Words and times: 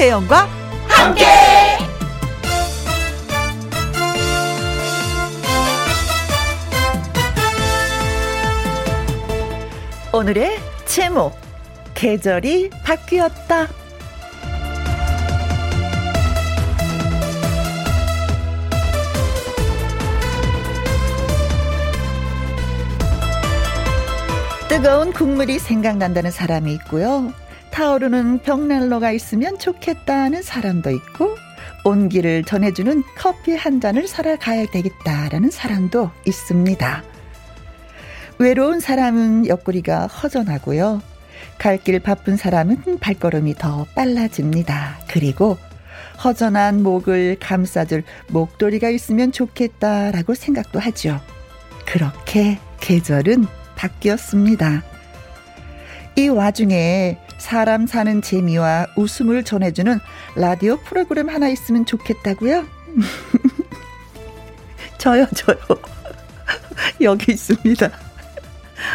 김혜영과 0.00 0.48
함께. 0.88 1.26
오늘의 10.10 10.58
제목 10.86 11.38
계절이 11.92 12.70
바뀌었다. 12.82 13.68
뜨거운 24.68 25.12
국물이 25.12 25.58
생각난다는 25.58 26.30
사람이 26.30 26.72
있고요. 26.72 27.34
타오르는 27.72 28.40
벽난로가 28.42 29.12
있으면 29.12 29.58
좋겠다는 29.58 30.42
사람도 30.42 30.90
있고 30.90 31.36
온기를 31.84 32.44
전해주는 32.44 33.02
커피 33.16 33.54
한 33.54 33.80
잔을 33.80 34.06
사러 34.06 34.36
가야 34.36 34.66
되겠다라는 34.66 35.50
사람도 35.50 36.10
있습니다. 36.26 37.02
외로운 38.38 38.80
사람은 38.80 39.46
옆구리가 39.46 40.06
허전하고요. 40.06 41.02
갈 41.58 41.78
길 41.78 42.00
바쁜 42.00 42.36
사람은 42.36 42.98
발걸음이 43.00 43.54
더 43.54 43.86
빨라집니다. 43.94 44.98
그리고 45.08 45.58
허전한 46.22 46.82
목을 46.82 47.36
감싸줄 47.40 48.02
목도리가 48.28 48.90
있으면 48.90 49.32
좋겠다라고 49.32 50.34
생각도 50.34 50.78
하죠. 50.78 51.20
그렇게 51.86 52.58
계절은 52.80 53.46
바뀌었습니다. 53.76 54.82
이 56.16 56.28
와중에 56.28 57.18
사람 57.38 57.86
사는 57.86 58.20
재미와 58.20 58.88
웃음을 58.96 59.44
전해주는 59.44 59.98
라디오 60.36 60.76
프로그램 60.78 61.28
하나 61.28 61.48
있으면 61.48 61.86
좋겠다고요? 61.86 62.66
저요, 64.98 65.26
저요. 65.34 65.56
여기 67.00 67.32
있습니다. 67.32 67.90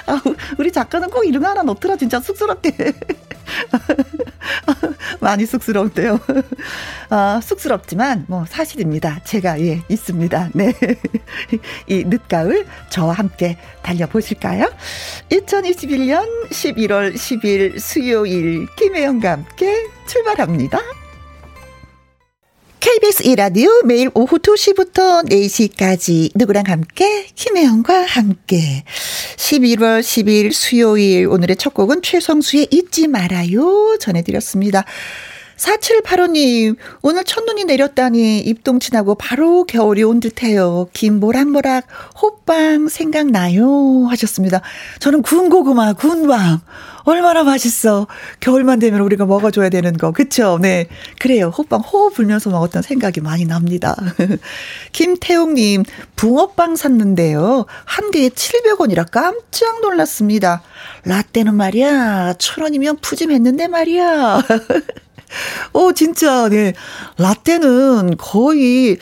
아, 0.07 0.21
우리 0.57 0.71
작가는 0.71 1.09
꼭거 1.09 1.47
하나 1.47 1.63
넣더라, 1.63 1.95
진짜 1.95 2.19
쑥스럽게. 2.19 2.93
많이 5.19 5.45
쑥스러운데요. 5.45 6.19
아, 7.09 7.39
쑥스럽지만, 7.41 8.25
뭐, 8.27 8.45
사실입니다. 8.47 9.21
제가, 9.23 9.59
예, 9.61 9.81
있습니다. 9.89 10.49
네. 10.53 10.73
이 11.87 12.03
늦가을 12.05 12.65
저와 12.89 13.13
함께 13.13 13.57
달려보실까요? 13.81 14.71
2021년 15.29 16.49
11월 16.49 17.13
10일 17.15 17.79
수요일, 17.79 18.67
김혜영과 18.75 19.31
함께 19.31 19.87
출발합니다. 20.07 20.79
KBS 22.85 23.23
이라디오 23.23 23.81
매일 23.83 24.11
오후 24.13 24.37
2시부터 24.37 25.27
4시까지 25.27 26.29
누구랑 26.35 26.65
함께 26.67 27.25
김혜영과 27.33 28.03
함께 28.03 28.83
11월 29.37 30.01
10일 30.01 30.53
수요일 30.53 31.25
오늘의 31.27 31.55
첫 31.55 31.73
곡은 31.73 32.03
최성수의 32.03 32.67
잊지 32.69 33.07
말아요 33.07 33.97
전해드렸습니다. 33.99 34.85
4785님, 35.57 36.75
오늘 37.01 37.23
첫눈이 37.23 37.65
내렸다니 37.65 38.39
입동친하고 38.39 39.15
바로 39.15 39.63
겨울이 39.63 40.03
온 40.03 40.19
듯해요. 40.19 40.89
김 40.93 41.19
모락모락 41.19 41.85
호빵 42.21 42.89
생각나요 42.89 44.05
하셨습니다. 44.09 44.61
저는 44.99 45.21
구운 45.21 45.49
고구마, 45.49 45.93
빵 45.93 46.59
얼마나 47.05 47.43
맛있어. 47.43 48.07
겨울만 48.39 48.79
되면 48.79 48.99
우리가 49.01 49.25
먹어줘야 49.25 49.69
되는 49.69 49.93
거. 49.93 50.11
그쵸? 50.11 50.57
네. 50.61 50.87
그래요. 51.19 51.49
호빵 51.55 51.81
호호 51.81 52.09
불면서 52.09 52.49
먹었던 52.49 52.81
생각이 52.81 53.21
많이 53.21 53.45
납니다. 53.45 53.95
김태웅님, 54.91 55.83
붕어빵 56.15 56.75
샀는데요. 56.75 57.65
한 57.85 58.11
개에 58.11 58.29
700원이라 58.29 59.11
깜짝 59.11 59.81
놀랐습니다. 59.81 60.63
라떼는 61.03 61.53
말이야. 61.55 62.33
천 62.39 62.63
원이면 62.63 62.97
푸짐했는데 63.01 63.67
말이야. 63.67 64.41
오, 65.73 65.93
진짜, 65.93 66.49
네. 66.49 66.73
라떼는 67.17 68.17
거의, 68.17 68.97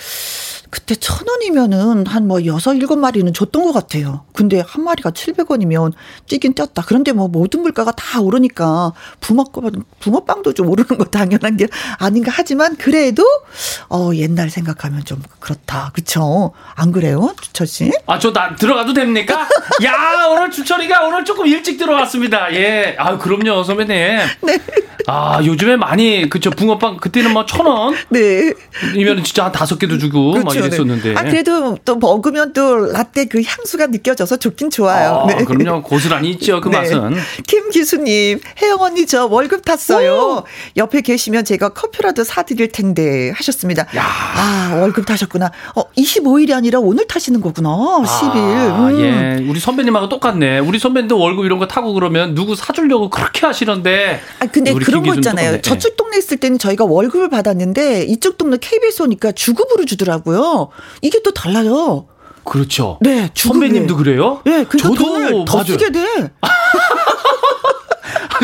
그때 0.73 0.95
천 0.95 1.27
원이면은 1.27 2.07
한 2.07 2.23
뭐 2.23 2.45
여섯 2.45 2.73
일곱 2.75 2.97
마리는 2.97 3.31
줬던 3.33 3.63
것 3.65 3.73
같아요. 3.73 4.23
근데 4.33 4.63
한 4.65 4.83
마리가 4.85 5.11
700원이면 5.11 5.91
찌긴 6.25 6.53
쪘다. 6.55 6.83
그런데 6.87 7.11
뭐 7.11 7.27
모든 7.27 7.61
물가가 7.61 7.91
다 7.91 8.21
오르니까 8.21 8.93
붕어 9.19 9.43
붕어빵도 9.99 10.53
좀 10.53 10.69
오르는 10.69 10.97
거 10.97 11.03
당연한 11.03 11.57
게 11.57 11.67
아닌가 11.99 12.31
하지만 12.33 12.75
그래도 12.77 13.23
어 13.89 14.11
옛날 14.15 14.49
생각하면 14.49 15.03
좀 15.03 15.21
그렇다. 15.41 15.91
그쵸? 15.93 16.53
안 16.75 16.91
그래요? 16.91 17.35
주철 17.41 17.67
씨? 17.67 17.91
아, 18.07 18.17
저 18.17 18.31
나 18.33 18.55
들어가도 18.55 18.93
됩니까? 18.93 19.47
야, 19.83 20.25
오늘 20.31 20.49
주철이가 20.49 21.05
오늘 21.05 21.23
조금 21.25 21.45
일찍 21.45 21.77
들어왔습니다. 21.77 22.51
예. 22.55 22.95
아, 22.97 23.17
그럼요, 23.19 23.63
선배님. 23.63 23.93
네. 24.41 24.59
아, 25.07 25.41
요즘에 25.43 25.75
많이 25.75 26.29
그쵸 26.29 26.49
붕어빵 26.49 26.97
그때는 26.97 27.31
뭐 27.33 27.45
천 27.45 27.65
원. 27.67 27.93
네. 28.09 28.53
이면 28.95 29.23
진짜 29.23 29.45
한 29.45 29.51
다섯 29.51 29.77
개도 29.77 29.97
주고 29.99 30.31
그렇죠, 30.31 30.62
네. 30.69 31.13
아, 31.15 31.23
그래도 31.23 31.77
또 31.85 31.95
먹으면 31.95 32.53
또 32.53 32.91
라떼 32.91 33.25
그 33.25 33.41
향수가 33.45 33.87
느껴져서 33.87 34.37
좋긴 34.37 34.69
좋아요. 34.69 35.25
아, 35.27 35.27
네. 35.27 35.43
그럼요. 35.43 35.83
고스란히 35.83 36.31
있죠. 36.31 36.61
그 36.61 36.69
네. 36.69 36.77
맛은. 36.77 37.15
김 37.47 37.69
기수님, 37.69 38.39
혜영 38.61 38.81
언니 38.81 39.05
저 39.05 39.25
월급 39.25 39.65
탔어요. 39.65 40.13
오! 40.13 40.43
옆에 40.77 41.01
계시면 41.01 41.45
제가 41.45 41.69
커피라도 41.69 42.23
사드릴 42.23 42.71
텐데 42.71 43.31
하셨습니다. 43.35 43.87
야. 43.95 44.03
아, 44.03 44.75
월급 44.79 45.05
타셨구나. 45.05 45.51
어, 45.75 45.83
25일이 45.97 46.53
아니라 46.53 46.79
오늘 46.79 47.07
타시는 47.07 47.41
거구나. 47.41 47.69
10일. 47.69 48.35
아, 48.35 48.87
음. 48.89 48.99
예. 48.99 49.45
우리 49.49 49.59
선배님하고 49.59 50.09
똑같네. 50.09 50.59
우리 50.59 50.79
선배님도 50.79 51.17
월급 51.17 51.45
이런 51.45 51.59
거 51.59 51.67
타고 51.67 51.93
그러면 51.93 52.35
누구 52.35 52.55
사주려고 52.55 53.09
그렇게 53.09 53.45
하시는데. 53.45 54.21
아, 54.39 54.45
근데 54.47 54.73
그런 54.73 55.03
거 55.03 55.13
있잖아요. 55.15 55.57
똑같네. 55.57 55.61
저쪽 55.61 55.97
동네 55.97 56.17
있을 56.17 56.37
때는 56.37 56.59
저희가 56.59 56.85
월급을 56.85 57.29
받았는데 57.29 58.03
이쪽 58.03 58.37
동네 58.37 58.57
KBS 58.59 59.03
오니까 59.03 59.31
주급으로 59.31 59.85
주더라고요. 59.85 60.52
이게 61.01 61.21
또 61.23 61.31
달라요. 61.31 62.07
그렇죠. 62.43 62.97
네. 63.01 63.29
선배님도 63.33 63.95
그래요? 63.95 64.41
네, 64.45 64.65
그러니까 64.65 64.77
저도 64.77 64.95
돈을 64.95 65.45
더 65.45 65.57
맞아요. 65.57 65.65
쓰게 65.65 65.91
돼. 65.91 66.31
아, 66.41 66.49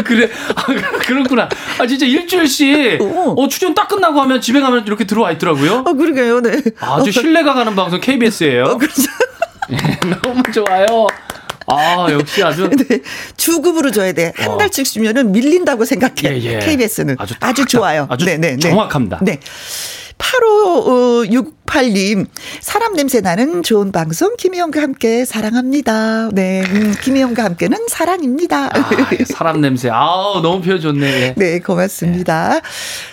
그래. 0.03 0.29
아, 0.55 0.63
그렇구나. 0.63 1.49
아, 1.79 1.87
진짜 1.87 2.05
일주일씩, 2.05 3.01
어. 3.01 3.33
어, 3.37 3.47
출연 3.47 3.73
딱 3.75 3.87
끝나고 3.87 4.19
하면 4.21 4.39
집에 4.39 4.61
가면 4.61 4.85
이렇게 4.85 5.05
들어와 5.05 5.31
있더라고요. 5.31 5.83
아, 5.85 5.93
그러게요, 5.93 6.41
네. 6.41 6.61
아주 6.79 7.11
신뢰가 7.11 7.53
가는 7.53 7.75
방송 7.75 7.99
KBS예요 7.99 8.63
어, 8.63 8.77
그렇죠. 8.77 9.03
네, 9.69 9.77
너무 10.23 10.41
좋아요. 10.53 11.07
아, 11.67 12.07
역시 12.11 12.43
아주. 12.43 12.69
네, 12.69 13.01
주급으로 13.37 13.91
줘야 13.91 14.11
돼. 14.13 14.33
한 14.37 14.51
어. 14.51 14.57
달씩 14.57 14.85
주면은 14.85 15.31
밀린다고 15.31 15.85
생각해. 15.85 16.39
예, 16.39 16.41
예. 16.41 16.59
KBS는. 16.59 17.15
아주, 17.19 17.35
아주 17.39 17.65
좋아요. 17.65 18.07
아주 18.09 18.25
네, 18.25 18.37
네, 18.37 18.55
네. 18.55 18.69
정확합니다. 18.69 19.19
네. 19.21 19.39
8568님, 20.19 22.27
사람 22.61 22.93
냄새 22.93 23.21
나는 23.21 23.63
좋은 23.63 23.91
방송, 23.91 24.35
김희영과 24.37 24.81
함께 24.81 25.25
사랑합니다. 25.25 26.29
네, 26.33 26.63
음, 26.67 26.93
김희영과 27.01 27.43
함께는 27.43 27.87
사랑입니다. 27.87 28.65
아, 28.65 28.69
사람 29.25 29.61
냄새. 29.61 29.89
아우, 29.89 30.41
너무 30.41 30.61
표현 30.61 30.81
좋네. 30.81 31.07
예. 31.07 31.33
네, 31.35 31.59
고맙습니다. 31.59 32.55
네. 32.55 32.61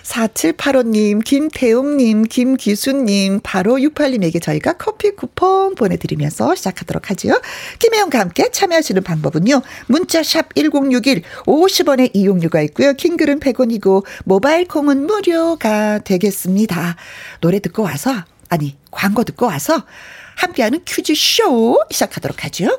4785님, 0.02 1.24
김태웅님, 1.24 2.24
김기수님, 2.24 3.40
바로 3.42 3.76
68님에게 3.76 4.42
저희가 4.42 4.74
커피 4.74 5.12
쿠폰 5.12 5.74
보내드리면서 5.74 6.54
시작하도록 6.54 7.10
하죠. 7.10 7.40
김혜영과 7.78 8.18
함께 8.18 8.50
참여하시는 8.50 9.02
방법은요. 9.02 9.62
문자샵 9.86 10.54
1061, 10.54 11.22
50원의 11.46 12.10
이용료가 12.14 12.60
있고요. 12.62 12.92
킹글은 12.94 13.40
100원이고, 13.40 14.04
모바일 14.24 14.66
콩은 14.66 15.06
무료가 15.06 16.00
되겠습니다. 16.00 16.95
노래 17.40 17.58
듣고 17.60 17.82
와서, 17.82 18.12
아니, 18.48 18.76
광고 18.90 19.24
듣고 19.24 19.46
와서 19.46 19.84
함께하는 20.36 20.84
퀴즈쇼 20.84 21.82
시작하도록 21.90 22.44
하죠. 22.44 22.78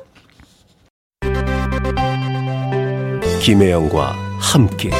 김혜영과 3.42 4.16
함께. 4.40 4.90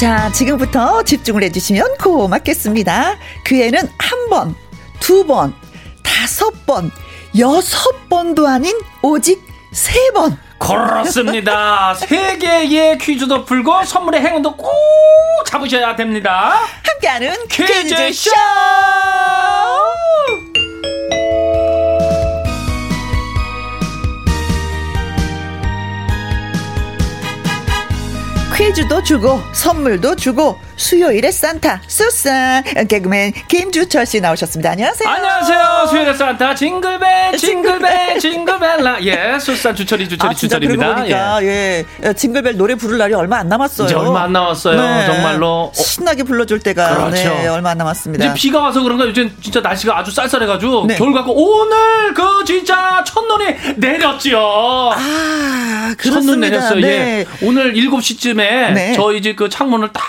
자, 0.00 0.32
지금부터 0.32 1.02
집중을 1.02 1.42
해주시면 1.42 1.98
고맙겠습니다. 1.98 3.18
그애는 3.44 3.80
한 3.98 4.28
번, 4.30 4.54
두 4.98 5.26
번, 5.26 5.52
다섯 6.02 6.64
번, 6.64 6.90
여섯 7.38 8.08
번도 8.08 8.46
아닌 8.46 8.76
오직 9.02 9.42
세 9.72 9.92
번. 10.12 10.36
그렇습니다. 10.58 11.94
세 11.98 12.36
개의 12.36 12.98
퀴즈도 12.98 13.44
풀고 13.44 13.84
선물의 13.84 14.20
행운도 14.20 14.56
꼭 14.56 14.70
잡으셔야 15.46 15.96
됩니다. 15.96 16.54
함께하는 16.82 17.34
퀴즈쇼! 17.48 17.96
퀴즈쇼! 17.96 18.30
선물도 28.70 29.02
주고 29.02 29.40
선물도 29.52 30.14
주고 30.14 30.56
수요일에 30.76 31.32
산타 31.32 31.82
수산 31.88 32.62
개그맨 32.88 33.32
김주철 33.48 34.06
씨 34.06 34.20
나오셨습니다. 34.20 34.70
안녕하세요. 34.70 35.08
안녕하세요. 35.10 35.86
수요일에 35.88 36.14
산타 36.14 36.54
징글벨 36.54 37.36
징글벨 37.36 38.20
징글벨라 38.20 39.02
예 39.02 39.38
수산 39.40 39.74
주철이 39.74 40.08
주철이 40.08 40.30
아, 40.30 40.34
주철입니다. 40.34 40.94
보니까 40.94 41.42
예. 41.42 41.84
예 42.04 42.12
징글벨 42.12 42.56
노래 42.56 42.76
부를 42.76 42.96
날이 42.98 43.12
얼마 43.12 43.38
안 43.38 43.48
남았어요. 43.48 43.86
이제 43.86 43.94
얼마 43.96 44.22
안 44.22 44.32
남았어요. 44.32 44.80
네. 44.80 45.06
정말로 45.06 45.72
신나게 45.74 46.22
불러줄 46.22 46.60
때가 46.60 46.94
그렇죠. 46.94 47.28
네, 47.28 47.48
얼마 47.48 47.70
안 47.70 47.78
남았습니다. 47.78 48.24
이제 48.24 48.34
비가 48.34 48.60
와서 48.60 48.82
그런가 48.82 49.04
요즘 49.04 49.36
진짜 49.42 49.60
날씨가 49.60 49.98
아주 49.98 50.12
쌀쌀해가지고 50.12 50.86
네. 50.86 50.94
겨울 50.94 51.12
갖고 51.12 51.32
오늘 51.34 52.14
그 52.14 52.44
진짜 52.46 53.02
첫눈이 53.04 53.74
내렸지요. 53.78 54.38
아 54.40 55.94
그렇습니다. 55.98 56.20
첫눈 56.20 56.40
내렸어요. 56.40 56.78
예. 56.78 56.82
네. 56.82 57.26
예. 57.42 57.46
오늘 57.46 57.74
7시쯤에 57.74 58.59
저희 58.94 59.22
집 59.22 59.36
그 59.36 59.48
창문을 59.48 59.90
딱 59.92 60.02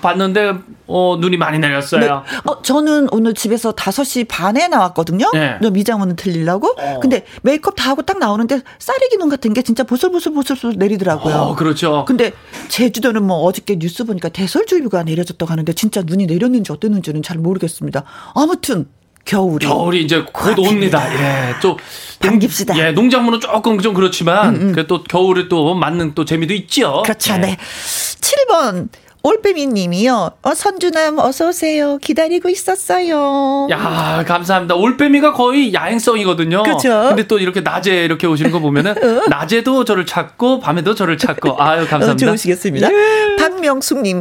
봤는데 0.00 0.54
어, 0.86 1.16
눈이 1.20 1.36
많이 1.36 1.58
내렸어요. 1.58 2.00
네. 2.00 2.08
어, 2.08 2.62
저는 2.62 3.08
오늘 3.12 3.34
집에서 3.34 3.72
5시 3.72 4.26
반에 4.28 4.68
나왔거든요. 4.68 5.30
네. 5.32 5.58
미장원은 5.70 6.16
들리려고. 6.16 6.74
어. 6.78 7.00
근데 7.00 7.24
메이크업 7.42 7.74
다 7.76 7.90
하고 7.90 8.02
딱 8.02 8.18
나오는데 8.18 8.60
쌀이기 8.78 9.16
눈 9.16 9.28
같은 9.28 9.52
게 9.52 9.62
진짜 9.62 9.84
보슬보슬보슬 9.84 10.74
내리더라고요. 10.76 11.34
어, 11.34 11.54
그렇죠. 11.56 12.04
근데 12.06 12.32
제주도는 12.68 13.24
뭐 13.24 13.38
어저께 13.44 13.78
뉴스 13.78 14.04
보니까 14.04 14.28
대설주의보가 14.28 15.02
내려졌다고 15.04 15.50
하는데 15.50 15.72
진짜 15.72 16.02
눈이 16.04 16.26
내렸는지 16.26 16.72
어땠는지는 16.72 17.22
잘 17.22 17.38
모르겠습니다. 17.38 18.04
아무튼 18.34 18.86
겨울이 19.26 19.66
겨울이 19.66 20.02
이제 20.02 20.24
곧 20.32 20.58
옵니다. 20.58 21.02
예, 21.12 21.54
또 21.60 21.76
당깁시다. 22.20 22.78
예, 22.78 22.92
농작물은 22.92 23.40
조금 23.40 23.78
좀 23.80 23.92
그렇지만 23.92 24.54
음, 24.56 24.74
음. 24.76 24.86
또 24.86 25.02
겨울에 25.04 25.48
또 25.48 25.74
맞는 25.74 26.14
또 26.14 26.24
재미도 26.24 26.54
있죠. 26.54 27.02
그렇죠. 27.04 27.34
예. 27.34 27.38
네. 27.38 27.56
7번 27.58 28.88
올빼미 29.26 29.66
님이요. 29.66 30.30
어, 30.42 30.54
선주남 30.54 31.18
어서 31.18 31.48
오세요. 31.48 31.98
기다리고 31.98 32.48
있었어요. 32.48 33.66
야, 33.72 34.24
감사합니다. 34.24 34.76
올빼미가 34.76 35.32
거의 35.32 35.74
야행성이거든요. 35.74 36.62
그죠. 36.62 37.06
근데 37.08 37.26
또 37.26 37.40
이렇게 37.40 37.60
낮에 37.60 38.04
이렇게 38.04 38.28
오시는 38.28 38.52
거 38.52 38.60
보면은, 38.60 38.92
어? 39.02 39.24
낮에도 39.28 39.84
저를 39.84 40.06
찾고, 40.06 40.60
밤에도 40.60 40.94
저를 40.94 41.18
찾고, 41.18 41.60
아유, 41.60 41.88
감사합니다. 41.88 42.12
어, 42.12 42.30
좋으시겠습니다. 42.30 42.88
예. 42.88 43.36
박명숙 43.36 44.02
님, 44.02 44.20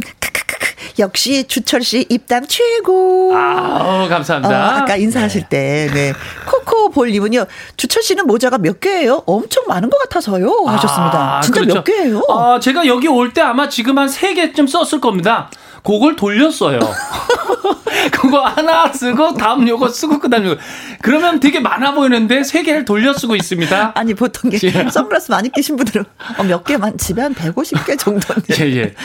역시 0.99 1.43
주철 1.47 1.81
씨 1.83 2.05
입담 2.09 2.45
최고. 2.47 3.31
아, 3.35 4.07
감사합니다. 4.09 4.55
어, 4.55 4.69
아까 4.77 4.95
인사하실 4.95 5.47
네. 5.49 5.87
때, 5.87 5.89
네. 5.93 6.13
코코 6.49 6.89
볼님은요, 6.89 7.45
주철 7.77 8.01
씨는 8.03 8.25
모자가 8.27 8.57
몇 8.57 8.79
개예요? 8.79 9.23
엄청 9.25 9.65
많은 9.67 9.89
것 9.89 9.97
같아서요. 10.03 10.49
하셨습니다. 10.67 11.37
아, 11.37 11.41
진짜 11.41 11.59
그렇죠. 11.61 11.75
몇 11.75 11.83
개예요? 11.83 12.21
아, 12.29 12.59
제가 12.59 12.85
여기 12.87 13.07
올 13.07 13.33
때 13.33 13.41
아마 13.41 13.67
지금 13.67 13.97
한 13.97 14.07
세 14.07 14.33
개쯤 14.33 14.67
썼을 14.67 15.01
겁니다. 15.01 15.49
그걸 15.85 16.15
돌렸어요. 16.15 16.79
그거 18.11 18.39
하나 18.45 18.91
쓰고 18.91 19.33
다음 19.35 19.67
요거 19.67 19.89
쓰고 19.89 20.19
그다음 20.19 20.45
요거. 20.45 20.61
그러면 21.01 21.39
되게 21.39 21.59
많아 21.59 21.93
보이는데 21.93 22.43
세 22.43 22.63
개를 22.63 22.85
돌려 22.85 23.13
쓰고 23.13 23.35
있습니다. 23.35 23.93
아니 23.95 24.13
보통 24.13 24.49
게 24.49 24.59
예. 24.63 24.71
선글라스 24.89 25.31
많이 25.31 25.51
끼신 25.51 25.75
분들은 25.77 26.05
어, 26.37 26.43
몇 26.43 26.63
개만 26.63 26.97
집에 26.97 27.21
한 27.21 27.33
150개 27.33 27.97
정도인데. 27.97 28.55
예, 28.59 28.77
예. 28.77 28.95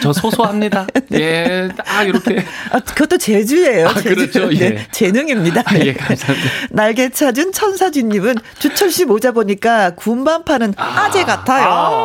저 0.00 0.12
소소합니다. 0.12 0.86
네. 1.08 1.18
예. 1.20 1.68
아, 1.86 2.02
이렇게. 2.02 2.44
아, 2.70 2.80
그것도 2.80 3.18
제주예요. 3.18 3.88
아, 3.88 3.94
제주. 3.94 4.14
그렇죠. 4.14 4.52
예. 4.52 4.70
네, 4.70 4.88
재능입니다. 4.90 5.62
아, 5.64 5.78
예, 5.78 5.92
감사합니다. 5.92 6.50
날개 6.70 7.08
찾은 7.08 7.52
천사진님은 7.52 8.36
주철 8.58 8.90
씨 8.90 9.04
모자 9.04 9.32
보니까 9.32 9.94
군밤 9.94 10.44
파는 10.44 10.74
아, 10.76 11.10
재 11.10 11.24
같아요. 11.24 11.68
아, 11.68 12.04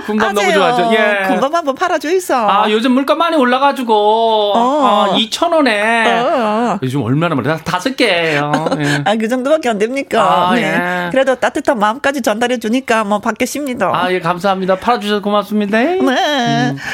군밤 0.00 0.34
너무 0.34 0.52
좋아하죠. 0.52 0.90
예. 0.94 1.26
군밤 1.28 1.54
한번 1.54 1.74
팔아줘 1.74 2.10
있어. 2.12 2.48
아, 2.48 2.70
요즘 2.70 2.92
물가 2.92 3.14
많이 3.14 3.36
올라가지고 3.36 4.52
어. 4.54 5.08
아, 5.12 5.16
2,000원에 5.16 6.06
어. 6.06 6.78
요즘 6.82 7.02
얼마나 7.02 7.34
말이야? 7.34 7.58
다섯 7.58 7.96
개예요. 7.96 8.52
예. 8.78 9.02
아, 9.04 9.16
그 9.16 9.28
정도밖에 9.28 9.68
안 9.68 9.78
됩니까? 9.78 10.48
아, 10.50 10.54
네. 10.54 10.62
예. 10.62 11.10
그래도 11.10 11.34
따뜻한 11.34 11.78
마음까지 11.78 12.22
전달해 12.22 12.58
주니까 12.58 13.04
뭐 13.04 13.18
받겠습니다. 13.20 13.90
아, 13.94 14.12
예, 14.12 14.20
감사합니다. 14.20 14.76
팔아 14.76 15.00
주셔서 15.00 15.22
고맙습니다. 15.22 15.78
네. 15.78 15.98
음. 16.00 16.08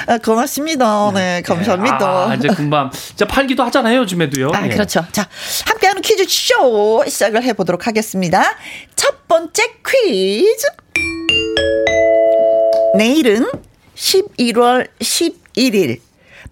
아, 0.06 0.18
고맙습니다. 0.18 1.10
네, 1.14 1.42
감사합니다. 1.42 2.30
아, 2.30 2.34
이제 2.34 2.48
금방 2.48 2.90
진짜 2.90 3.26
팔기도 3.26 3.62
하잖아요, 3.64 4.00
요즘에도요. 4.00 4.50
아, 4.54 4.64
예. 4.66 4.68
그렇죠. 4.68 5.04
자, 5.12 5.26
함께하는 5.66 6.02
퀴즈 6.02 6.24
쇼 6.28 7.02
시작을 7.06 7.42
해 7.42 7.52
보도록 7.52 7.86
하겠습니다. 7.86 8.42
첫 8.96 9.26
번째 9.28 9.62
퀴즈. 9.86 10.66
내일은 12.96 13.46
11월 13.94 14.88
11일 14.98 15.98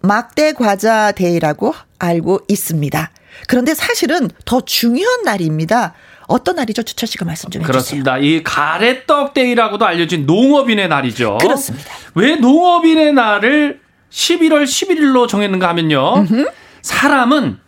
막대 0.00 0.52
과자 0.52 1.12
day라고 1.12 1.74
알고 1.98 2.40
있습니다. 2.48 3.10
그런데 3.48 3.74
사실은 3.74 4.30
더 4.44 4.60
중요한 4.60 5.22
날입니다. 5.22 5.94
어떤 6.26 6.56
날이죠? 6.56 6.82
주철 6.82 7.06
씨가 7.08 7.24
말씀 7.24 7.48
좀 7.50 7.62
해주세요. 7.62 7.72
그렇습니다. 7.72 8.18
이 8.18 8.42
가래떡 8.42 9.32
day라고도 9.34 9.86
알려진 9.86 10.26
농업인의 10.26 10.88
날이죠. 10.88 11.38
그렇습니다. 11.40 11.90
왜 12.14 12.36
농업인의 12.36 13.14
날을 13.14 13.80
11월 14.10 14.64
11일로 14.64 15.26
정했는가 15.28 15.68
하면요. 15.68 16.14
음흠. 16.18 16.46
사람은 16.82 17.58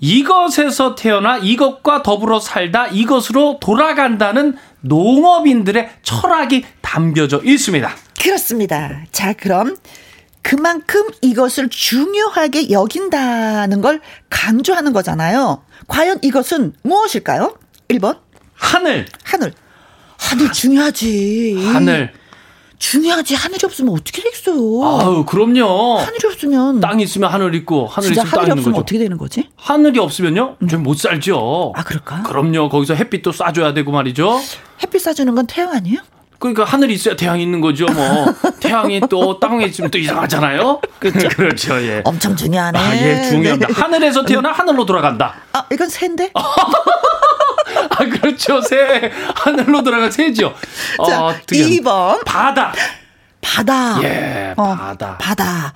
이것에서 0.00 0.94
태어나 0.94 1.38
이것과 1.38 2.02
더불어 2.02 2.40
살다 2.40 2.88
이것으로 2.88 3.58
돌아간다는 3.60 4.56
농업인들의 4.80 5.90
철학이 6.02 6.64
담겨져 6.80 7.40
있습니다. 7.44 7.90
그렇습니다. 8.22 9.02
자, 9.12 9.32
그럼 9.32 9.76
그만큼 10.42 11.02
이것을 11.20 11.68
중요하게 11.68 12.70
여긴다는 12.70 13.80
걸 13.80 14.00
강조하는 14.30 14.92
거잖아요. 14.92 15.62
과연 15.88 16.18
이것은 16.22 16.74
무엇일까요? 16.82 17.54
1번. 17.88 18.18
하늘. 18.54 19.06
하늘. 19.24 19.52
하늘 20.18 20.52
중요하지. 20.52 21.70
하늘. 21.72 22.12
중요하지. 22.78 23.34
하늘이 23.34 23.60
없으면 23.64 23.92
어떻게 23.92 24.22
되겠어요? 24.22 24.56
아유, 25.00 25.24
그럼요. 25.26 25.98
하늘이 25.98 26.26
없으면. 26.28 26.80
땅이 26.80 27.02
있으면 27.02 27.30
하늘 27.30 27.54
있고, 27.56 27.86
하늘 27.86 28.12
있으면 28.12 28.30
땅 28.30 28.42
있는 28.44 28.62
거죠. 28.62 28.76
어떻게 28.76 28.98
되는 28.98 29.18
거지? 29.18 29.48
하늘이 29.56 29.98
없으면요? 29.98 30.56
음. 30.62 30.68
좀못 30.68 30.98
살죠. 30.98 31.72
아, 31.74 31.82
그럴까? 31.82 32.22
그럼요. 32.22 32.68
거기서 32.68 32.94
햇빛도 32.94 33.32
쏴줘야 33.32 33.74
되고 33.74 33.90
말이죠. 33.90 34.40
햇빛 34.82 35.02
쏴주는 35.02 35.34
건 35.34 35.46
태양 35.46 35.72
아니에요? 35.72 35.98
그러니까 36.38 36.64
하늘이 36.64 36.94
있어야 36.94 37.16
태양이 37.16 37.42
있는 37.42 37.60
거죠, 37.60 37.86
뭐. 37.86 38.32
태양이 38.60 39.00
또 39.10 39.40
땅에 39.40 39.64
있으면 39.66 39.90
또 39.90 39.98
이상하잖아요? 39.98 40.80
그렇죠. 41.00 41.28
그렇죠, 41.36 41.82
예. 41.82 42.02
엄청 42.04 42.36
중요하네. 42.36 42.78
아, 42.78 42.96
예, 42.96 43.24
중요합니다. 43.28 43.66
네. 43.66 43.72
하늘에서 43.72 44.24
태어나 44.24 44.52
하늘로 44.52 44.86
돌아간다. 44.86 45.34
아, 45.52 45.64
이건 45.72 45.88
새인데? 45.88 46.30
아, 46.34 47.96
그렇죠. 47.96 48.60
새. 48.60 49.10
하늘로 49.34 49.82
돌아간 49.82 50.10
새죠. 50.10 50.54
자, 51.08 51.24
어, 51.24 51.34
2번. 51.46 52.24
바다. 52.24 52.72
바다. 53.40 54.00
예, 54.04 54.54
어, 54.56 54.76
바다. 54.76 55.18
바다. 55.18 55.74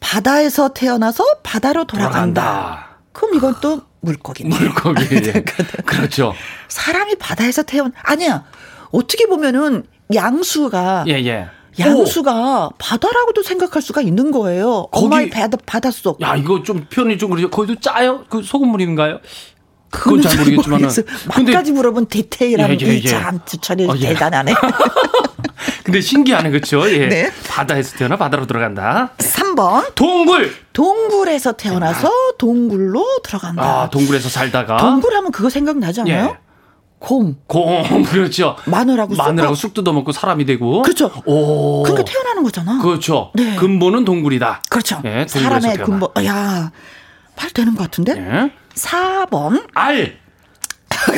바다에서 0.00 0.68
태어나서 0.72 1.24
바다로 1.42 1.84
돌아간다. 1.84 2.42
돌아간다. 2.42 2.86
그럼 3.12 3.34
이건 3.34 3.56
또 3.60 3.82
물고기. 4.00 4.44
물고기. 4.44 5.04
예. 5.16 5.44
그렇죠. 5.84 6.32
사람이 6.68 7.16
바다에서 7.16 7.62
태어나, 7.62 7.90
아니야. 8.02 8.44
어떻게 8.90 9.26
보면은 9.26 9.84
양수가 10.14 11.04
예, 11.08 11.12
예. 11.24 11.48
양수가 11.78 12.66
오. 12.66 12.70
바다라고도 12.78 13.42
생각할 13.42 13.82
수가 13.82 14.00
있는 14.00 14.30
거예요. 14.30 14.88
거기, 14.90 15.06
엄마의 15.06 15.30
바다, 15.30 15.58
바닷속. 15.66 16.20
야, 16.22 16.34
이거 16.36 16.62
좀 16.62 16.86
표현이 16.90 17.18
좀 17.18 17.30
그러죠. 17.30 17.50
거기도 17.50 17.78
짜요? 17.80 18.24
그 18.30 18.42
소금물인가요? 18.42 19.18
그건 19.90 20.20
잘 20.22 20.36
모르겠지만은. 20.38 20.88
막까지 21.28 21.72
물어본 21.72 22.06
디테일한 22.06 22.70
예, 22.80 22.86
예, 22.86 22.94
예. 22.94 23.00
참 23.08 23.40
주철이 23.44 23.86
어, 23.86 23.94
예. 23.98 24.08
대단하네. 24.08 24.54
근데 25.84 26.00
신기하네, 26.00 26.50
그렇죠? 26.50 26.90
예. 26.90 27.06
네. 27.08 27.30
바다에서 27.48 27.96
태어나 27.96 28.16
바다로 28.16 28.46
들어간다. 28.46 29.12
3번. 29.18 29.94
동굴. 29.94 30.52
동굴에서 30.72 31.52
태어나서 31.52 32.10
동굴로 32.38 33.04
들어간다. 33.22 33.62
아, 33.82 33.90
동굴에서 33.90 34.28
살다가. 34.28 34.78
동굴하면 34.78 35.30
그거 35.30 35.48
생각나지 35.48 36.00
않아요? 36.00 36.36
예. 36.40 36.45
곰. 36.98 37.36
곰, 37.46 38.02
그렇죠. 38.04 38.56
마늘하고 38.64 39.14
쑥. 39.14 39.22
마늘하고 39.22 39.54
쑥 39.54 39.74
뜯어먹고 39.74 40.12
사람이 40.12 40.44
되고. 40.46 40.82
그렇죠. 40.82 41.10
오. 41.24 41.82
그러니까 41.82 42.10
태어나는 42.10 42.42
거잖아. 42.42 42.80
그렇죠. 42.80 43.30
네. 43.34 43.56
근본은 43.56 44.04
동굴이다. 44.04 44.62
그렇죠. 44.70 45.00
예, 45.04 45.26
사람의 45.28 45.78
근본. 45.78 46.10
야, 46.24 46.72
말 47.36 47.50
되는 47.50 47.74
것 47.74 47.84
같은데? 47.84 48.12
예. 48.16 48.50
4번. 48.74 49.66
알. 49.74 50.18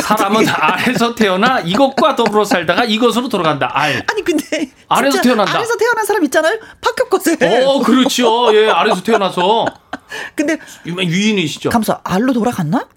사람은 0.03 0.47
알에서 0.49 1.15
태어나 1.15 1.61
이것과 1.61 2.17
더불어 2.17 2.45
살다가 2.45 2.85
이것으로 2.85 3.29
돌아간다. 3.29 3.71
알. 3.73 4.05
아니 4.11 4.25
근데 4.25 4.71
알에서 4.89 5.21
태어난다. 5.21 5.55
알에서 5.57 5.77
태어난 5.77 6.05
사람 6.05 6.25
있잖아요. 6.25 6.59
박혁거세. 6.81 7.39
어, 7.65 7.81
그렇죠. 7.83 8.55
예, 8.55 8.69
알에서 8.69 9.03
태어나서. 9.03 9.67
근데 10.35 10.59
유명 10.85 11.07
위인이시죠. 11.09 11.71
감사. 11.71 12.01
알로 12.03 12.33
돌아갔나? 12.33 12.89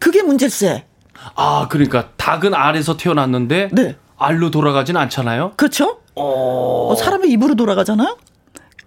그게 0.00 0.22
문제세. 0.22 0.86
아, 1.34 1.66
그러니까 1.68 2.08
닭은 2.16 2.54
알에서 2.54 2.96
태어났는데 2.96 3.70
네. 3.72 3.96
알로 4.18 4.50
돌아가진 4.50 4.96
않잖아요. 4.96 5.52
그렇죠? 5.56 5.98
어... 6.14 6.88
어 6.90 6.94
사람의 6.96 7.30
입으로 7.30 7.54
돌아가잖아요. 7.54 8.16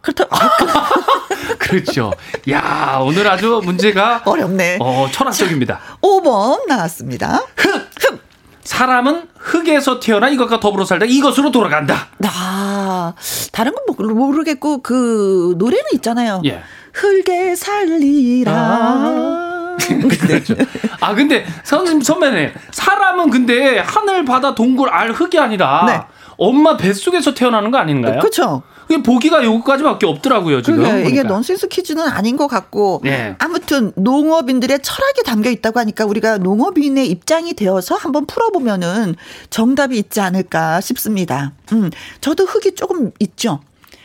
그렇다. 0.01 0.25
그렇죠. 1.59 2.11
야, 2.49 2.99
오늘 3.03 3.27
아주 3.27 3.61
문제가 3.63 4.21
어렵네. 4.25 4.77
어, 4.81 5.07
철학적입니다. 5.11 5.75
자, 5.75 5.97
5번 6.01 6.67
나왔습니다. 6.67 7.45
흙. 7.55 7.89
흙. 7.99 8.23
사람은 8.63 9.27
흙에서 9.35 9.99
태어나 9.99 10.29
이것과 10.29 10.59
더불어 10.59 10.85
살다 10.85 11.05
이것으로 11.05 11.51
돌아간다. 11.51 12.07
아, 12.23 13.13
다른 13.51 13.73
건 13.73 14.15
모르겠고 14.15 14.81
그 14.81 15.55
노래는 15.57 15.85
있잖아요. 15.95 16.41
예. 16.45 16.61
흙에 16.93 17.55
살리라. 17.55 18.51
아. 18.53 19.48
그렇죠. 20.19 20.55
아 21.01 21.13
근데 21.13 21.45
선생님 21.63 22.01
선배님 22.01 22.51
사람은 22.71 23.29
근데 23.29 23.79
하늘 23.79 24.25
바다 24.25 24.55
동굴 24.55 24.89
알 24.89 25.11
흙이 25.11 25.39
아니라 25.39 25.85
네. 25.85 26.01
엄마 26.37 26.77
뱃속에서 26.77 27.33
태어나는 27.33 27.69
거 27.71 27.77
아닌가요? 27.77 28.19
그렇죠. 28.19 28.63
보기가 29.03 29.43
요거까지밖에 29.43 30.07
없더라고요 30.07 30.63
지금. 30.63 30.79
그러니까 30.79 31.07
이게 31.07 31.21
넌센스 31.21 31.67
퀴즈는 31.67 32.07
아닌 32.07 32.37
것 32.37 32.47
같고 32.47 33.01
네. 33.03 33.35
아무튼 33.37 33.91
농업인들의 33.95 34.79
철학이 34.81 35.21
담겨 35.23 35.51
있다고 35.51 35.79
하니까 35.79 36.05
우리가 36.05 36.37
농업인의 36.39 37.07
입장이 37.07 37.53
되어서 37.53 37.95
한번 37.95 38.25
풀어보면은 38.25 39.15
정답이 39.51 39.97
있지 39.97 40.21
않을까 40.21 40.81
싶습니다. 40.81 41.51
음, 41.71 41.91
저도 42.19 42.45
흙이 42.45 42.73
조금 42.73 43.11
있죠. 43.19 43.59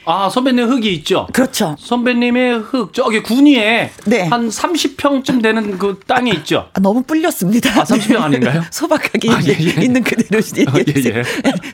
아, 0.07 0.29
선배님 0.29 0.69
흙이 0.69 0.93
있죠? 0.97 1.27
그렇죠. 1.33 1.77
선배님의 1.79 2.59
흙, 2.59 2.93
저기 2.93 3.23
군위에 3.23 3.91
네. 4.07 4.23
한 4.29 4.49
30평쯤 4.49 5.43
되는 5.43 5.79
그 5.79 5.99
땅이 6.07 6.31
있죠? 6.33 6.69
아, 6.75 6.81
너무 6.81 7.03
뿔렸습니다. 7.03 7.71
아, 7.81 7.85
30평 7.85 8.21
아닌가요? 8.21 8.63
소박하게 8.71 9.31
아, 9.31 9.41
예, 9.47 9.57
예. 9.59 9.83
있는 9.85 10.03
그대로 10.03 10.43
아, 10.69 10.79
예, 10.79 10.85
예. 11.19 11.23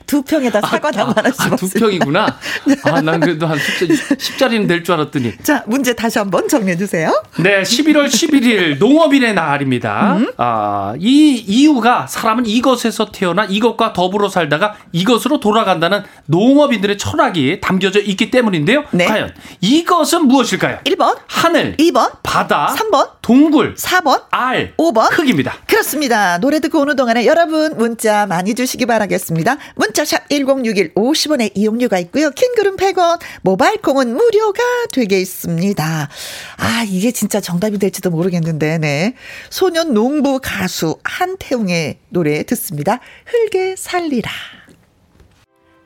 두 0.06 0.22
평에다 0.22 0.60
아, 0.62 1.12
하나씩 1.16 1.40
아, 1.52 1.56
두 1.56 1.68
평이구나? 1.70 2.38
아, 2.84 3.00
난 3.00 3.20
그래도 3.20 3.46
한 3.46 3.58
10, 4.18 4.38
자리는 4.38 4.66
될 4.66 4.80
줄 4.84 4.94
알았더니. 4.94 5.34
자, 5.42 5.62
문제 5.66 5.92
다시 5.94 6.18
한번 6.18 6.48
정리해 6.48 6.76
주세요. 6.76 7.22
네, 7.38 7.62
11월 7.62 8.06
11일 8.06 8.78
농업인의 8.78 9.34
날입니다. 9.34 10.16
음? 10.16 10.32
아, 10.38 10.94
이 10.98 11.44
이유가 11.46 12.06
사람은 12.06 12.46
이것에서 12.46 13.10
태어나 13.12 13.44
이것과 13.44 13.92
더불어 13.92 14.28
살다가 14.28 14.74
이것으로 14.92 15.40
돌아간다는 15.40 16.02
농업인들의 16.26 16.96
철학이 16.96 17.60
담겨져 17.60 18.00
있기 18.00 18.19
있기 18.20 18.30
때문인데요. 18.30 18.84
네. 18.90 19.06
과연 19.06 19.32
이것은 19.62 20.26
무엇일까요? 20.26 20.80
1번 20.84 21.18
하늘 21.26 21.76
2번 21.78 22.18
바다 22.22 22.74
3번 22.76 23.12
동굴 23.22 23.74
4번 23.74 24.24
알 24.30 24.74
5번 24.76 25.08
흙입니다. 25.10 25.56
그렇습니다. 25.66 26.38
노래 26.38 26.60
듣고 26.60 26.80
오는 26.80 26.94
동안에 26.94 27.24
여러분 27.24 27.76
문자 27.78 28.26
많이 28.26 28.54
주시기 28.54 28.84
바라겠습니다. 28.84 29.56
문자샵 29.76 30.28
1061 30.28 30.94
50원의 30.94 31.52
이용료가 31.54 31.98
있고요. 32.00 32.30
킹글은 32.30 32.76
100원 32.76 33.18
모바일 33.40 33.80
콩은 33.80 34.14
무료가 34.14 34.62
되게 34.92 35.18
있습니다. 35.18 36.08
아 36.58 36.84
이게 36.86 37.10
진짜 37.12 37.40
정답이 37.40 37.78
될지도 37.78 38.10
모르겠는데 38.10 38.78
네. 38.78 39.14
소년 39.48 39.94
농부 39.94 40.40
가수 40.42 40.98
한태웅의 41.04 41.98
노래 42.10 42.42
듣습니다. 42.42 43.00
흙에 43.24 43.76
살리라. 43.76 44.30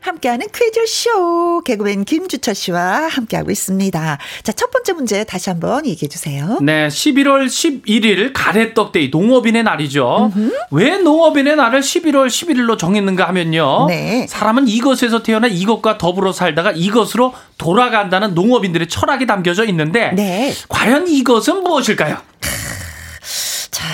함께하는 0.05 0.49
퀴즈쇼 0.55 1.63
개그맨 1.63 2.05
김주철 2.05 2.55
씨와 2.55 3.09
함께하고 3.09 3.51
있습니다. 3.51 4.19
자, 4.43 4.53
첫 4.53 4.71
번째 4.71 4.93
문제 4.93 5.25
다시 5.25 5.49
한번 5.49 5.87
얘기해 5.87 6.09
주세요. 6.11 6.59
네, 6.61 6.89
11월 6.89 7.47
11일 7.47 8.33
가래떡데이 8.35 9.09
농업인의 9.09 9.63
날이죠. 9.63 10.31
음흠. 10.37 10.53
왜 10.73 10.99
농업인의 10.99 11.57
날을 11.57 11.81
11월 11.81 12.27
11일로 12.27 12.77
정했는가 12.77 13.27
하면요. 13.29 13.87
네. 13.89 14.27
사람은 14.29 14.69
이것에서 14.69 15.23
태어나 15.23 15.47
이것과 15.47 15.97
더불어 15.97 16.33
살다가 16.33 16.73
이것으로 16.73 17.33
돌아간다는 17.57 18.35
농업인들의 18.35 18.89
철학이 18.89 19.27
담겨져 19.27 19.65
있는데 19.65 20.13
네. 20.13 20.53
과연 20.69 21.09
이것은 21.09 21.63
무엇일까요? 21.63 22.19
자, 23.71 23.85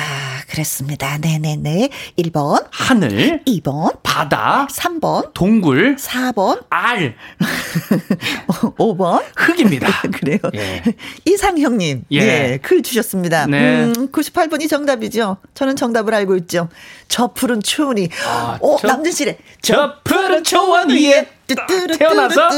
그랬습니다. 0.61 1.19
네네네. 1.19 1.88
1번. 2.19 2.67
하늘. 2.71 3.43
2번. 3.47 3.99
바다. 4.02 4.67
3번. 4.71 5.33
동굴. 5.33 5.97
4번. 5.97 6.62
알. 6.69 7.14
5번. 8.76 9.23
흙입니다. 9.37 10.02
그래요. 10.12 10.38
예. 10.55 10.83
이상형님. 11.25 12.05
예. 12.12 12.19
예. 12.19 12.59
글 12.62 12.83
주셨습니다. 12.83 13.47
네. 13.47 13.85
음, 13.85 14.09
98번이 14.12 14.69
정답이죠. 14.69 15.38
저는 15.55 15.76
정답을 15.76 16.12
알고 16.14 16.37
있죠. 16.38 16.69
저 17.09 17.29
푸른 17.29 17.62
초원이. 17.62 18.09
아, 18.26 18.59
오, 18.61 18.76
저, 18.79 18.87
남진 18.88 19.12
씨래. 19.12 19.38
저 19.62 19.95
푸른 20.05 20.45
초원 20.45 20.90
위에 20.90 21.26
태어나서 21.99 22.50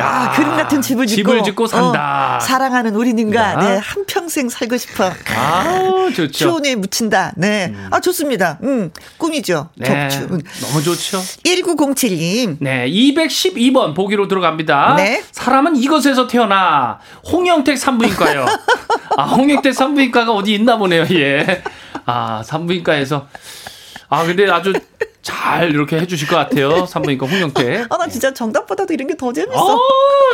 아, 0.00 0.30
그림 0.32 0.50
같은 0.56 0.80
집을 0.82 1.06
짓고, 1.06 1.30
집을 1.30 1.42
짓고 1.44 1.66
산다. 1.66 2.36
어, 2.36 2.40
사랑하는 2.40 2.94
우리님과 2.94 3.56
네, 3.56 3.78
한 3.82 4.04
평생 4.06 4.48
살고 4.48 4.76
싶어. 4.76 5.10
아, 5.36 6.08
좋죠. 6.14 6.32
추운에 6.32 6.74
묻힌다. 6.76 7.32
네. 7.36 7.72
음. 7.74 7.88
아, 7.90 8.00
좋습니다. 8.00 8.58
음, 8.62 8.90
꿈이죠. 9.18 9.70
네. 9.76 10.08
적추. 10.08 10.26
너무 10.28 10.82
좋죠. 10.82 11.18
1907님. 11.44 12.56
네, 12.60 12.88
212번 12.90 13.94
보기로 13.94 14.28
들어갑니다. 14.28 14.94
네. 14.96 15.22
사람은 15.32 15.76
이것에서 15.76 16.26
태어나 16.26 16.98
홍영택 17.30 17.78
산부인과요. 17.78 18.46
아, 19.16 19.24
홍영택 19.24 19.74
산부인과가 19.74 20.32
어디 20.32 20.54
있나 20.54 20.76
보네요. 20.78 21.04
예. 21.12 21.62
아, 22.04 22.42
산부인과에서 22.44 23.26
아, 24.08 24.24
근데 24.24 24.48
아주 24.50 24.72
잘 25.26 25.70
이렇게 25.70 25.98
해주실 25.98 26.28
것 26.28 26.36
같아요. 26.36 26.86
산부인과 26.86 27.26
홍영태. 27.26 27.86
아, 27.90 27.96
나 27.96 28.06
진짜 28.06 28.32
정답보다도 28.32 28.94
이런 28.94 29.08
게 29.08 29.16
더 29.16 29.32
재밌어. 29.32 29.74
어, 29.74 29.78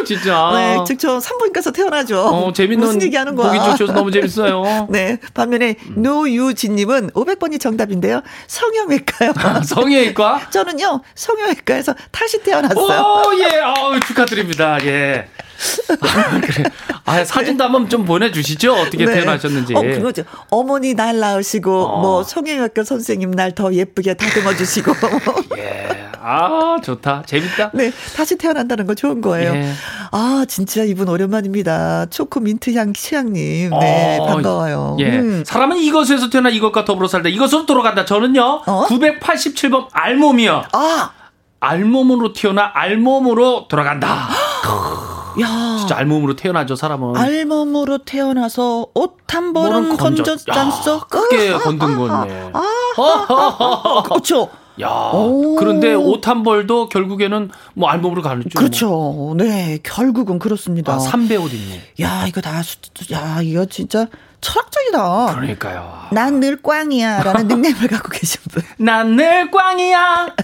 진짜. 0.05 0.51
네, 0.55 0.85
즉저 0.87 1.19
산부인과에서 1.21 1.71
태어나죠. 1.73 2.21
어, 2.21 2.53
재밌는. 2.53 2.85
무슨 2.85 3.01
얘기하는 3.03 3.35
거야. 3.37 3.53
보기 3.53 3.65
좋셔서 3.71 3.93
너무 3.93 4.11
재밌어요. 4.11 4.89
네. 4.91 5.19
반면에 5.35 5.77
음. 5.87 6.03
노유진님은 6.03 7.11
500번이 7.13 7.59
정답인데요. 7.61 8.23
성형외과요. 8.49 9.33
아, 9.37 9.63
성형외과? 9.63 10.49
저는요, 10.53 11.01
성형외과에서 11.15 11.95
다시 12.11 12.43
태어났어요. 12.43 13.01
오, 13.01 13.39
예. 13.39 13.61
어, 13.61 13.99
축하드립니다. 14.07 14.79
예. 14.85 15.29
아, 16.01 16.41
그래. 16.41 16.65
아, 17.05 17.25
사진도 17.25 17.65
한번 17.65 17.89
좀 17.89 18.05
보내주시죠. 18.05 18.73
어떻게 18.75 19.05
네. 19.05 19.15
태어나셨는지. 19.15 19.75
어, 19.75 19.81
그거죠. 19.83 20.23
어머니 20.51 20.95
날 20.95 21.19
낳으시고, 21.19 21.85
어. 21.87 22.01
뭐, 22.01 22.23
성형외과 22.25 22.85
선생님 22.85 23.31
날 23.33 23.53
더 23.55 23.73
예쁘게 23.75 24.15
다듬어 24.15 24.55
주시고. 24.57 24.93
예. 25.59 26.11
아, 26.25 26.77
좋다. 26.83 27.25
재밌다. 27.27 27.71
네. 27.75 27.93
다시 28.17 28.37
태어난다는 28.37 28.87
거 28.87 28.95
좋은 28.95 29.21
거예요. 29.21 29.55
예. 29.55 29.73
아, 30.13 30.45
진짜 30.49 30.83
이분 30.85 31.09
오랜만입니다. 31.09 32.07
초코 32.07 32.41
민트 32.41 32.75
향 32.75 32.93
취향님. 32.95 33.71
네. 33.79 34.19
어, 34.21 34.27
반가워요. 34.27 34.97
예. 35.01 35.19
음. 35.19 35.43
사람은 35.45 35.77
이것에서 35.79 36.31
태어나 36.31 36.49
이것과 36.49 36.85
더불어 36.85 37.09
살다. 37.09 37.29
이것으로 37.29 37.67
돌아간다. 37.67 38.05
저는요. 38.07 38.63
어? 38.67 38.87
987번 38.89 39.89
알몸이요. 39.93 40.63
아. 40.73 41.11
알몸으로 41.61 42.33
태어나 42.33 42.71
알몸으로 42.75 43.67
돌아간다. 43.69 44.29
야. 45.41 45.77
진짜 45.79 45.97
알몸으로 45.97 46.37
태어나죠, 46.37 46.77
사람은. 46.77 47.17
알몸으로 47.17 47.99
태어나서 48.05 48.87
옷 48.95 49.17
한 49.33 49.55
번은 49.55 49.97
건졌잖소. 49.97 51.01
크게 51.09 51.53
건든 51.55 51.97
건데. 51.97 52.51
아, 52.53 54.03
그렇죠. 54.05 54.51
야, 54.81 54.89
오. 55.15 55.57
그런데 55.57 55.95
옷 55.95 56.27
한 56.29 56.43
벌도 56.43 56.89
결국에는 56.91 57.51
뭐 57.75 57.89
알몸으로 57.89 58.21
가는 58.21 58.43
줄. 58.43 58.51
그렇죠. 58.59 58.89
뭐. 58.89 59.35
네, 59.35 59.79
결국은 59.83 60.39
그렇습니다. 60.39 60.93
아, 60.95 60.99
3배 60.99 61.43
옷 61.43 61.53
입네. 61.55 61.81
야, 62.03 62.27
이거 62.27 62.41
다, 62.43 62.61
야, 63.13 63.41
이거 63.43 63.65
진짜 63.67 64.07
철학적이다. 64.43 65.35
그러니까요. 65.35 66.09
난 66.11 66.41
늘 66.41 66.61
꽝이야 66.61 67.23
라는 67.23 67.49
닉네임을 67.49 67.89
갖고 67.89 68.09
계신 68.11 68.41
분. 68.51 68.63
난 68.79 69.17
늘 69.17 69.51
꽝이야. 69.51 70.35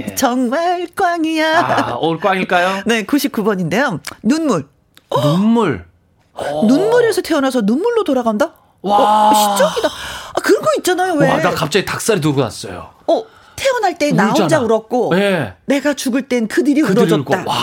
예. 0.00 0.14
정말 0.14 0.86
꽝이야. 0.94 1.58
아, 1.60 1.96
올 2.00 2.18
꽝일까요? 2.18 2.82
네, 2.86 3.04
99번인데요. 3.04 4.00
눈물. 4.22 4.66
눈물. 5.10 5.84
어. 6.32 6.64
눈물에서 6.66 7.22
태어나서 7.22 7.60
눈물로 7.62 8.04
돌아간다? 8.04 8.52
와. 8.82 9.30
어, 9.30 9.34
시적이다. 9.34 9.88
아, 9.88 10.40
그런 10.42 10.62
거 10.62 10.68
있잖아요, 10.78 11.14
왜? 11.14 11.28
와, 11.30 11.38
나 11.40 11.50
갑자기 11.50 11.84
닭살이 11.84 12.20
돋고 12.20 12.40
났어요. 12.40 12.90
어, 13.06 13.24
태어날 13.56 13.96
때 13.98 14.10
나 14.12 14.30
혼자 14.32 14.60
울었고, 14.60 15.14
네. 15.14 15.54
내가 15.66 15.94
죽을 15.94 16.22
땐 16.28 16.48
그들이, 16.48 16.82
그들이 16.82 17.00
울어줬다. 17.12 17.38
울고. 17.40 17.48
와. 17.50 17.56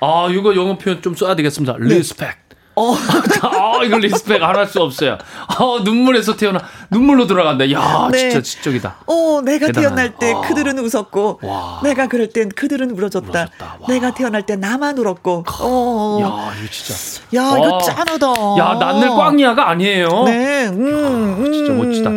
아, 0.00 0.28
이거 0.30 0.54
영어 0.54 0.76
표현 0.76 1.00
좀 1.02 1.14
써야 1.14 1.34
되겠습니다. 1.36 1.76
respect. 1.78 2.28
네. 2.28 2.34
어, 2.76 2.92
아, 3.42 3.84
이걸 3.84 4.00
respect 4.00 4.42
안 4.42 4.56
할 4.56 4.66
수 4.66 4.80
없어요. 4.82 5.16
어, 5.60 5.78
눈물에서 5.84 6.36
태어나, 6.36 6.60
눈물로 6.90 7.26
돌아간다. 7.26 7.70
야, 7.72 8.08
네. 8.10 8.18
진짜 8.30 8.40
지적이다. 8.42 8.96
어, 9.06 9.40
내가. 9.44 9.72
태어날 9.72 10.14
때 10.16 10.32
아. 10.32 10.40
그들은 10.42 10.78
웃었고, 10.78 11.40
와. 11.42 11.80
내가 11.82 12.06
그럴 12.06 12.28
땐 12.28 12.48
그들은 12.48 12.90
울어줬다. 12.92 13.28
울어줬다. 13.28 13.78
내가 13.88 14.14
태어날 14.14 14.44
때 14.46 14.56
나만 14.56 14.98
울었고, 14.98 15.44
어. 15.60 16.18
야, 16.22 16.52
이거 16.58 16.70
진짜. 16.70 16.94
야, 17.34 17.42
와. 17.48 17.58
이거 17.58 17.78
짠하다. 17.82 18.26
야, 18.58 18.78
난 18.78 18.91
늘 18.91 19.08
꽝이야가 19.10 19.68
아니에요. 19.70 20.24
네. 20.24 20.34
네. 20.64 20.68
음, 20.68 21.36
아, 21.40 21.52
진짜 21.52 21.72
멋지다. 21.72 22.10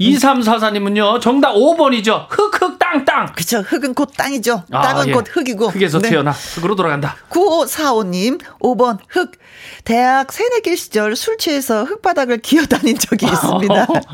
2344님은요, 0.00 1.20
정답 1.20 1.54
5번이죠. 1.54 2.26
흑흑 2.28 2.78
땅땅. 2.78 3.32
그쵸. 3.34 3.58
흑은 3.60 3.94
곧 3.94 4.10
땅이죠. 4.16 4.64
아, 4.72 4.82
땅은 4.82 5.08
예. 5.08 5.12
곧 5.12 5.24
흑이고. 5.30 5.68
흑에서 5.68 6.00
네. 6.00 6.10
태어나 6.10 6.30
흑으로 6.32 6.74
돌아간다. 6.76 7.16
9545님, 7.30 8.40
5번 8.60 8.98
흑. 9.08 9.32
대학 9.84 10.32
새내기 10.32 10.76
시절 10.76 11.16
술 11.16 11.38
취해서 11.38 11.84
흙바닥을 11.84 12.38
기어다닌 12.38 12.98
적이 12.98 13.26
있습니다. 13.26 13.86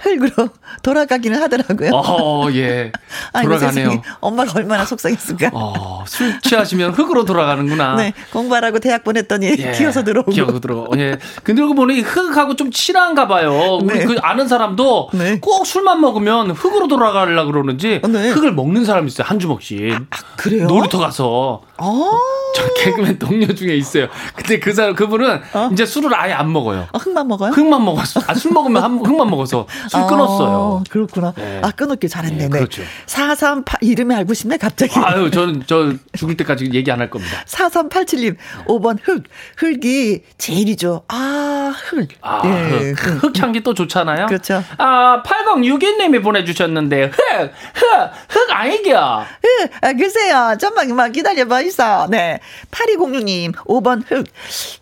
흙으로 0.00 0.48
돌아가기는 0.82 1.40
하더라고요. 1.42 1.90
어, 1.94 2.48
예. 2.52 2.92
돌아가네요. 3.42 3.90
아니, 3.90 4.00
엄마가 4.20 4.52
얼마나 4.56 4.84
속상했을까. 4.84 5.50
어, 5.52 6.04
술 6.06 6.40
취하시면 6.40 6.92
흙으로 6.92 7.24
돌아가는구나. 7.24 7.96
네. 7.96 8.12
공부하라고 8.32 8.78
대학 8.78 9.04
보냈더니 9.04 9.54
예, 9.58 9.72
기어서 9.72 10.04
들어오고. 10.04 10.30
기어서 10.30 10.60
들어. 10.60 10.88
예. 10.96 11.18
근데 11.42 11.60
그러고 11.60 11.74
보니 11.74 12.00
흙하고 12.00 12.56
좀 12.56 12.70
친한가 12.70 13.28
봐요. 13.28 13.78
우리 13.82 13.98
네. 13.98 14.04
그 14.04 14.16
아는 14.22 14.48
사람도 14.48 15.10
네. 15.12 15.38
꼭 15.40 15.66
술만 15.66 16.00
먹으면 16.00 16.50
흙으로 16.52 16.88
돌아가려고 16.88 17.52
그러는지 17.52 18.00
네. 18.08 18.30
흙을 18.30 18.52
먹는 18.52 18.84
사람이 18.84 19.08
있어요. 19.08 19.26
한 19.26 19.38
주먹씩. 19.38 19.92
아, 19.92 20.16
그래요? 20.36 20.66
놀이터 20.66 20.98
가서. 20.98 21.62
어. 21.78 22.10
저 22.54 22.72
개그맨 22.74 23.18
동료 23.18 23.46
중에 23.54 23.74
있어요. 23.74 24.08
근데 24.34 24.58
그 24.58 24.72
사람 24.72 24.94
그분은 24.94 25.40
어? 25.52 25.68
이제 25.72 25.84
술을 25.84 26.14
아예 26.14 26.32
안 26.32 26.50
먹어요. 26.52 26.86
어, 26.92 26.98
흙만 26.98 27.28
먹어요? 27.28 27.50
흙만 27.52 27.84
먹었어. 27.84 28.22
아, 28.26 28.34
술 28.34 28.52
먹으면 28.52 28.82
한, 28.82 28.98
흙만 29.04 29.28
먹어서 29.28 29.65
술 29.88 30.00
아, 30.00 30.06
끊었어요. 30.06 30.84
그렇구나. 30.90 31.32
네. 31.36 31.60
아 31.62 31.70
끊었길 31.70 32.08
잘했네. 32.10 32.36
네, 32.36 32.48
그렇죠. 32.48 32.82
438 33.06 33.78
이름이 33.82 34.14
알고 34.14 34.34
싶네 34.34 34.56
갑자기. 34.58 34.98
아유 34.98 35.30
저는 35.30 35.64
저 35.66 35.92
죽을 36.16 36.36
때까지 36.36 36.70
얘기 36.72 36.90
안 36.90 37.00
할 37.00 37.10
겁니다. 37.10 37.44
4387님 37.46 38.36
5번 38.66 38.98
흙 39.02 39.24
흙이 39.58 40.22
제일이죠. 40.38 41.02
아 41.08 41.74
흙. 41.90 42.08
아, 42.22 42.40
네, 42.42 42.92
흙. 42.92 43.22
흙 43.24 43.38
향기 43.42 43.62
또 43.62 43.74
좋잖아요. 43.74 44.26
그렇죠. 44.26 44.62
아 44.78 45.22
8061님이 45.24 46.22
보내주셨는데 46.22 47.04
흙 47.06 47.12
흙 47.74 48.10
흙 48.28 48.50
아니겨. 48.50 49.24
흙 49.42 49.70
아, 49.82 49.92
글쎄요. 49.92 50.56
좀만 50.60 51.12
기다려봐 51.12 51.60
있어. 51.62 52.06
네. 52.10 52.40
8206님, 52.70 53.54
5번 53.54 54.02
흙. 54.10 54.26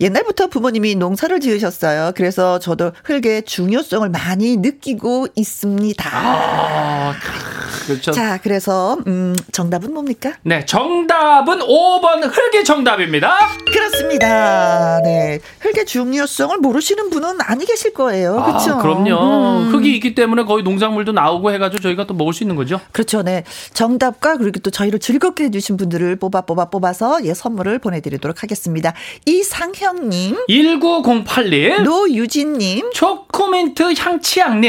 옛날부터 0.00 0.48
부모님이 0.48 0.94
농사를 0.96 1.38
지으셨어요. 1.40 2.12
그래서 2.14 2.58
저도 2.58 2.92
흙의 3.04 3.44
중요성을 3.44 4.08
많이 4.10 4.56
느끼 4.56 4.73
고 4.80 5.26
있습니다. 5.34 6.10
아, 6.12 7.14
그렇죠. 7.86 8.12
자, 8.12 8.38
그래서, 8.42 8.96
음, 9.06 9.34
정답은 9.52 9.92
뭡니까? 9.92 10.34
네, 10.42 10.64
정답은 10.64 11.58
5번 11.60 12.22
흙의 12.24 12.64
정답입니다. 12.64 13.36
그렇습니다. 13.66 15.00
네. 15.02 15.40
흙의 15.60 15.84
중요성을 15.86 16.56
모르시는 16.58 17.10
분은 17.10 17.40
아니 17.40 17.64
계실 17.66 17.92
거예요. 17.92 18.42
그렇죠? 18.44 18.74
아, 18.74 18.78
그럼요. 18.78 19.64
음. 19.64 19.68
흙이 19.72 19.94
있기 19.96 20.14
때문에 20.14 20.44
거의 20.44 20.62
농작물도 20.62 21.12
나오고 21.12 21.52
해가지고 21.52 21.82
저희가 21.82 22.06
또 22.06 22.14
먹을 22.14 22.32
수 22.32 22.42
있는 22.42 22.56
거죠. 22.56 22.80
그렇죠. 22.92 23.22
네. 23.22 23.44
정답과 23.72 24.36
그리고 24.36 24.60
또 24.60 24.70
저희를 24.70 24.98
즐겁게 24.98 25.44
해주신 25.44 25.76
분들을 25.76 26.16
뽑아 26.16 26.42
뽑아 26.42 26.70
뽑아서 26.70 27.24
예, 27.24 27.34
선물을 27.34 27.78
보내드리도록 27.80 28.42
하겠습니다. 28.42 28.94
이상형님, 29.26 30.36
1908님, 30.48 31.82
노유진님, 31.82 32.92
초코멘트 32.92 33.94
향치양님, 33.94 34.63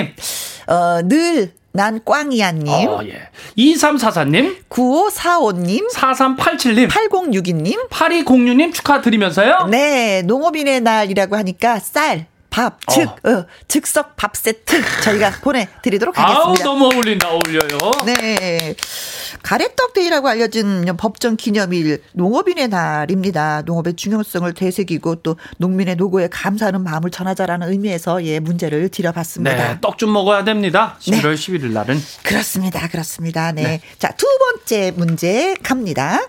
어, 0.68 1.02
늘, 1.04 1.52
난 1.72 2.00
꽝이야님. 2.06 2.68
어, 2.88 3.02
예. 3.06 3.28
2344님. 3.58 4.58
9545님. 4.70 5.92
4387님. 5.92 6.88
8062님. 6.90 7.90
8206님 7.90 8.74
축하드리면서요. 8.74 9.68
네. 9.70 10.22
농업인의 10.22 10.82
날이라고 10.82 11.36
하니까 11.36 11.80
쌀, 11.80 12.28
밥, 12.56 12.80
어. 12.88 12.92
즉, 12.94 13.10
어. 13.26 13.30
어, 13.30 13.46
즉석 13.68 14.16
밥 14.16 14.38
세트 14.38 14.82
저희가 15.04 15.30
보내드리도록 15.44 16.18
하겠습니다. 16.18 16.50
아우, 16.50 16.56
너무 16.64 16.86
어울린다, 16.86 17.30
어울려요. 17.30 17.78
네. 18.06 18.76
가래떡 19.44 19.94
데이라고 19.94 20.30
알려진 20.30 20.86
법정 20.98 21.36
기념일 21.36 22.02
농업인의 22.14 22.70
날입니다. 22.70 23.64
농업의 23.66 23.96
중요성을 23.98 24.54
되새기고 24.54 25.16
또 25.16 25.36
농민의 25.58 25.98
노고에 25.98 26.30
감사하는 26.32 26.82
마음을 26.82 27.12
전하자라는 27.12 27.70
의미에서 27.70 28.24
예, 28.24 28.40
문제를 28.40 28.88
드려봤습니다. 28.88 29.56
네, 29.74 29.78
떡 29.82 29.98
좀 29.98 30.14
먹어야 30.14 30.44
됩니다. 30.46 30.98
11월 31.02 31.22
네. 31.22 31.34
11일 31.36 31.72
날은. 31.74 32.02
그렇습니다. 32.24 32.88
그렇습니다. 32.88 33.52
네. 33.52 33.64
네. 33.64 33.82
자, 34.00 34.10
두 34.12 34.26
번째 34.40 34.92
문제 34.96 35.56
갑니다. 35.64 36.20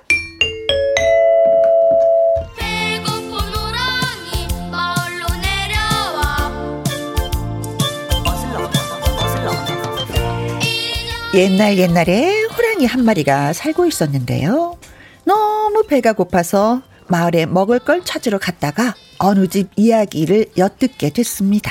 옛날 11.36 11.76
옛날에 11.76 12.44
호랑이 12.44 12.86
한 12.86 13.04
마리가 13.04 13.52
살고 13.52 13.84
있었는데요. 13.84 14.78
너무 15.24 15.86
배가 15.86 16.14
고파서 16.14 16.80
마을에 17.08 17.44
먹을 17.44 17.78
걸 17.78 18.02
찾으러 18.04 18.38
갔다가 18.38 18.94
어느 19.18 19.46
집 19.46 19.68
이야기를 19.76 20.46
엿듣게 20.56 21.10
됐습니다. 21.10 21.70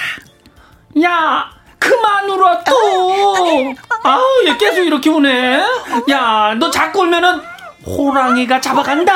야, 1.01 1.49
그만 1.79 2.29
울어 2.29 2.63
또. 2.63 3.73
아우, 4.03 4.21
얘 4.47 4.55
계속 4.57 4.83
이렇게 4.83 5.09
우네. 5.09 5.63
야, 6.11 6.55
너 6.59 6.69
자꾸 6.69 6.99
울면은 7.01 7.41
호랑이가 7.87 8.61
잡아간다. 8.61 9.13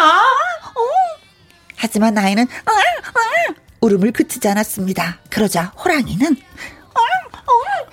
하지만 1.77 2.17
아이는 2.17 2.47
울음을 3.81 4.11
그치지 4.11 4.47
않았습니다. 4.47 5.19
그러자 5.29 5.65
호랑이는 5.77 6.35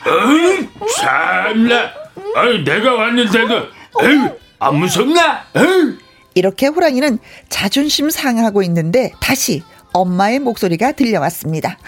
어이, 0.06 0.68
참나. 0.96 2.05
아이, 2.34 2.64
내가 2.64 2.94
왔는데도, 2.94 3.54
에이, 4.02 4.28
안 4.58 4.76
무섭나? 4.76 5.44
에이. 5.54 5.98
이렇게 6.34 6.66
호랑이는 6.66 7.18
자존심 7.48 8.10
상하고 8.10 8.62
있는데 8.64 9.10
다시 9.20 9.62
엄마의 9.92 10.38
목소리가 10.40 10.92
들려왔습니다. 10.92 11.78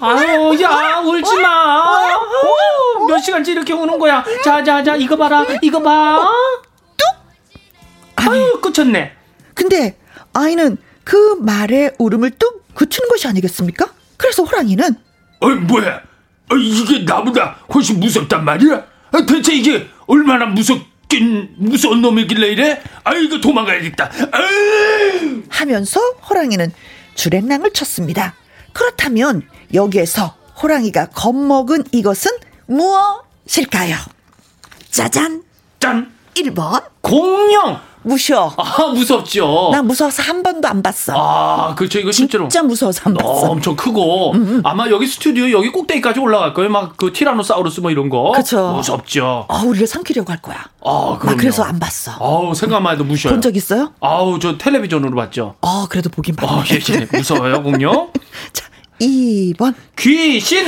아유, 0.00 0.62
야, 0.62 1.00
울지 1.04 1.36
마. 1.40 1.82
어, 1.82 3.06
몇 3.08 3.18
시간째 3.18 3.52
이렇게 3.52 3.72
우는 3.72 3.98
거야. 3.98 4.22
자, 4.44 4.62
자, 4.62 4.82
자, 4.82 4.94
이거 4.94 5.16
봐라. 5.16 5.44
이거 5.62 5.82
봐. 5.82 6.20
뚝! 6.96 7.06
아유, 8.16 8.60
끝쳤네. 8.60 9.12
근데 9.54 9.96
아이는 10.34 10.76
그 11.02 11.36
말에 11.40 11.90
울음을 11.98 12.30
뚝 12.32 12.62
그치는 12.74 13.08
것이 13.08 13.26
아니겠습니까? 13.26 13.86
그래서 14.18 14.44
호랑이는 14.44 14.94
어, 15.40 15.48
뭐야? 15.48 16.02
어, 16.50 16.54
이게 16.54 17.00
나보다 17.04 17.56
훨씬 17.74 17.98
무섭단 17.98 18.44
말이야? 18.44 18.84
아, 19.12 19.24
대체 19.26 19.54
이게 19.54 19.88
얼마나 20.06 20.46
무섭긴 20.46 21.54
무서운 21.56 22.02
놈이길래 22.02 22.48
이래? 22.48 22.82
아 23.04 23.14
이거 23.14 23.40
도망가야겠다. 23.40 24.10
아유! 24.32 25.42
하면서 25.48 26.00
호랑이는 26.28 26.72
주랭랑을 27.14 27.72
쳤습니다. 27.72 28.34
그렇다면 28.72 29.42
여기에서 29.74 30.36
호랑이가 30.62 31.06
겁먹은 31.10 31.84
이것은 31.92 32.30
무엇일까요? 32.66 33.96
짜잔! 34.90 35.42
짠! 35.80 36.12
1번 36.34 36.84
공룡! 37.00 37.80
무셔. 38.02 38.54
아, 38.56 38.86
무섭죠. 38.94 39.70
나 39.72 39.82
무서워서 39.82 40.22
한 40.22 40.42
번도 40.42 40.66
안 40.68 40.82
봤어. 40.82 41.12
아, 41.16 41.74
그렇죠. 41.74 41.98
이거 41.98 42.12
실제로. 42.12 42.48
진짜 42.48 42.62
무서워서 42.62 43.02
안 43.04 43.14
봤어. 43.14 43.28
어, 43.28 43.50
엄청 43.50 43.76
크고. 43.76 44.32
음음. 44.34 44.60
아마 44.64 44.88
여기 44.88 45.06
스튜디오 45.06 45.50
여기 45.50 45.70
꼭대기까지 45.70 46.20
올라갈 46.20 46.54
거예요. 46.54 46.70
막 46.70 46.96
그 46.96 47.12
티라노사우루스 47.12 47.80
뭐 47.80 47.90
이런 47.90 48.08
거. 48.08 48.32
그렇죠. 48.32 48.72
무섭죠. 48.74 49.46
아, 49.48 49.62
우리가 49.62 49.86
삼키려고 49.86 50.30
할 50.32 50.40
거야. 50.40 50.64
아, 50.84 51.16
그럼 51.20 51.36
그래서 51.36 51.62
안 51.64 51.78
봤어. 51.78 52.12
아우, 52.18 52.54
생각만 52.54 52.94
해도 52.94 53.04
무셔요. 53.04 53.32
본 53.32 53.40
적 53.42 53.56
있어요? 53.56 53.92
아우, 54.00 54.38
저 54.38 54.56
텔레비전으로 54.58 55.14
봤죠. 55.16 55.56
아, 55.62 55.86
그래도 55.90 56.08
보긴 56.10 56.34
봤네. 56.36 56.52
아, 56.52 56.64
예, 56.70 56.78
예. 57.00 57.06
무서워요, 57.16 57.62
공룡. 57.62 58.10
자, 58.52 58.64
2번. 59.00 59.74
귀신. 59.98 60.66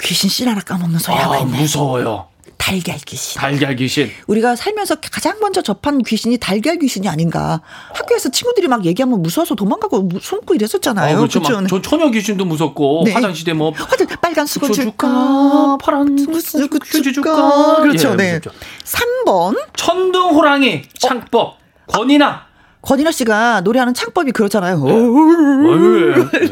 귀신 0.00 0.28
씨 0.28 0.44
하나 0.44 0.60
까먹는 0.60 0.98
소리 0.98 1.16
하고 1.16 1.34
아, 1.34 1.38
있네. 1.38 1.60
무서워요. 1.60 2.26
달걀 2.62 2.96
귀신. 2.98 3.40
달걀 3.40 3.74
귀신. 3.74 4.08
우리가 4.28 4.54
살면서 4.54 4.94
가장 4.94 5.36
먼저 5.40 5.62
접한 5.62 5.98
귀신이 6.02 6.38
달걀 6.38 6.78
귀신이 6.78 7.08
아닌가. 7.08 7.60
학교에서 7.92 8.28
친구들이 8.28 8.68
막 8.68 8.84
얘기하면 8.84 9.20
무서워서 9.20 9.56
도망가고 9.56 10.08
숨고 10.20 10.54
이랬었잖아요. 10.54 11.16
아, 11.16 11.18
그렇죠. 11.18 11.42
그렇죠? 11.42 11.66
저 11.66 11.82
처녀 11.82 12.08
귀신도 12.10 12.44
무섭고 12.44 13.02
네. 13.06 13.12
화장실에 13.12 13.52
뭐 13.52 13.72
화장 13.72 14.06
빨간 14.20 14.46
수건 14.46 14.72
줄까? 14.72 15.76
파란 15.82 16.16
수건 16.16 17.02
줄까? 17.02 17.80
그렇죠. 17.82 18.12
예, 18.12 18.16
네. 18.16 18.38
그렇죠. 18.38 18.56
3번 18.84 19.56
천둥 19.74 20.36
호랑이 20.36 20.82
창법 21.00 21.34
어? 21.34 21.56
권이나 21.88 22.46
권인아 22.82 23.10
씨가 23.10 23.62
노래하는 23.62 23.92
창법이 23.92 24.30
그렇잖아요. 24.30 24.84
네. 24.84 24.94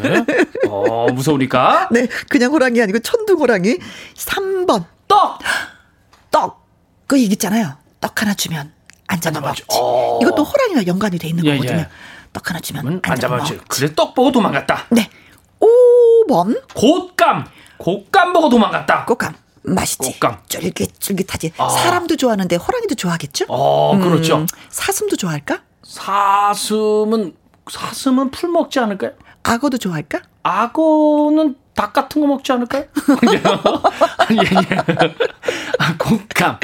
네. 0.02 0.24
어, 0.68 1.06
무서우니까. 1.12 1.88
네, 1.92 2.08
그냥 2.28 2.50
호랑이 2.50 2.82
아니고 2.82 2.98
천둥 2.98 3.38
호랑이. 3.38 3.78
3번. 4.16 4.84
떡! 5.06 5.38
떡. 6.30 6.66
그 7.06 7.18
얘기 7.20 7.32
있잖아요. 7.32 7.76
떡 8.00 8.20
하나 8.22 8.34
주면 8.34 8.72
앉아 9.06 9.30
먹지. 9.32 9.64
어. 9.72 10.18
이것도 10.22 10.44
호랑이와 10.44 10.86
연관이 10.86 11.18
돼 11.18 11.28
있는 11.28 11.44
예, 11.44 11.56
거거든요. 11.56 11.80
예. 11.80 11.88
떡 12.32 12.48
하나 12.48 12.60
주면 12.60 13.00
앉아 13.02 13.28
먹지. 13.28 13.58
그래 13.68 13.92
떡 13.94 14.14
보고 14.14 14.30
도망갔다. 14.32 14.86
네. 14.90 15.10
5번. 15.60 16.62
곶감. 16.74 17.46
곶감 17.78 18.32
보고 18.32 18.48
도망갔다. 18.48 19.04
곶감. 19.06 19.34
맛있지. 19.62 20.12
곶감. 20.12 20.38
쫄깃쫄깃하지. 20.48 21.52
아. 21.58 21.68
사람도 21.68 22.16
좋아하는데 22.16 22.56
호랑이도 22.56 22.94
좋아하겠죠? 22.94 23.46
어, 23.48 23.98
그렇죠. 23.98 24.36
음, 24.38 24.46
사슴도 24.70 25.16
좋아할까? 25.16 25.62
사슴은 25.82 27.34
사슴은 27.70 28.30
풀 28.30 28.50
먹지 28.50 28.78
않을까요? 28.78 29.12
악어도 29.42 29.78
좋아할까? 29.78 30.20
악어는 30.42 31.56
닭 31.80 31.94
같은 31.94 32.20
거 32.20 32.26
먹지 32.26 32.52
않을까요? 32.52 32.84
예, 34.32 34.36
예. 34.36 34.78
아, 35.78 35.96
곶감. 35.96 36.58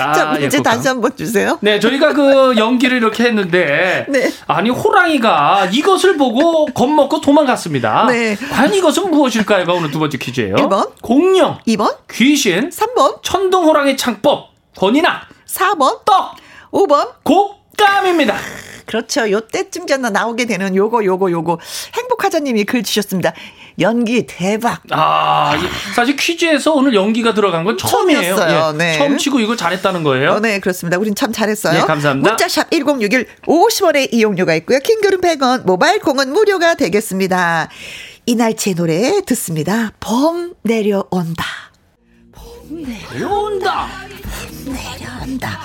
아, 0.00 0.12
자, 0.12 0.24
문제 0.32 0.58
예, 0.58 0.62
다시 0.62 0.88
한번 0.88 1.16
주세요. 1.16 1.56
네, 1.60 1.78
저희가 1.78 2.12
그 2.14 2.54
연기를 2.56 2.96
이렇게 2.96 3.26
했는데. 3.26 4.06
네. 4.08 4.32
아니, 4.48 4.70
호랑이가 4.70 5.66
이것을 5.66 6.16
보고 6.16 6.66
겁먹고 6.66 7.20
도망갔습니다. 7.20 8.06
네. 8.08 8.34
과연 8.34 8.74
이것은 8.74 9.12
무엇일까요가 9.12 9.72
오늘 9.72 9.92
두 9.92 10.00
번째 10.00 10.18
퀴즈예요. 10.18 10.56
1번. 10.56 10.90
공룡. 11.00 11.58
2번. 11.68 11.98
귀신. 12.10 12.70
3번. 12.70 13.22
천둥호랑이 13.22 13.96
창법. 13.96 14.48
권이나. 14.76 15.22
4번. 15.46 16.04
떡. 16.04 16.34
5번. 16.72 17.12
곶감입니다. 17.22 18.34
그렇죠. 18.86 19.30
요때쯤 19.30 19.86
전에 19.86 20.10
나오게 20.10 20.46
되는 20.46 20.74
요거 20.74 21.04
요거 21.04 21.30
요거 21.30 21.58
행복하자님이 21.94 22.64
글 22.64 22.82
주셨습니다. 22.82 23.32
연기 23.78 24.26
대박. 24.26 24.82
아, 24.90 25.52
사실 25.94 26.16
퀴즈에서 26.16 26.72
오늘 26.72 26.94
연기가 26.94 27.34
들어간 27.34 27.64
건 27.64 27.76
처음이에요. 27.76 28.36
처음이었어요. 28.36 28.72
예, 28.72 28.78
네. 28.78 28.98
처음 28.98 29.18
치고 29.18 29.40
이걸 29.40 29.56
잘했다는 29.56 30.02
거예요. 30.02 30.32
어, 30.32 30.40
네, 30.40 30.60
그렇습니다. 30.60 30.98
우린 30.98 31.14
참 31.14 31.32
잘했어요. 31.32 31.80
네, 31.80 31.86
감사합니다. 31.86 32.30
문자샵 32.30 32.70
1061 32.70 33.26
50원의 33.46 34.12
이용료가 34.12 34.54
있고요. 34.56 34.78
킹글은 34.78 35.20
100원, 35.20 35.64
모바일 35.66 36.00
콩은 36.00 36.32
무료가 36.32 36.74
되겠습니다. 36.74 37.68
이날치의 38.24 38.74
노래 38.76 39.20
듣습니다. 39.26 39.92
봄 40.00 40.54
내려온다. 40.62 41.44
봄 42.32 42.82
내려온다. 42.82 43.88
봄 44.64 44.74
내려온다. 44.74 45.60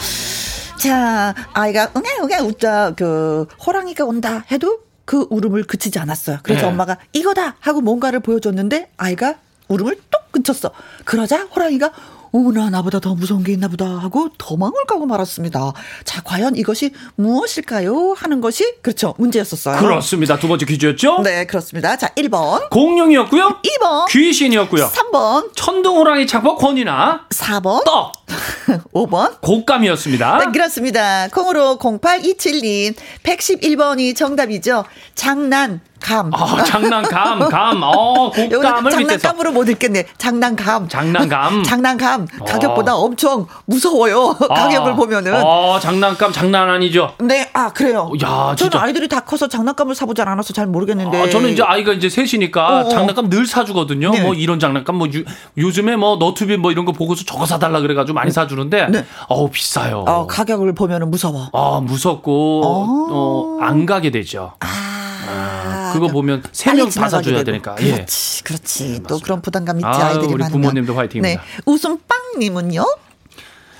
자, 0.77 1.33
아이가 1.53 1.91
응애 1.95 2.09
응애 2.23 2.39
웃자 2.39 2.93
그 2.97 3.45
호랑이가 3.65 4.03
온다 4.03 4.43
해도 4.51 4.79
그 5.11 5.27
울음을 5.29 5.65
그치지 5.65 5.99
않았어요. 5.99 6.39
그래서 6.41 6.61
네. 6.61 6.67
엄마가 6.69 6.95
이거다 7.11 7.57
하고 7.59 7.81
뭔가를 7.81 8.21
보여줬는데 8.21 8.91
아이가 8.95 9.35
울음을 9.67 9.97
뚝 10.09 10.31
끊쳤어. 10.31 10.71
그러자 11.03 11.47
호랑이가 11.47 11.91
어머나 12.33 12.69
나보다 12.69 12.99
더 12.99 13.13
무서운 13.13 13.43
게 13.43 13.51
있나 13.51 13.67
보다 13.67 13.85
하고 13.85 14.29
도망을 14.37 14.85
가고 14.87 15.05
말았습니다. 15.05 15.73
자, 16.05 16.21
과연 16.23 16.55
이것이 16.55 16.91
무엇일까요? 17.15 18.13
하는 18.17 18.39
것이 18.39 18.75
그렇죠. 18.81 19.13
문제였었어요. 19.17 19.79
그렇습니다. 19.79 20.39
두 20.39 20.47
번째 20.47 20.65
퀴즈였죠? 20.65 21.21
네, 21.23 21.45
그렇습니다. 21.45 21.97
자, 21.97 22.07
1번. 22.15 22.69
공룡이었고요. 22.69 23.59
2번. 23.63 24.07
귀신이었고요. 24.09 24.89
3번. 24.89 25.51
천둥호랑이 25.55 26.25
창법 26.25 26.57
권이나 26.59 27.25
4번. 27.29 27.83
떡. 27.83 28.13
5번. 28.93 29.41
곶감이었습니다. 29.41 30.37
네, 30.37 30.45
그렇습니다. 30.53 31.27
콩으로 31.27 31.77
0827님 31.79 32.95
111번이 33.23 34.15
정답이죠. 34.15 34.85
장난 35.15 35.81
감. 36.01 36.31
어, 36.33 36.63
장난감, 36.63 37.47
감. 37.49 37.81
어, 37.83 38.31
곶감을 38.31 38.91
장난감으로 38.91 39.51
못 39.51 39.69
읽겠네. 39.69 40.05
장난감. 40.17 40.87
장난감. 40.89 41.63
장난감. 41.63 42.27
가격보다 42.45 42.95
어. 42.95 43.01
엄청 43.01 43.47
무서워요. 43.65 44.35
아. 44.49 44.53
가격을 44.53 44.95
보면은. 44.95 45.41
어, 45.43 45.79
장난감 45.79 46.31
장난 46.31 46.69
아니죠. 46.69 47.13
네, 47.19 47.49
아 47.53 47.69
그래요. 47.71 48.11
야, 48.23 48.55
진짜. 48.57 48.69
저는 48.71 48.85
아이들이 48.85 49.07
다 49.07 49.21
커서 49.21 49.47
장난감을 49.47 49.95
사보지 49.95 50.21
않아서 50.23 50.53
잘 50.53 50.67
모르겠는데. 50.67 51.21
아, 51.21 51.29
저는 51.29 51.49
이제 51.49 51.63
아이가 51.63 51.93
이제 51.93 52.09
셋이니까 52.09 52.81
어어. 52.81 52.89
장난감 52.89 53.29
늘 53.29 53.45
사주거든요. 53.45 54.11
네. 54.11 54.21
뭐 54.23 54.33
이런 54.33 54.59
장난감, 54.59 54.95
뭐 54.95 55.07
유, 55.13 55.23
요즘에 55.57 55.95
뭐 55.95 56.17
너튜브 56.17 56.53
뭐 56.53 56.71
이런 56.71 56.85
거 56.85 56.91
보고서 56.91 57.23
저거 57.25 57.45
사달라 57.45 57.79
그래가지고 57.79 58.15
많이 58.15 58.31
사주는데. 58.31 58.87
네. 58.89 59.05
어우 59.29 59.49
비싸요. 59.51 60.05
어, 60.07 60.25
가격을 60.27 60.73
보면은 60.73 61.09
무서워. 61.11 61.49
아 61.53 61.79
무섭고 61.83 62.61
어, 62.65 63.57
어안 63.61 63.85
가게 63.85 64.09
되죠. 64.11 64.53
아. 64.59 64.67
그거 65.93 66.07
보면 66.07 66.43
세명다 66.51 67.09
사줘야 67.09 67.43
되니까. 67.43 67.75
그렇지, 67.75 68.39
예. 68.39 68.43
그렇지. 68.43 68.89
네, 68.89 68.99
또 69.07 69.19
그런 69.19 69.41
부담감 69.41 69.77
있지 69.77 69.85
아, 69.85 70.11
이들이 70.11 70.33
우리 70.33 70.43
많으면. 70.43 70.51
부모님도 70.51 70.95
화이팅입니다. 70.95 71.41
네. 71.41 71.47
웃음빵님은요? 71.65 72.83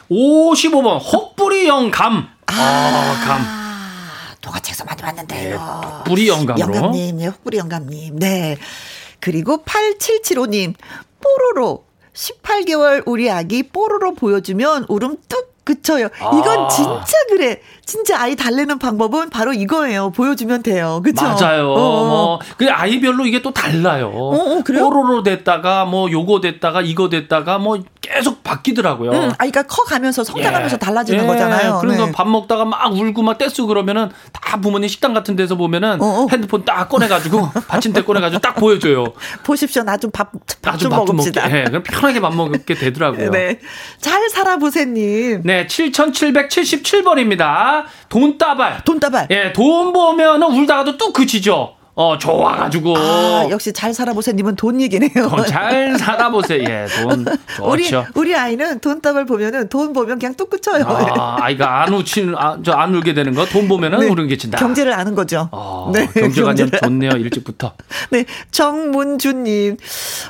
55번 0.10 1.00
헛뿌리 1.02 1.67
영감. 1.67 2.28
아, 2.47 2.54
아 2.54 3.26
감. 3.26 3.62
동화책에서 4.41 4.86
많이 4.86 5.02
봤는데요. 5.02 5.82
네, 5.82 6.04
뿌리 6.10 6.28
영감으로. 6.28 6.76
영감님, 6.76 7.17
네, 7.17 7.28
헛뿌리 7.28 7.58
영감님. 7.58 8.19
네. 8.19 8.58
그리고 9.19 9.63
8775님, 9.63 10.74
뽀로로. 11.21 11.86
18개월 12.13 13.04
우리 13.06 13.32
아기 13.32 13.63
뽀로로 13.63 14.15
보여주면 14.15 14.86
울음 14.89 15.15
뚝 15.30 15.52
그쳐요. 15.63 16.08
이건 16.08 16.60
아. 16.65 16.67
진짜 16.67 17.13
그래. 17.30 17.62
진짜 17.91 18.21
아이 18.21 18.38
달래는 18.38 18.80
방법은 18.80 19.30
바로 19.32 19.51
이거예요. 19.51 20.12
보여주면 20.12 20.63
돼요. 20.63 21.01
그쵸? 21.04 21.25
맞아요. 21.25 21.73
어. 21.73 22.06
뭐, 22.06 22.39
그 22.56 22.71
아이별로 22.71 23.25
이게 23.25 23.41
또 23.41 23.51
달라요. 23.51 24.10
어, 24.13 24.60
어, 24.60 24.63
그래요? 24.63 24.89
뽀로로 24.89 25.23
됐다가, 25.23 25.84
뭐, 25.84 26.10
요거 26.10 26.39
됐다가, 26.39 26.80
이거 26.82 27.10
됐다가, 27.10 27.58
뭐, 27.58 27.80
계속 27.99 28.43
바뀌더라고요. 28.43 29.12
음, 29.12 29.32
아이가 29.38 29.63
커가면서 29.63 30.23
성장하면서 30.23 30.75
예. 30.75 30.80
달라지는 30.80 31.23
예. 31.23 31.27
거잖아요. 31.27 31.80
그래서 31.82 32.06
네. 32.08 32.12
밥 32.12 32.27
먹다가 32.27 32.65
막 32.65 32.91
울고 32.91 33.21
막 33.21 33.38
떼쓰고 33.38 33.67
그러면은 33.67 34.10
다 34.34 34.60
부모님 34.60 34.89
식당 34.89 35.13
같은 35.13 35.36
데서 35.36 35.56
보면은 35.56 36.01
어, 36.01 36.23
어. 36.23 36.27
핸드폰 36.32 36.65
딱 36.65 36.89
꺼내 36.89 37.08
가지고 37.08 37.47
받침대 37.69 38.04
꺼내 38.04 38.19
가지고 38.19 38.41
딱 38.41 38.56
보여줘요. 38.56 39.06
보십시오. 39.43 39.84
나 39.84 39.97
좀 39.97 40.10
밥, 40.12 40.32
밥좀 40.63 40.89
먹읍시다. 40.89 41.43
먹게, 41.43 41.58
예. 41.60 41.63
그럼 41.65 41.84
편하게 41.84 42.19
밥 42.19 42.34
먹게 42.36 42.73
되더라고요. 42.73 43.30
네. 43.32 43.60
잘 43.99 44.27
살아보세님. 44.32 45.41
네. 45.43 45.67
7777번입니다. 45.67 47.81
돈다발. 48.10 48.84
돈다발. 48.84 49.28
예, 49.32 49.54
돈 49.54 49.94
보면은 49.94 50.48
울다가도 50.48 50.98
뚝 50.98 51.13
그치죠. 51.13 51.76
어, 51.94 52.17
좋아가지고. 52.17 52.98
아, 52.98 53.48
역시 53.50 53.74
잘 53.74 53.94
살아보세님은 53.94 54.56
돈 54.56 54.80
얘기네요. 54.82 55.12
어, 55.30 55.44
잘 55.44 55.98
살아보세요. 56.00 56.63
예, 56.63 56.88
돈. 56.88 57.26
좋죠. 57.58 57.60
우리, 57.67 57.91
우리 58.15 58.36
아이는 58.36 58.80
돈답을 58.80 59.26
보면은 59.26 59.67
돈 59.67 59.91
보면 59.91 60.17
그냥 60.17 60.34
뚝 60.36 60.50
그쳐요. 60.50 60.86
아, 60.88 61.38
아이가 61.41 61.84
안 61.84 61.94
우친, 61.94 62.34
아, 62.38 62.58
저안 62.63 62.96
울게 62.96 63.13
되는 63.13 63.34
거, 63.34 63.46
돈 63.46 63.67
보면은 63.67 64.00
네. 64.00 64.08
우는 64.08 64.28
게 64.28 64.38
친다. 64.38 64.58
경제를 64.58 64.94
아는 64.94 65.15
거죠. 65.15 65.50
어, 65.52 65.91
네. 65.94 66.08
경제관념 66.08 66.72
좋네요, 66.72 67.12
일찍부터. 67.12 67.74
네, 68.10 68.26
정문주님. 68.52 69.78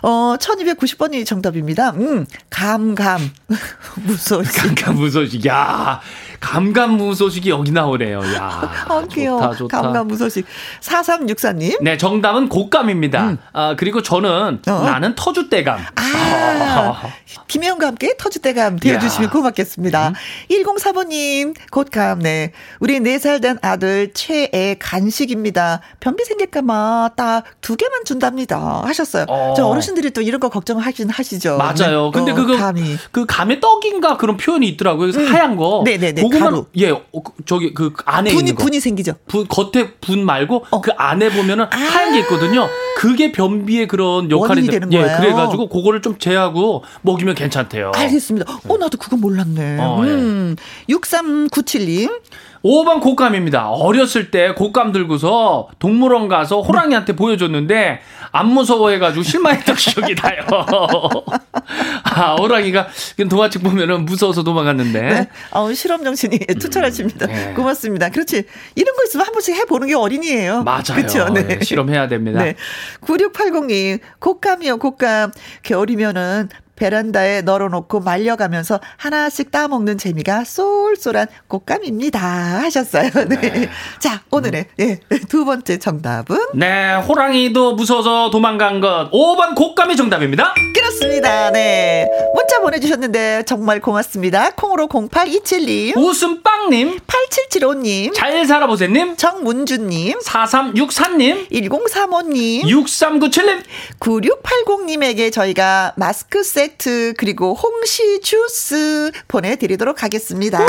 어, 0.02 0.36
1290번이 0.40 1.26
정답입니다. 1.28 1.92
음, 1.92 2.26
감, 2.50 2.96
감. 2.96 3.30
무소식. 4.04 4.56
감, 4.56 4.76
감, 4.76 4.96
무소식. 4.96 5.46
야 5.46 6.02
감감무소식이 6.42 7.50
여기 7.50 7.72
나오네요. 7.72 8.20
야. 8.36 8.70
아, 8.90 9.04
귀여워. 9.10 9.42
좋다, 9.42 9.56
좋다. 9.56 9.82
감감무소식. 9.82 10.46
4364님. 10.82 11.82
네, 11.82 11.98
정답은 11.98 12.50
곶감입니다. 12.50 13.30
음. 13.30 13.38
아, 13.54 13.76
그리고 13.78 14.02
저는 14.02 14.60
어? 14.68 14.72
나는 14.84 15.16
터줏대감. 15.16 15.70
아, 15.70 16.02
아. 16.04 17.02
김혜영과 17.48 17.88
함께 17.88 18.16
터줏대감 18.18 18.82
되어주시면 18.82 19.30
고맙겠습니다. 19.30 20.10
음. 20.10 20.14
104번님, 20.50 21.56
곶감, 21.72 22.20
네. 22.20 22.52
우리 22.80 23.00
4살 23.00 23.42
된 23.42 23.58
아들 23.62 24.12
최애 24.14 24.76
간식입니다. 24.80 25.80
변비 26.00 26.26
생길까봐 26.26 27.12
딱 27.16 27.44
두 27.62 27.76
개만 27.76 28.04
준답니다. 28.06 28.82
하셨어요. 28.86 29.26
어. 29.30 29.54
저 29.56 29.66
어르신들이 29.68 30.12
또 30.12 30.22
이런 30.22 30.40
거 30.40 30.50
걱정하긴 30.50 31.10
하시죠. 31.10 31.58
맞아요. 31.58 32.06
네. 32.06 32.12
근데 32.14 32.32
어, 32.32 32.36
그거, 32.36 32.58
감이. 32.58 32.98
그 33.12 33.26
감의 33.26 33.60
떡인가 33.60 34.18
그런 34.18 34.36
표현이 34.38 34.68
있더라고요. 34.70 35.12
그래서 35.12 35.20
음. 35.22 35.34
하얀 35.34 35.56
거. 35.56 35.84
네네네. 35.86 36.22
고구마 36.40 36.64
예 36.78 36.90
어, 36.90 37.02
그, 37.12 37.32
저기 37.46 37.74
그 37.74 37.94
안에 38.06 38.32
분이, 38.32 38.40
있는 38.42 38.56
거 38.56 38.64
분이 38.64 38.80
생기죠. 38.80 39.14
분 39.28 39.48
겉에 39.48 39.94
분 40.02 40.26
말고 40.26 40.66
어. 40.72 40.82
그 40.82 40.92
안에 40.92 41.30
보면은 41.30 41.66
아~ 41.66 41.78
하얀 41.78 42.14
게 42.14 42.20
있거든요. 42.20 42.68
그게 42.98 43.32
변비의 43.32 43.88
그런 43.88 44.30
역할이 44.30 44.68
되는 44.68 44.92
예, 44.94 45.02
거예요. 45.02 45.18
그래 45.18 45.34
가지고 45.34 45.68
그거를 45.68 46.02
좀 46.02 46.18
제하고 46.18 46.84
먹이면 47.02 47.36
괜찮대요. 47.36 47.92
알겠습니다. 47.96 48.52
어 48.68 48.78
나도 48.78 48.98
그건 48.98 49.22
몰랐네. 49.22 49.78
어, 49.80 50.02
음. 50.02 50.56
예. 50.90 50.94
6397님. 50.94 52.22
5번 52.64 53.02
곶감입니다. 53.02 53.70
어렸을 53.70 54.30
때 54.32 54.54
곶감 54.54 54.92
들고서 54.92 55.70
동물원 55.80 56.28
가서 56.28 56.62
호랑이한테 56.62 57.16
보여줬는데 57.16 58.02
안 58.32 58.48
무서워해가지고 58.48 59.24
실망했던 59.24 59.76
기억이 59.78 60.16
나요. 60.16 60.46
아, 62.04 62.36
호랑이가 62.36 62.88
동화책 63.30 63.64
보면은 63.64 64.06
무서워서 64.06 64.44
도망갔는데. 64.44 65.02
네. 65.02 65.30
어, 65.52 65.74
실험 65.74 66.04
정신이 66.04 66.40
음, 66.50 66.56
투철하십니다. 66.60 67.26
네. 67.28 67.54
고맙습니다. 67.54 68.10
그렇지. 68.10 68.44
이런 68.76 68.96
거 68.96 69.04
있으면 69.06 69.26
한 69.26 69.34
번씩 69.34 69.56
해보는 69.56 69.88
게 69.88 69.96
어린이에요. 69.96 70.64
맞아요. 70.64 70.84
그렇죠. 70.96 71.30
네. 71.30 71.44
네. 71.44 71.60
실험해야 71.64 72.08
됩니다. 72.08 72.44
네. 72.44 72.56
9680님, 73.02 74.00
곶감이요, 74.20 74.78
곶감. 74.78 75.32
겨울이면은 75.64 76.50
베란다에 76.82 77.44
널어놓고 77.44 78.00
말려가면서 78.00 78.80
하나씩 78.98 79.52
따먹는 79.52 80.00
재미가 80.00 80.46
쏠쏠한 80.46 81.28
곶감입니다. 81.48 82.20
하셨어요. 82.20 83.12
네. 83.30 83.40
네. 83.40 83.70
자, 84.00 84.24
오늘의 84.32 84.66
예, 84.80 85.00
두 85.30 85.46
번째 85.46 85.78
정답은? 85.78 86.40
네, 86.56 86.96
호랑이도 86.96 87.76
무서워서 87.76 88.32
도망간 88.32 88.82
것. 88.82 89.12
5번 89.12 89.54
곶감이 89.56 89.96
정답입니다. 89.96 90.56
그렇습니다. 90.74 91.52
네. 91.52 92.10
문자 92.34 92.60
보내주셨는데 92.62 93.44
정말 93.46 93.80
고맙습니다. 93.80 94.50
콩으로 94.52 94.88
0827님. 94.88 95.96
웃음빵님. 95.96 97.00
8775님. 97.06 98.14
잘 98.16 98.44
살아보세님. 98.44 99.18
정문주님. 99.18 100.18
4364님. 100.18 101.52
1035님. 101.52 102.64
6397님. 102.64 103.62
9680님에게 104.00 105.32
저희가 105.32 105.94
마스크 105.96 106.44
세트 106.44 106.71
세트 106.72 107.14
그리고 107.18 107.54
홍시 107.54 108.22
주스 108.22 109.12
보내드리도록 109.28 110.04
하겠습니다. 110.04 110.66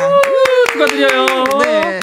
축하드려요. 0.73 1.45
네. 1.62 2.01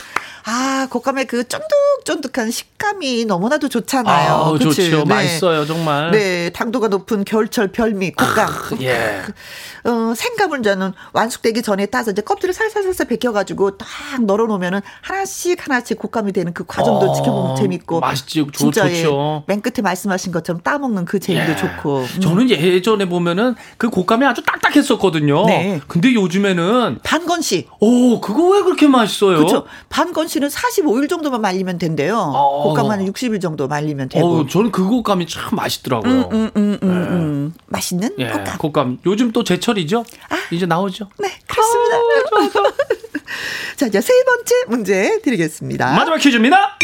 아, 0.51 0.87
곶감의 0.89 1.27
그 1.27 1.43
쫀득쫀득한 1.47 2.49
식감이 2.49 3.25
너무나도 3.25 3.69
좋잖아요. 3.69 4.33
아, 4.33 4.57
좋죠. 4.57 4.81
네. 4.81 5.05
맛있어요, 5.05 5.67
정말. 5.67 6.09
네, 6.09 6.49
당도가 6.49 6.87
높은 6.87 7.23
겨울철 7.23 7.67
별미 7.67 8.13
곶감. 8.13 8.49
예. 8.81 9.21
어, 9.83 10.13
생감을 10.15 10.63
저는 10.63 10.93
완숙되기 11.13 11.61
전에 11.61 11.85
따서 11.85 12.09
이제 12.11 12.23
껍질을 12.23 12.53
살살살살 12.53 13.07
벗겨가지고 13.07 13.77
딱 13.77 13.87
널어놓으면은 14.21 14.81
하나씩 15.01 15.63
하나씩 15.63 15.99
곶감이 15.99 16.31
되는 16.33 16.51
그 16.53 16.65
과정도 16.65 17.11
어, 17.11 17.13
지켜보면 17.13 17.55
재밌고. 17.55 17.99
맛있지, 17.99 18.47
진짜 18.51 18.89
좋죠. 18.89 19.43
맨 19.45 19.61
끝에 19.61 19.83
말씀하신 19.83 20.31
것처럼 20.31 20.61
따먹는 20.63 21.05
그 21.05 21.19
재미도 21.19 21.51
예. 21.51 21.55
좋고. 21.55 21.99
음. 22.15 22.21
저는 22.21 22.49
예전에 22.49 23.07
보면은 23.07 23.53
그 23.77 23.91
곶감이 23.91 24.25
아주 24.25 24.41
딱딱했었거든요. 24.43 25.45
네. 25.45 25.79
근데 25.87 26.11
요즘에는 26.15 26.99
반건씩. 27.03 27.69
오, 27.79 28.19
그거 28.19 28.49
왜 28.49 28.63
그렇게 28.63 28.87
맛있어요? 28.87 29.37
그렇죠. 29.37 29.65
반건씨 29.89 30.38
는 30.39 30.47
45일 30.47 31.09
정도만 31.09 31.41
말리면 31.41 31.77
된대요. 31.77 32.17
어. 32.17 32.73
곶감은 32.73 33.11
60일 33.11 33.41
정도 33.41 33.67
말리면 33.67 34.09
되고. 34.09 34.27
어, 34.39 34.47
저는 34.47 34.71
그 34.71 34.87
곶감이 34.87 35.27
참 35.27 35.55
맛있더라고요. 35.55 36.11
음, 36.11 36.29
음, 36.31 36.51
음, 36.55 36.77
음, 36.81 36.87
네. 36.87 36.87
음. 36.87 37.53
맛있는 37.67 38.15
예, 38.19 38.29
곶감. 38.29 38.57
곶감. 38.57 38.99
요즘 39.05 39.31
또 39.31 39.43
제철이죠? 39.43 40.05
아, 40.29 40.35
이제 40.51 40.65
나오죠? 40.65 41.09
네, 41.17 41.31
그렇습니다. 41.47 41.97
어, 41.97 42.73
자, 43.75 43.87
이제 43.87 44.01
세 44.01 44.13
번째 44.25 44.55
문제 44.67 45.19
드리겠습니다. 45.21 45.93
마지막 45.95 46.17
퀴즈입니다. 46.17 46.77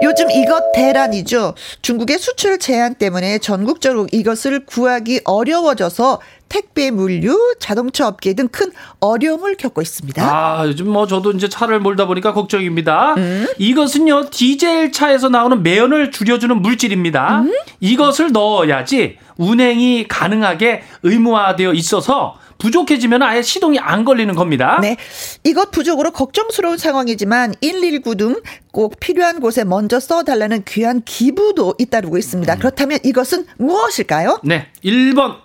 요즘 0.00 0.30
이것 0.30 0.72
대란이죠. 0.72 1.54
중국의 1.82 2.18
수출 2.18 2.58
제한 2.58 2.94
때문에 2.94 3.38
전국적으로 3.38 4.06
이것을 4.12 4.64
구하기 4.64 5.22
어려워져서 5.24 6.20
택배 6.48 6.90
물류, 6.90 7.56
자동차 7.58 8.06
업계 8.06 8.32
등 8.32 8.48
큰 8.48 8.70
어려움을 9.00 9.56
겪고 9.56 9.82
있습니다. 9.82 10.22
아, 10.22 10.66
요즘 10.66 10.88
뭐 10.88 11.06
저도 11.06 11.32
이제 11.32 11.48
차를 11.48 11.80
몰다 11.80 12.06
보니까 12.06 12.32
걱정입니다. 12.32 13.14
음? 13.18 13.46
이것은요, 13.58 14.30
디젤 14.30 14.92
차에서 14.92 15.28
나오는 15.28 15.62
매연을 15.62 16.10
줄여주는 16.12 16.62
물질입니다. 16.62 17.40
음? 17.40 17.52
이것을 17.80 18.32
넣어야지 18.32 19.18
운행이 19.36 20.06
가능하게 20.08 20.82
의무화되어 21.02 21.72
있어서 21.74 22.36
부족해지면 22.58 23.22
아예 23.22 23.40
시동이 23.42 23.78
안 23.78 24.04
걸리는 24.04 24.34
겁니다. 24.34 24.78
네. 24.82 24.96
이것 25.44 25.70
부족으로 25.70 26.10
걱정스러운 26.10 26.76
상황이지만 26.76 27.54
119 27.60 28.16
등 28.16 28.42
꼭 28.72 29.00
필요한 29.00 29.40
곳에 29.40 29.64
먼저 29.64 29.98
써달라는 29.98 30.62
귀한 30.64 31.02
기부도 31.04 31.74
잇따르고 31.78 32.16
있습니다. 32.16 32.54
음. 32.54 32.58
그렇다면 32.58 33.00
이것은 33.04 33.46
무엇일까요? 33.56 34.40
네. 34.44 34.68
1번 34.84 35.36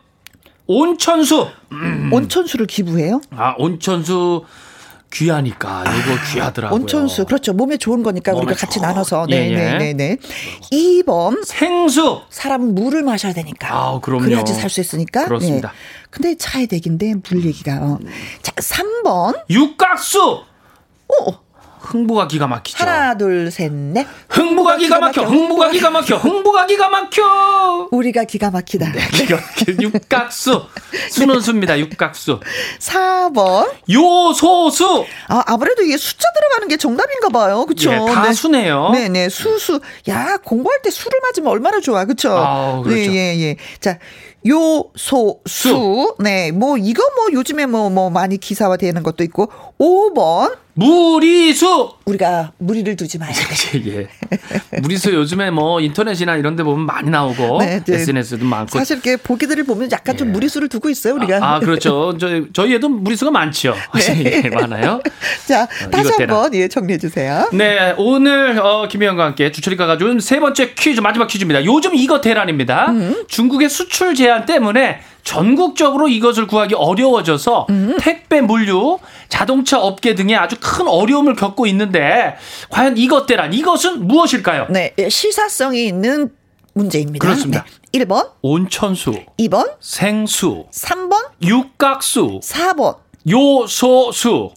온천수. 0.68 1.48
음. 1.72 2.10
온천수를 2.14 2.68
기부해요? 2.68 3.22
아, 3.32 3.56
온천수 3.58 4.44
귀하니까 5.14 5.84
이거 5.84 6.14
아, 6.14 6.34
귀하더라고요. 6.34 6.80
온천수 6.82 7.26
그렇죠. 7.26 7.54
몸에 7.54 7.78
좋은 7.78 8.02
거니까 8.04 8.34
우리가 8.34 8.56
같이 8.56 8.80
나눠서 8.80 9.28
네네네네. 9.30 9.84
예, 9.84 9.88
예. 9.90 9.94
네, 9.94 10.18
2번 10.72 11.46
생수. 11.46 12.22
사람은 12.30 12.74
물을 12.76 13.04
마셔야 13.04 13.34
되니까. 13.34 13.68
아, 13.74 14.00
그럼요. 14.02 14.24
그래야지 14.24 14.54
살 14.54 14.70
수 14.70 14.82
있으니까. 14.82 15.26
그렇습니다. 15.26 15.70
네. 15.70 15.76
근데 16.10 16.36
차의 16.36 16.68
대기인데 16.68 17.14
물 17.30 17.46
얘기가. 17.46 17.78
어. 17.82 18.00
자, 18.42 18.52
3번. 18.54 19.40
육각수. 19.50 20.42
오. 21.08 21.34
흥부가 21.84 22.28
기가 22.28 22.48
막히죠. 22.48 22.82
하나, 22.82 23.16
둘, 23.18 23.52
셋, 23.52 23.72
넷. 23.72 24.08
흥부가 24.30 24.78
기가 24.78 25.00
막혀. 25.00 25.24
흥부가 25.24 25.70
기가 25.70 25.90
막혀. 25.90 26.16
흥부가 26.16 26.66
기가 26.66 26.90
막혀. 26.90 27.90
우리가 27.92 28.24
기가 28.24 28.52
막히다. 28.52 28.92
네, 28.92 29.00
기가 29.12 29.36
막혀. 29.36 29.74
육각수. 29.82 30.64
수는 31.12 31.42
수입니다. 31.42 31.78
육각수. 31.78 32.40
4번. 32.80 33.70
요소수. 33.92 35.06
아, 35.28 35.44
아무래도 35.46 35.84
이게 35.84 35.98
숫자 35.98 36.28
들어가는 36.34 36.68
게 36.70 36.78
정답인가 36.78 37.30
봐요. 37.30 37.66
그쵸? 37.66 37.92
네, 37.92 38.14
다 38.14 38.24
네. 38.24 38.34
수네요. 38.34 38.90
네 38.94 39.10
네. 39.10 39.30
수수. 39.30 39.82
야, 40.08 40.38
공부할 40.38 40.82
때 40.82 40.90
수를 40.90 41.20
맞으면 41.22 41.52
얼마나 41.52 41.82
좋아. 41.82 42.06
그쵸? 42.06 42.32
아, 42.32 42.82
그렇죠. 42.82 43.12
네, 43.12 43.14
예, 43.14 43.42
예. 43.42 43.56
자. 43.80 44.00
요소 44.46 45.40
수. 45.48 46.16
네. 46.20 46.52
뭐 46.52 46.78
이거 46.78 47.02
뭐 47.16 47.28
요즘에 47.32 47.66
뭐뭐 47.66 47.90
뭐 47.90 48.10
많이 48.10 48.38
기사화 48.38 48.76
되는 48.78 49.02
것도 49.02 49.24
있고 49.24 49.50
5번 49.84 50.56
무리수. 50.76 51.92
우리가 52.06 52.54
무리를 52.58 52.96
두지 52.96 53.20
마야 53.20 53.32
돼. 53.32 53.84
예. 53.86 54.08
무리수 54.82 55.14
요즘에 55.14 55.52
뭐 55.52 55.80
인터넷이나 55.82 56.36
이런 56.36 56.56
데 56.56 56.64
보면 56.64 56.86
많이 56.86 57.10
나오고 57.12 57.60
네, 57.60 57.84
네. 57.84 57.96
SNS도 57.96 58.44
많고 58.46 58.80
사실 58.80 58.96
이렇게 58.96 59.18
보기들을 59.18 59.64
보면 59.66 59.92
약간 59.92 60.16
예. 60.16 60.18
좀 60.18 60.32
무리수를 60.32 60.70
두고 60.70 60.90
있어요, 60.90 61.14
우리가. 61.16 61.38
아, 61.38 61.56
아 61.56 61.60
그렇죠. 61.60 62.18
저희 62.18 62.48
저희에도 62.54 62.90
무리수가 62.90 63.30
많죠. 63.30 63.76
네. 63.96 64.42
예, 64.46 64.50
많아요. 64.50 65.02
자, 65.48 65.64
어, 65.64 65.90
다시 65.92 66.12
한번 66.18 66.54
예, 66.56 66.68
정리해 66.68 66.98
주세요. 66.98 67.48
네, 67.54 67.94
오늘 67.98 68.60
어, 68.60 68.88
김혜영과 68.88 69.26
함께 69.26 69.52
주철이가 69.52 69.86
가져온 69.86 70.20
세 70.20 70.40
번째 70.40 70.74
퀴즈 70.74 71.02
마지막 71.02 71.28
퀴즈입니다. 71.28 71.66
요즘 71.66 71.94
이거 71.94 72.20
대란입니다. 72.20 72.90
음. 72.90 73.26
중국의 73.28 73.70
수출 73.70 74.16
제한 74.16 74.46
때문에 74.46 75.02
전국적으로 75.24 76.10
이것을 76.10 76.48
구하기 76.48 76.76
어려워져서 76.76 77.68
음. 77.70 77.96
택배 78.00 78.42
물류, 78.42 79.00
자동차 79.34 79.82
업계 79.82 80.14
등에 80.14 80.36
아주 80.36 80.58
큰 80.62 80.88
어려움을 80.88 81.36
겪고 81.36 81.66
있는데 81.66 82.36
과연 82.70 83.00
이것대란 83.00 83.52
이것은 83.52 84.08
무엇일까요? 84.08 84.68
네, 84.70 84.94
시사성이 85.10 85.88
있는 85.88 86.30
문제입니다. 86.74 87.26
그렇습니다. 87.26 87.66
네. 87.92 88.00
1번 88.06 88.30
온천수, 88.44 89.26
2번 89.40 89.74
생수, 89.80 90.68
3번 90.72 91.32
육각수, 91.42 92.42
4번 92.44 92.98
요소수, 93.28 94.52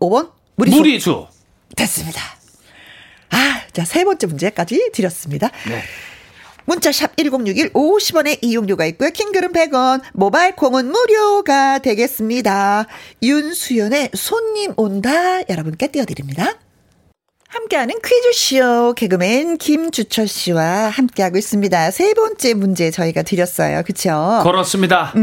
5번 0.00 0.30
무리수. 0.56 0.76
무리수. 0.78 1.26
됐습니다. 1.76 2.22
아, 3.28 3.60
자, 3.74 3.84
세 3.84 4.04
번째 4.04 4.26
문제까지 4.26 4.90
드렸습니다. 4.94 5.50
네. 5.66 5.82
문자샵 6.68 7.16
1061 7.16 7.72
50원의 7.72 8.38
이용료가 8.42 8.84
있고요. 8.86 9.08
킹글은 9.10 9.52
100원, 9.52 10.02
모바일 10.12 10.54
콩은 10.54 10.90
무료가 10.90 11.78
되겠습니다. 11.78 12.86
윤수연의 13.22 14.10
손님 14.14 14.74
온다 14.76 15.40
여러분께 15.48 15.88
띄워드립니다. 15.88 16.58
함께하는 17.48 17.94
퀴즈쇼 18.04 18.92
개그맨 18.94 19.56
김주철 19.56 20.28
씨와 20.28 20.90
함께하고 20.90 21.38
있습니다. 21.38 21.90
세 21.90 22.12
번째 22.12 22.52
문제 22.52 22.90
저희가 22.90 23.22
드렸어요. 23.22 23.82
그렇죠? 23.84 24.40
그렇습니다. 24.42 25.14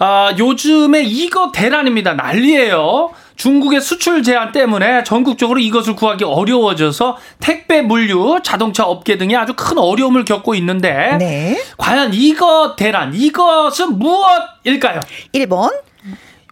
아, 0.00 0.32
요즘에 0.38 1.02
이거 1.02 1.50
대란입니다. 1.52 2.14
난리예요. 2.14 3.10
중국의 3.34 3.80
수출 3.80 4.22
제한 4.22 4.52
때문에 4.52 5.02
전국적으로 5.02 5.58
이것을 5.58 5.96
구하기 5.96 6.22
어려워져서 6.22 7.16
택배 7.40 7.82
물류, 7.82 8.38
자동차 8.44 8.84
업계 8.84 9.18
등이 9.18 9.36
아주 9.36 9.54
큰 9.56 9.76
어려움을 9.76 10.24
겪고 10.24 10.54
있는데 10.54 11.16
네. 11.18 11.60
과연 11.76 12.14
이것 12.14 12.76
대란 12.76 13.12
이것은 13.12 13.98
무엇일까요? 13.98 15.00
1번 15.34 15.72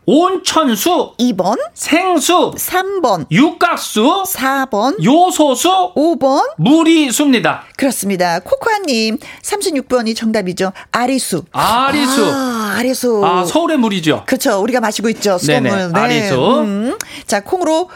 온천수 0.04 1.14
2번 1.18 1.56
생수 1.74 2.52
3번 2.56 3.24
육각수 3.30 4.24
4번 4.26 5.02
요소수 5.02 5.92
5번 5.94 6.42
무리수입니다. 6.56 7.62
그렇습니다. 7.76 8.40
코코아님 8.40 9.18
36번이 9.42 10.16
정답이죠. 10.16 10.72
아리수. 10.90 11.44
아리수. 11.52 12.24
아, 12.34 12.74
아리수. 12.78 13.22
아 13.24 13.44
서울의 13.44 13.76
물이죠. 13.78 14.24
그렇죠. 14.26 14.60
우리가 14.60 14.80
마시고 14.80 15.08
있죠. 15.10 15.38
수돗물. 15.38 15.70
네네. 15.70 15.98
아리수. 15.98 16.34
음. 16.62 16.98
자 17.26 17.40
콩으로 17.40 17.88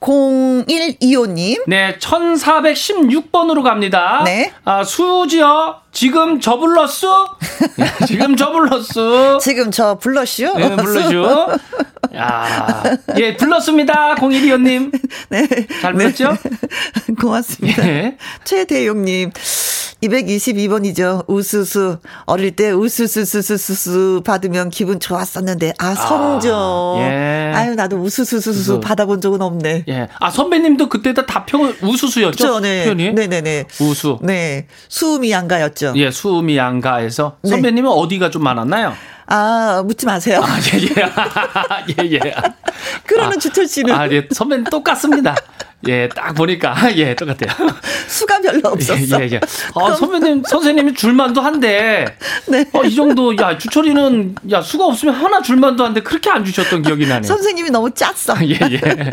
0125님. 0.00 1.62
네, 1.66 1.96
1416번으로 1.98 3.62
갑니다. 3.62 4.22
네. 4.24 4.52
아, 4.64 4.84
수지요. 4.84 5.80
지금 5.92 6.40
저 6.40 6.58
불렀어? 6.58 7.36
지금 8.06 8.36
저 8.36 8.52
불렀어? 8.52 9.38
지금 9.38 9.70
저 9.70 9.96
불렀슈? 9.96 10.52
네, 10.56 10.76
불렀슈. 10.76 11.48
야, 12.14 12.82
예, 13.16 13.36
불렀습니다. 13.36 14.14
0125님. 14.16 14.92
네. 15.30 15.48
잘 15.80 15.94
불렀죠? 15.94 16.36
네. 16.42 17.14
고맙습니다. 17.20 17.82
네. 17.82 18.16
최대용님. 18.44 19.30
222번이죠. 20.02 21.24
우수수. 21.26 21.98
어릴 22.26 22.54
때 22.54 22.70
우수수수수수 22.70 24.22
받으면 24.24 24.70
기분 24.70 25.00
좋았었는데. 25.00 25.74
아, 25.78 25.94
성적. 25.94 26.54
아, 26.54 27.00
예. 27.00 27.52
아유, 27.54 27.74
나도 27.74 27.96
우수수수수 27.96 28.80
받아본 28.80 29.20
적은 29.20 29.40
없네. 29.40 29.84
예. 29.88 30.08
아, 30.20 30.30
선배님도 30.30 30.88
그때 30.88 31.14
다 31.14 31.44
평, 31.46 31.74
우수수였죠? 31.82 32.36
그렇죠, 32.36 32.60
네. 32.60 32.84
표현이? 32.84 33.12
네네네. 33.12 33.64
우수. 33.80 34.18
네. 34.22 34.66
수음이 34.88 35.30
양가였죠. 35.30 35.94
예, 35.96 36.10
수음이 36.10 36.56
양가에서. 36.56 37.38
네. 37.42 37.50
선배님은 37.50 37.90
어디가 37.90 38.30
좀 38.30 38.42
많았나요? 38.42 38.92
아, 39.28 39.82
묻지 39.84 40.06
마세요. 40.06 40.40
아, 40.42 40.58
예, 40.72 40.82
예. 40.82 42.04
예, 42.04 42.10
예. 42.12 42.34
그러는 43.06 43.36
아, 43.36 43.40
주철 43.40 43.66
씨는. 43.66 43.94
아, 43.94 44.08
예. 44.10 44.28
선배님 44.30 44.64
똑같습니다. 44.64 45.34
예, 45.88 46.08
딱 46.08 46.34
보니까 46.34 46.74
예, 46.96 47.14
똑같아요. 47.14 47.50
수가 48.08 48.40
별로 48.40 48.70
없었어. 48.70 49.20
예, 49.22 49.28
예. 49.28 49.34
예. 49.34 49.40
아, 49.74 49.94
선배님, 49.94 50.42
선생님이 50.46 50.94
줄만도 50.94 51.40
한데. 51.40 52.16
네. 52.46 52.64
어, 52.72 52.82
이 52.84 52.94
정도 52.94 53.36
야, 53.38 53.56
주철이는 53.56 54.36
야, 54.50 54.60
수가 54.60 54.86
없으면 54.86 55.14
하나 55.14 55.42
줄만도 55.42 55.84
한데 55.84 56.02
그렇게 56.02 56.30
안 56.30 56.44
주셨던 56.44 56.82
기억이 56.82 57.06
나네요. 57.06 57.22
선생님이 57.22 57.70
너무 57.70 57.90
짰어. 57.92 58.36
예, 58.42 58.58
예. 58.70 59.10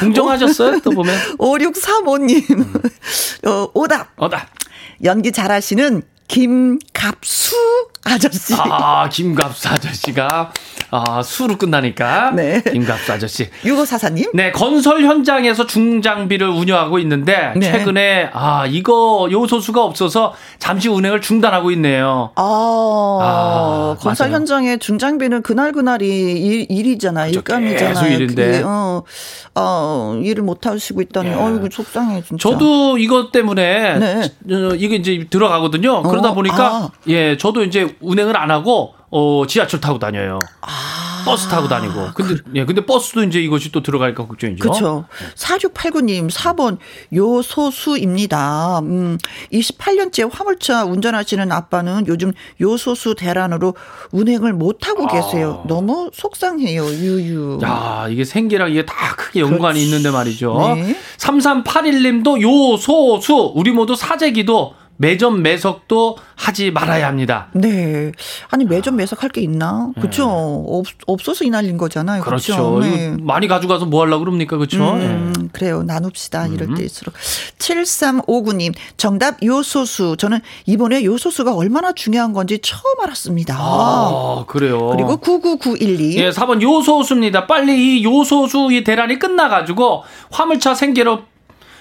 공정하셨어요? 0.00 0.80
또 0.80 0.90
보면. 0.90 1.14
5635님. 1.38 2.50
음. 2.50 2.72
어, 3.46 3.68
오답. 3.74 4.08
오답. 4.18 4.48
연기 5.04 5.32
잘하시는 5.32 6.02
김갑수 6.28 7.56
아저씨. 8.04 8.54
아, 8.54 9.08
김갑수 9.08 9.68
아저씨가 9.68 10.52
아, 10.90 11.22
수로 11.22 11.56
끝나니까. 11.56 12.32
네. 12.32 12.62
김갑수 12.62 13.12
아저씨. 13.12 13.48
유고사사님. 13.64 14.30
네, 14.34 14.52
건설 14.52 15.02
현장에서 15.02 15.66
중장비를 15.66 16.48
운영하고 16.48 16.98
있는데 17.00 17.52
네. 17.56 17.72
최근에 17.72 18.30
아, 18.32 18.66
이거 18.66 19.28
요소수가 19.30 19.82
없어서 19.82 20.34
잠시 20.58 20.88
운행을 20.88 21.20
중단하고 21.20 21.70
있네요. 21.72 22.30
아, 22.36 23.18
아 23.22 23.96
건설 24.00 24.28
맞아요. 24.28 24.36
현장에 24.36 24.76
중장비는 24.76 25.42
그날 25.42 25.72
그날이 25.72 26.06
일, 26.06 26.66
일이잖아. 26.68 27.28
일감이잖아. 27.28 28.06
일인데. 28.06 28.62
그, 28.62 28.68
어, 28.68 29.02
어, 29.54 30.20
일을 30.22 30.42
못 30.44 30.66
하시고 30.66 31.00
있다니. 31.00 31.30
예. 31.30 31.34
어이구 31.34 31.68
속상해 31.72 32.22
진짜. 32.22 32.50
저도 32.50 32.98
이것 32.98 33.32
때문에 33.32 33.98
네. 33.98 34.20
어, 34.54 34.74
이게 34.76 34.96
이제 34.96 35.26
들어가거든요. 35.30 36.02
그러다 36.02 36.30
어, 36.30 36.34
보니까 36.34 36.66
아. 36.66 36.90
예, 37.08 37.36
저도 37.36 37.64
이제 37.64 37.93
운행을 38.00 38.36
안 38.36 38.50
하고 38.50 38.94
어, 39.10 39.44
지하철 39.46 39.80
타고 39.80 39.98
다녀요. 39.98 40.38
아. 40.60 41.14
버스 41.24 41.48
타고 41.48 41.68
다니고. 41.68 42.10
근데, 42.14 42.34
그, 42.34 42.42
예, 42.54 42.64
근데 42.64 42.84
버스도 42.84 43.22
이제 43.24 43.40
이것이 43.40 43.72
또 43.72 43.82
들어갈까 43.82 44.26
걱정이죠. 44.26 44.60
그렇죠. 44.60 45.06
4689님, 45.36 46.30
4번 46.30 46.78
요소수입니다. 47.12 48.80
음, 48.80 49.18
28년째 49.52 50.30
화물차 50.30 50.84
운전하시는 50.84 51.50
아빠는 51.50 52.06
요즘 52.08 52.32
요소수 52.60 53.14
대란으로 53.14 53.74
운행을 54.12 54.52
못 54.52 54.86
하고 54.86 55.04
아. 55.04 55.12
계세요. 55.12 55.64
너무 55.66 56.10
속상해요, 56.12 56.84
유유. 56.84 57.60
야, 57.62 58.06
이게 58.10 58.24
생계랑 58.24 58.70
이게 58.70 58.84
다 58.84 59.14
크게 59.16 59.40
연관이 59.40 59.80
그렇지. 59.80 59.84
있는데 59.84 60.10
말이죠. 60.10 60.74
네. 60.76 60.96
3381님도 61.18 62.40
요소수, 62.40 63.52
우리 63.54 63.70
모두 63.70 63.96
사재기도 63.96 64.74
매점 64.96 65.42
매석도 65.42 66.16
하지 66.36 66.70
말아야 66.70 67.06
합니다. 67.06 67.48
네. 67.52 68.12
아니 68.50 68.64
매점 68.64 68.96
매석할 68.96 69.30
게 69.30 69.40
있나? 69.40 69.90
그렇죠. 69.96 70.26
네. 70.26 70.32
없 70.68 70.86
없어서 71.06 71.44
이 71.44 71.50
난린 71.50 71.76
거잖아요. 71.76 72.22
그렇죠. 72.22 72.74
그렇죠? 72.74 72.96
네. 72.96 73.16
많이 73.20 73.48
가져가서 73.48 73.86
뭐 73.86 74.02
하려 74.02 74.18
고 74.18 74.24
그럽니까? 74.24 74.56
그렇죠? 74.56 74.94
음, 74.94 75.32
네. 75.36 75.48
그래요. 75.52 75.82
나눕시다. 75.82 76.46
이럴 76.48 76.70
음. 76.70 76.74
때일수록. 76.74 77.14
7359님. 77.58 78.74
정답 78.96 79.42
요소수. 79.42 80.16
저는 80.18 80.40
이번에 80.66 81.04
요소수가 81.04 81.54
얼마나 81.54 81.92
중요한 81.92 82.32
건지 82.32 82.58
처음 82.62 83.00
알았습니다. 83.02 83.56
아, 83.58 84.44
그래요. 84.46 84.88
그리고 84.90 85.16
99912. 85.16 86.16
예, 86.18 86.30
4번 86.30 86.62
요소수입니다. 86.62 87.46
빨리 87.46 88.00
이 88.00 88.04
요소수 88.04 88.68
이 88.72 88.84
대란이 88.84 89.18
끝나 89.18 89.48
가지고 89.48 90.04
화물차 90.30 90.74
생계로 90.74 91.22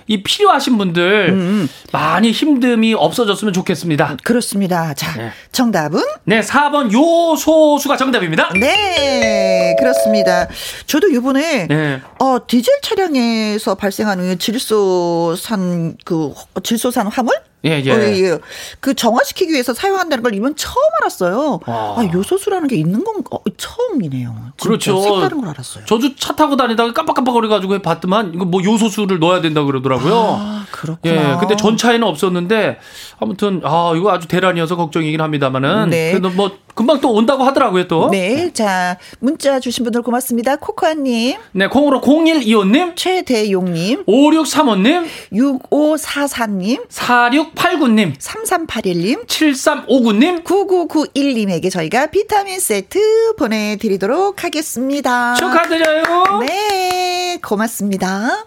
이 0.08 0.24
필요하신 0.24 0.78
분들 0.78 1.30
음, 1.30 1.36
음. 1.36 1.70
많이 1.92 2.32
힘듦이 2.32 2.96
없어졌으면 2.98 3.54
좋겠습니다. 3.54 4.18
그렇습니다. 4.24 4.94
자, 4.94 5.18
네. 5.18 5.32
정답은? 5.52 6.02
네, 6.26 6.42
4번 6.42 6.92
요소수가 6.92 7.98
정답입니다. 7.98 8.52
네, 8.54 9.76
그렇습니다. 9.80 10.48
저도 10.86 11.08
이번에 11.08 11.68
네. 11.68 12.02
어, 12.20 12.38
디젤 12.46 12.82
차량에서 12.82 13.76
발생하는 13.76 14.40
질소산 14.40 15.98
그 16.04 16.34
질소산 16.64 17.08
화물 17.08 17.36
예, 17.66 17.82
예. 17.86 17.92
어, 17.92 17.96
예, 17.96 18.24
예. 18.24 18.40
그 18.80 18.94
정화시키기 18.94 19.54
위해서 19.54 19.74
사용한다는 19.74 20.22
걸 20.22 20.36
이번 20.36 20.56
처음 20.56 20.76
알았어요. 21.02 21.62
아, 21.66 21.96
아 21.98 22.10
요소수라는 22.14 22.68
게 22.68 22.76
있는 22.76 23.04
건 23.04 23.24
어, 23.32 23.38
처음이네요. 23.56 24.54
그렇죠. 24.62 25.02
색다른 25.02 25.40
걸 25.40 25.50
알았어요. 25.50 25.86
저도 25.86 26.16
차 26.16 26.36
타고 26.36 26.58
다니다가 26.58 26.92
깜빡깜빡거려가지고 26.92 27.80
봤더만 27.80 28.34
이거 28.36 28.46
뭐 28.46 28.62
요소수를 28.64 29.20
넣어야 29.20 29.42
된다 29.42 29.64
그러더라고요. 29.64 30.14
아, 30.14 30.66
그렇구나. 30.72 31.14
예, 31.14 31.38
근데 31.40 31.56
전 31.56 31.78
차에는 31.78 32.06
없었는데 32.06 32.80
아무튼 33.20 33.62
아 33.64 33.94
이거 33.96 34.12
아주 34.12 34.28
대란이어서 34.28 34.76
걱정이긴 34.76 35.22
합니다만은. 35.22 35.90
네. 35.90 36.12
그래도 36.12 36.30
뭐 36.32 36.52
금방 36.74 37.00
또 37.02 37.14
온다고 37.14 37.44
하더라고요 37.44 37.88
또. 37.88 38.10
네, 38.10 38.52
자 38.54 38.98
문자 39.20 39.60
주신 39.60 39.84
분들 39.84 40.02
고맙습니다. 40.02 40.56
코코아님. 40.56 41.38
네, 41.52 41.68
콩으로 41.68 42.02
0125님, 42.02 42.96
최대용님, 42.96 44.06
5635님, 44.06 45.06
6544님, 45.32 46.88
4689님, 46.90 48.18
3381님, 48.18 49.28
7359님, 49.28 50.44
9991님에게 50.44 51.72
저희가 51.72 52.08
비타민 52.08 52.60
세트 52.60 53.36
보내드리도록 53.38 54.44
하겠습니다. 54.44 55.36
축하드려요. 55.36 56.04
네, 56.48 57.38
고맙습니다. 57.42 58.46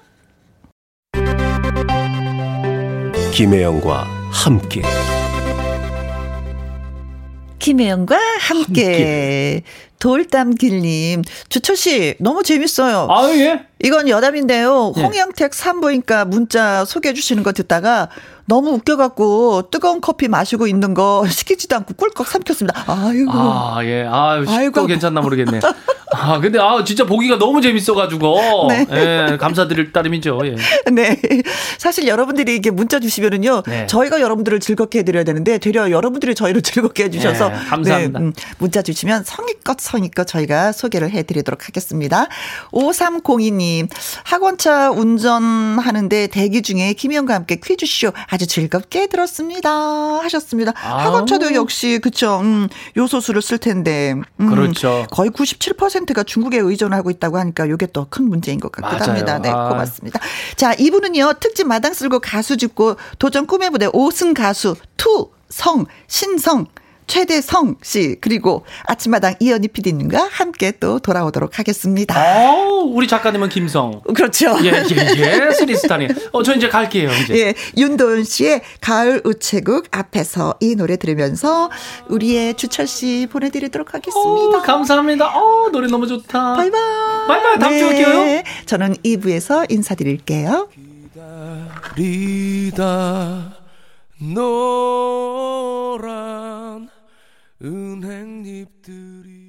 김혜영과 3.32 4.06
함께. 4.32 4.82
김혜영과 7.66 8.16
함께. 8.38 8.82
함께. 8.84 9.62
돌담길님, 9.98 11.22
주철씨, 11.48 12.14
너무 12.20 12.44
재밌어요. 12.44 13.08
아, 13.10 13.28
예. 13.30 13.66
이건 13.82 14.08
여담인데요. 14.08 14.92
예. 14.96 15.02
홍영택 15.02 15.52
산부인과 15.52 16.26
문자 16.26 16.84
소개해 16.84 17.12
주시는 17.12 17.42
거 17.42 17.52
듣다가 17.52 18.08
너무 18.46 18.70
웃겨갖고 18.70 19.70
뜨거운 19.70 20.00
커피 20.00 20.28
마시고 20.28 20.66
있는 20.66 20.94
거 20.94 21.24
시키지도 21.28 21.76
않고 21.76 21.94
꿀꺽 21.94 22.26
삼켰습니다. 22.26 22.84
아이고. 22.86 23.30
아, 23.32 23.78
예. 23.84 24.06
아, 24.08 24.42
아이고. 24.46 24.86
괜찮나 24.86 25.20
모르겠네. 25.20 25.60
아, 26.14 26.38
근데 26.40 26.58
아, 26.60 26.82
진짜 26.84 27.04
보기가 27.04 27.36
너무 27.38 27.60
재밌어가지고. 27.60 28.66
네. 28.68 28.86
예, 28.92 29.36
감사드릴 29.36 29.92
따름이죠. 29.92 30.40
예. 30.44 30.56
네. 30.90 31.20
사실 31.78 32.06
여러분들이 32.06 32.52
이렇게 32.52 32.70
문자 32.70 33.00
주시면은요. 33.00 33.62
네. 33.66 33.86
저희가 33.88 34.20
여러분들을 34.20 34.60
즐겁게 34.60 35.00
해드려야 35.00 35.24
되는데 35.24 35.58
되려 35.58 35.90
여러분들이 35.90 36.34
저희를 36.34 36.62
즐겁게 36.62 37.04
해주셔서. 37.04 37.48
네, 37.48 37.54
감사합니다. 37.68 38.18
네, 38.20 38.24
음, 38.24 38.32
문자 38.58 38.82
주시면 38.82 39.24
성의껏 39.24 39.78
성의껏 39.80 40.26
저희가 40.26 40.70
소개를 40.72 41.10
해드리도록 41.10 41.66
하겠습니다. 41.68 42.28
5302님, 42.72 43.88
학원차 44.24 44.92
운전하는데 44.92 46.28
대기 46.28 46.62
중에 46.62 46.92
김희영과 46.92 47.34
함께 47.34 47.56
퀴즈쇼 47.56 48.12
아주 48.36 48.46
즐겁게 48.46 49.06
들었습니다. 49.06 49.70
하셨습니다. 49.70 50.72
아우. 50.82 50.98
학원차도 51.06 51.54
역시 51.54 51.98
그쵸. 52.02 52.38
음, 52.42 52.68
요소수를 52.96 53.40
쓸 53.40 53.56
텐데. 53.56 54.14
음, 54.40 54.50
그렇죠. 54.50 55.06
거의 55.10 55.30
97%가 55.30 56.22
중국에 56.22 56.58
의존하고 56.58 57.10
있다고 57.10 57.38
하니까 57.38 57.64
이게 57.66 57.86
또 57.86 58.06
큰 58.08 58.28
문제인 58.28 58.60
것 58.60 58.70
같기도 58.70 58.98
맞아요. 58.98 59.10
합니다. 59.10 59.38
네, 59.40 59.48
아. 59.48 59.68
고맙습니다. 59.68 60.20
자, 60.54 60.74
이분은요. 60.74 61.34
특집 61.40 61.66
마당 61.66 61.92
쓸고 61.92 62.20
가수 62.20 62.56
줍고 62.56 62.96
도전 63.18 63.46
꿈의 63.46 63.70
무대 63.70 63.88
5승 63.88 64.32
가수 64.34 64.76
투 64.96 65.30
성, 65.48 65.86
신성, 66.06 66.66
최대성 67.06 67.76
씨 67.82 68.16
그리고 68.20 68.64
아침마당 68.86 69.34
이현희 69.40 69.68
PD님과 69.68 70.28
함께 70.30 70.72
또 70.78 70.98
돌아오도록 70.98 71.58
하겠습니다. 71.58 72.14
어, 72.18 72.82
우리 72.82 73.06
작가님은 73.08 73.48
김성. 73.48 74.00
그렇죠. 74.14 74.56
예, 74.62 74.68
예, 74.68 75.16
예. 75.16 75.50
스리스타님. 75.56 76.08
어, 76.32 76.42
저 76.42 76.54
이제 76.54 76.68
갈게요, 76.68 77.10
이제. 77.12 77.38
예. 77.38 77.54
윤도현 77.76 78.24
씨의 78.24 78.62
가을 78.80 79.20
우체국 79.24 79.86
앞에서 79.90 80.54
이 80.60 80.74
노래 80.74 80.96
들으면서 80.96 81.70
우리의 82.08 82.54
주철 82.54 82.86
씨 82.86 83.28
보내드리도록 83.30 83.94
하겠습니다. 83.94 84.58
오, 84.58 84.62
감사합니다. 84.62 85.36
어, 85.36 85.68
노래 85.70 85.88
너무 85.88 86.06
좋다. 86.06 86.54
바이바이. 86.54 86.80
바이바이. 87.28 87.58
다음 87.58 87.72
네. 87.72 87.78
주에 87.78 88.02
요 88.02 88.42
저는 88.66 88.94
2부에서 89.04 89.70
인사드릴게요. 89.70 90.68
기다리다 91.96 93.52
노란 94.34 96.06
은행잎들이. 97.62 99.46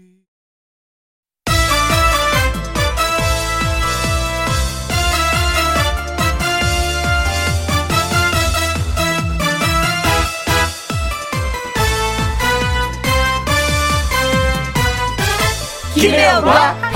김혜영과 15.93 16.86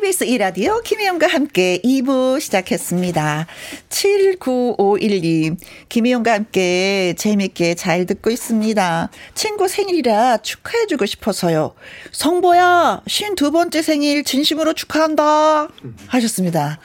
KBS 0.00 0.24
이라디오 0.24 0.80
김혜영과 0.80 1.26
함께 1.26 1.78
2부 1.84 2.40
시작했습니다. 2.40 3.46
7951님, 3.90 5.58
김혜영과 5.90 6.32
함께 6.32 7.14
재밌게 7.18 7.74
잘 7.74 8.06
듣고 8.06 8.30
있습니다. 8.30 9.10
친구 9.34 9.68
생일이라 9.68 10.38
축하해주고 10.38 11.04
싶어서요. 11.04 11.74
성보야, 12.12 13.02
52번째 13.06 13.82
생일 13.82 14.24
진심으로 14.24 14.72
축하한다. 14.72 15.68
하셨습니다. 16.06 16.78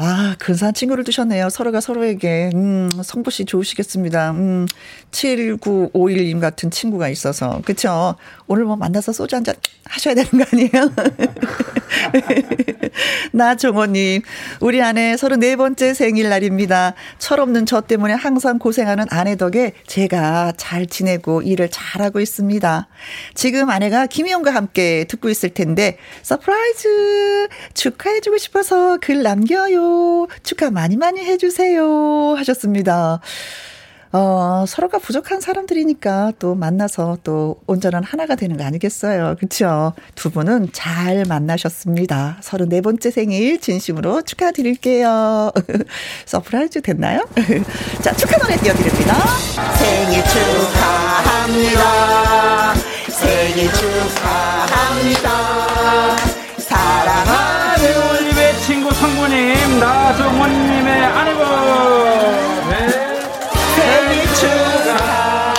아, 0.00 0.36
근사한 0.38 0.74
친구를 0.74 1.02
두셨네요. 1.02 1.50
서로가 1.50 1.80
서로에게. 1.80 2.50
음, 2.54 2.88
성부 3.02 3.32
씨 3.32 3.44
좋으시겠습니다. 3.44 4.30
음, 4.30 4.66
7951님 5.10 6.40
같은 6.40 6.70
친구가 6.70 7.08
있어서. 7.08 7.60
그쵸? 7.64 8.14
오늘 8.48 8.64
뭐 8.64 8.76
만나서 8.76 9.12
소주 9.12 9.36
한 9.36 9.44
잔 9.44 9.54
하셔야 9.88 10.14
되는 10.14 10.30
거 10.30 10.44
아니에요? 10.52 10.92
나종호님, 13.32 14.22
우리 14.60 14.82
아내 14.82 15.14
34번째 15.14 15.94
생일날입니다. 15.94 16.94
철없는 17.18 17.66
저 17.66 17.80
때문에 17.80 18.14
항상 18.14 18.58
고생하는 18.58 19.06
아내 19.10 19.36
덕에 19.36 19.72
제가 19.86 20.52
잘 20.56 20.86
지내고 20.86 21.42
일을 21.42 21.70
잘하고 21.70 22.20
있습니다. 22.20 22.88
지금 23.34 23.70
아내가 23.70 24.06
김희영과 24.06 24.54
함께 24.54 25.04
듣고 25.04 25.28
있을 25.30 25.50
텐데, 25.50 25.96
surprise! 26.22 27.48
축하해주고 27.74 28.38
싶어서 28.38 28.98
글 28.98 29.22
남겨요. 29.22 30.28
축하 30.42 30.70
많이 30.70 30.96
많이 30.96 31.20
해주세요. 31.24 32.34
하셨습니다. 32.36 33.20
어, 34.12 34.64
서로가 34.66 34.98
부족한 34.98 35.40
사람들이니까 35.40 36.32
또 36.38 36.54
만나서 36.54 37.18
또 37.24 37.60
온전한 37.66 38.04
하나가 38.04 38.36
되는 38.36 38.56
거 38.56 38.64
아니겠어요. 38.64 39.36
그쵸? 39.38 39.92
두 40.14 40.30
분은 40.30 40.70
잘 40.72 41.24
만나셨습니다. 41.28 42.38
34번째 42.42 43.10
생일 43.10 43.60
진심으로 43.60 44.22
축하드릴게요. 44.22 45.52
surprise 46.24 46.80
됐나요? 46.82 47.26
자, 48.02 48.14
축하 48.14 48.38
노래 48.38 48.56
띄워드립니다. 48.56 49.14
생일 49.76 50.22
축하합니다. 50.24 51.78
생일 53.10 53.70
축하합니다. 53.72 55.28
사랑하는 56.58 57.84
우리 58.10 58.34
배 58.34 58.56
친구 58.60 58.90
성부님, 58.92 59.80
나정원님의 59.80 61.04
아내분. 61.04 62.47
네. 64.40 64.48
생일 64.48 64.84
축하합니다. 64.84 65.58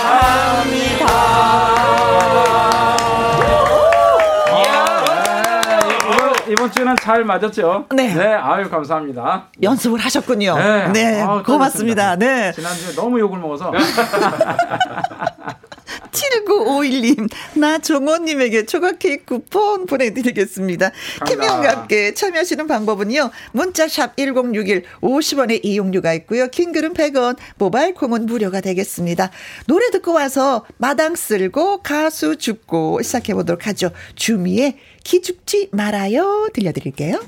이번 6.48 6.72
주는 6.72 6.96
잘 7.00 7.24
맞았죠? 7.24 7.86
네. 7.94 8.12
네, 8.14 8.34
아유, 8.34 8.68
감사합니다. 8.68 9.44
연습을 9.62 10.00
하셨군요. 10.00 10.56
네. 10.58 10.88
네. 10.88 11.20
아유, 11.22 11.42
고맙습니다. 11.44 12.16
네. 12.16 12.52
지난주에 12.52 12.94
너무 12.94 13.20
욕을 13.20 13.38
먹어서. 13.38 13.70
7951님, 16.10 17.30
나 17.54 17.78
종호님에게 17.78 18.66
초과 18.66 18.92
케이크 18.92 19.24
쿠폰 19.24 19.86
보내드리겠습니다. 19.86 20.90
김혜영과 21.26 21.70
함께 21.70 22.14
참여하시는 22.14 22.66
방법은요, 22.66 23.30
문자샵 23.52 24.16
1061 24.16 24.84
50원의 25.00 25.60
이용료가 25.62 26.12
있고요. 26.14 26.48
킹글은 26.48 26.94
100원, 26.94 27.36
모바일 27.58 27.94
콩은 27.94 28.26
무료가 28.26 28.60
되겠습니다. 28.60 29.30
노래 29.66 29.90
듣고 29.90 30.12
와서 30.12 30.64
마당 30.78 31.14
쓸고 31.14 31.82
가수 31.82 32.36
죽고 32.36 33.02
시작해보도록 33.02 33.66
하죠. 33.68 33.90
주미의 34.14 34.76
기죽지 35.04 35.68
말아요. 35.72 36.48
들려드릴게요. 36.52 37.20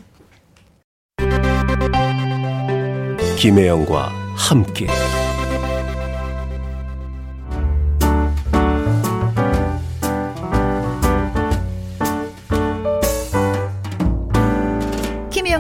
김혜영과 3.39 4.13
함께 4.37 4.87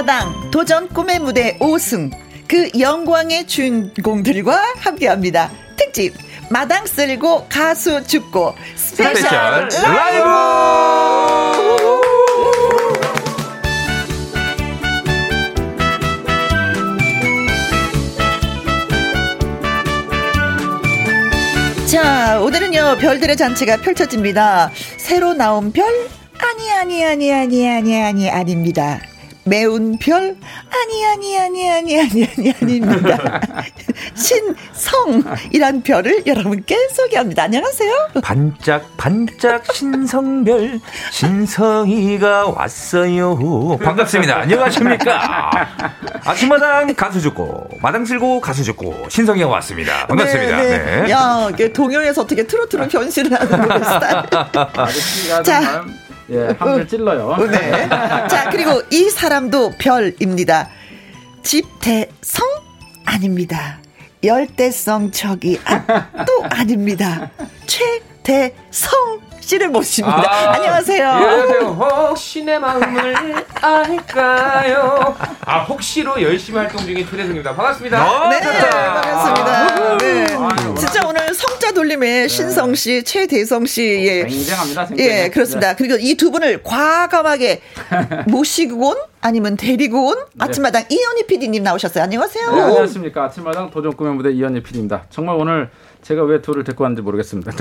마당 0.00 0.50
도전 0.50 0.88
꿈의 0.88 1.18
무대 1.18 1.58
5승 1.58 2.10
그 2.48 2.70
영광의 2.80 3.46
주인공들과 3.46 4.58
함께합니다. 4.78 5.50
특집 5.76 6.14
마당 6.48 6.86
쓸고 6.86 7.48
가수 7.50 8.02
죽고 8.06 8.54
스페셜, 8.76 9.68
스페셜 9.68 9.68
라이브. 9.92 10.24
자, 21.86 22.40
오늘은요, 22.40 22.96
별들의 23.00 23.36
잔치가 23.36 23.76
펼쳐집니다. 23.76 24.70
새로 24.96 25.34
나온 25.34 25.70
별? 25.72 25.84
아니, 26.38 26.72
아니, 26.72 27.04
아니, 27.04 27.30
아니, 27.30 27.68
아니, 27.68 28.02
아니, 28.02 28.30
아닙니다. 28.30 28.98
매운 29.44 29.98
별 29.98 30.36
아니 30.70 31.06
아니 31.06 31.38
아니 31.38 31.70
아니 31.70 32.00
아니 32.00 32.26
아니 32.26 32.54
아닙니다. 32.60 33.40
신성이란 34.14 35.82
별을 35.82 36.24
여러분께 36.26 36.76
소개합니다. 36.92 37.44
안녕하세요. 37.44 38.08
반짝 38.22 38.84
반짝 38.96 39.72
신성별 39.72 40.80
신성이가 41.10 42.48
왔어요. 42.48 43.78
반갑습니다. 43.82 44.36
안녕하십니까? 44.40 45.50
아침마당 46.24 46.94
가수 46.94 47.20
죽고 47.20 47.68
마당 47.80 48.04
쓸고 48.04 48.40
가수 48.40 48.62
죽고 48.62 49.08
신성이가 49.08 49.48
왔습니다. 49.48 50.06
반갑습니다. 50.06 50.56
네, 50.56 50.78
네. 50.78 51.02
네. 51.02 51.10
야, 51.10 51.48
이게 51.50 51.72
동요에서 51.72 52.22
어떻게 52.22 52.46
트로트로 52.46 52.88
변신을 52.88 53.32
하는 53.32 53.84
스타일. 53.84 55.42
자. 55.44 55.84
예, 56.30 56.54
한글 56.58 56.86
찔러요. 56.86 57.36
네. 57.50 57.88
자, 57.88 58.50
그리고 58.50 58.82
이 58.90 59.10
사람도 59.10 59.72
별입니다. 59.78 60.68
집대성 61.42 62.46
아닙니다. 63.04 63.78
열대성 64.22 65.10
저기 65.12 65.58
아, 65.64 66.08
또 66.26 66.44
아닙니다. 66.44 67.30
최 67.66 68.00
대성 68.34 69.20
씨를 69.40 69.70
모십니다. 69.70 70.22
아, 70.24 70.52
안녕하세요. 70.52 71.08
안녕하세요. 71.08 71.60
혹시 72.10 72.44
내 72.44 72.60
마음을 72.60 73.16
알까요? 73.60 75.16
아, 75.44 75.58
혹시로 75.64 76.22
열심히 76.22 76.58
활동 76.60 76.80
중인 76.82 77.04
최대승입니다. 77.10 77.56
반갑습니다. 77.56 78.28
네, 78.30 78.40
반갑습니다. 78.40 79.96
네. 79.98 80.26
아유. 80.36 80.74
진짜 80.78 81.04
오늘 81.08 81.34
성자 81.34 81.72
돌림의 81.72 82.28
신성 82.28 82.76
씨, 82.76 83.02
최대성 83.02 83.66
씨, 83.66 83.82
예. 84.06 84.24
굉장합니다. 84.26 84.86
굉장히. 84.86 85.10
예, 85.10 85.28
그렇습니다. 85.30 85.74
그리고 85.74 85.96
이 85.98 86.14
두 86.14 86.30
분을 86.30 86.62
과감하게 86.62 87.62
모시고 88.28 88.90
온 88.90 88.96
아니면 89.22 89.56
데리고 89.56 90.06
온 90.10 90.16
아침마당 90.38 90.84
이현희 90.88 91.26
PD님 91.26 91.64
나오셨어요. 91.64 92.04
안녕하세요. 92.04 92.52
네, 92.54 92.60
안녕하십니까. 92.62 93.24
아침마당 93.24 93.70
도전 93.72 93.94
꿈의 93.96 94.14
무대 94.14 94.30
이현희 94.30 94.62
PD입니다. 94.62 95.06
정말 95.10 95.34
오늘 95.36 95.70
제가 96.02 96.22
왜 96.24 96.40
둘을 96.40 96.64
데리고 96.64 96.84
왔는지 96.84 97.02
모르겠습니다. 97.02 97.52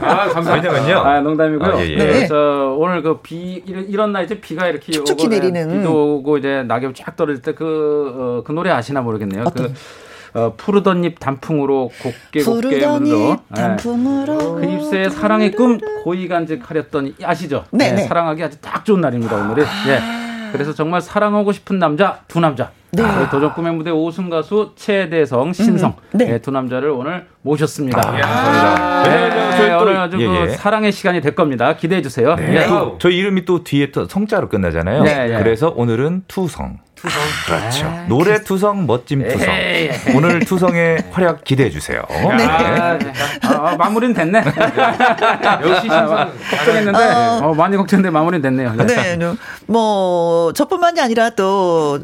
아, 0.00 0.28
감사합니다. 0.28 1.00
아, 1.08 1.20
농담이고요. 1.20 1.72
아, 1.74 1.80
예, 1.80 1.88
예. 1.90 1.96
네. 1.96 2.26
저 2.26 2.74
오늘 2.78 3.02
그 3.02 3.20
비 3.22 3.62
이런 3.66 4.12
날 4.12 4.24
이제 4.24 4.40
비가 4.40 4.66
이렇게 4.68 4.92
축축히 4.92 5.26
오고, 5.26 5.28
네, 5.30 5.38
내리는. 5.40 5.78
비도 5.78 6.16
오고 6.16 6.38
이제 6.38 6.64
낙엽이 6.66 6.94
쫙 6.94 7.16
떨어질 7.16 7.42
때그 7.42 8.14
어, 8.16 8.42
그 8.44 8.52
노래 8.52 8.70
아시나 8.70 9.00
모르겠네요. 9.00 9.44
어떤? 9.46 9.72
그 9.72 10.38
어, 10.38 10.52
푸르던 10.56 11.04
잎 11.04 11.18
단풍으로 11.18 11.90
곱게 12.02 12.42
곱게 12.42 12.86
물러 12.86 13.32
잎 13.32 13.38
단풍으로 13.54 14.56
그 14.56 14.64
잎새 14.64 15.08
사랑의 15.08 15.52
꿈 15.52 15.78
고이 16.04 16.28
간직하렸던 16.28 17.06
이- 17.06 17.14
아시죠? 17.24 17.64
네, 17.70 17.92
네. 17.92 18.02
사랑하기 18.02 18.42
아주 18.42 18.58
딱 18.60 18.84
좋은 18.84 19.00
날입니다 19.00 19.36
오늘이. 19.36 19.62
예. 19.62 20.27
그래서 20.52 20.72
정말 20.74 21.00
사랑하고 21.00 21.52
싶은 21.52 21.78
남자 21.78 22.20
두 22.28 22.40
남자. 22.40 22.70
네. 22.90 23.02
저희 23.02 23.28
도전 23.28 23.52
꿈의 23.52 23.74
무대 23.74 23.90
오승 23.90 24.30
가수 24.30 24.72
최대성 24.76 25.52
신성 25.52 25.94
네. 26.12 26.32
예, 26.32 26.38
두 26.38 26.50
남자를 26.50 26.88
오늘 26.90 27.26
모셨습니다. 27.42 28.00
감사합니다. 28.00 29.02
네, 29.02 29.28
네, 29.28 29.56
저희 29.58 29.70
또- 29.70 29.78
오늘 29.84 29.96
아주 29.98 30.16
예, 30.20 30.26
그 30.26 30.34
예. 30.34 30.48
사랑의 30.48 30.90
시간이 30.92 31.20
될 31.20 31.34
겁니다. 31.34 31.76
기대해 31.76 32.00
주세요. 32.00 32.34
네. 32.36 32.62
예. 32.62 32.66
또 32.66 32.96
저희 32.98 33.18
이름이 33.18 33.44
또 33.44 33.62
뒤에 33.62 33.90
또 33.90 34.06
성자로 34.06 34.48
끝나잖아요. 34.48 35.02
네, 35.02 35.28
네. 35.28 35.38
그래서 35.38 35.72
오늘은 35.76 36.22
투성. 36.28 36.78
투성. 37.00 37.22
그렇죠. 37.46 38.04
노래 38.08 38.42
투성, 38.42 38.86
멋짐 38.86 39.26
투성. 39.28 39.48
에이. 39.54 39.90
오늘 40.14 40.40
투성의 40.40 41.04
활약 41.10 41.44
기대해 41.44 41.70
주세요. 41.70 42.02
네. 42.36 42.44
아, 42.44 42.98
아, 43.42 43.76
마무리는 43.76 44.14
됐네. 44.14 44.38
역시 45.62 45.80
신선. 45.82 46.32
걱정했는데 46.50 46.98
어, 47.42 47.54
많이 47.56 47.76
걱정했는데 47.76 48.10
마무리는 48.10 48.42
됐네요. 48.42 48.74
예. 48.80 48.84
네, 48.84 49.16
네. 49.16 49.34
뭐 49.66 50.52
저뿐만이 50.52 51.00
아니라 51.00 51.30
또 51.30 52.00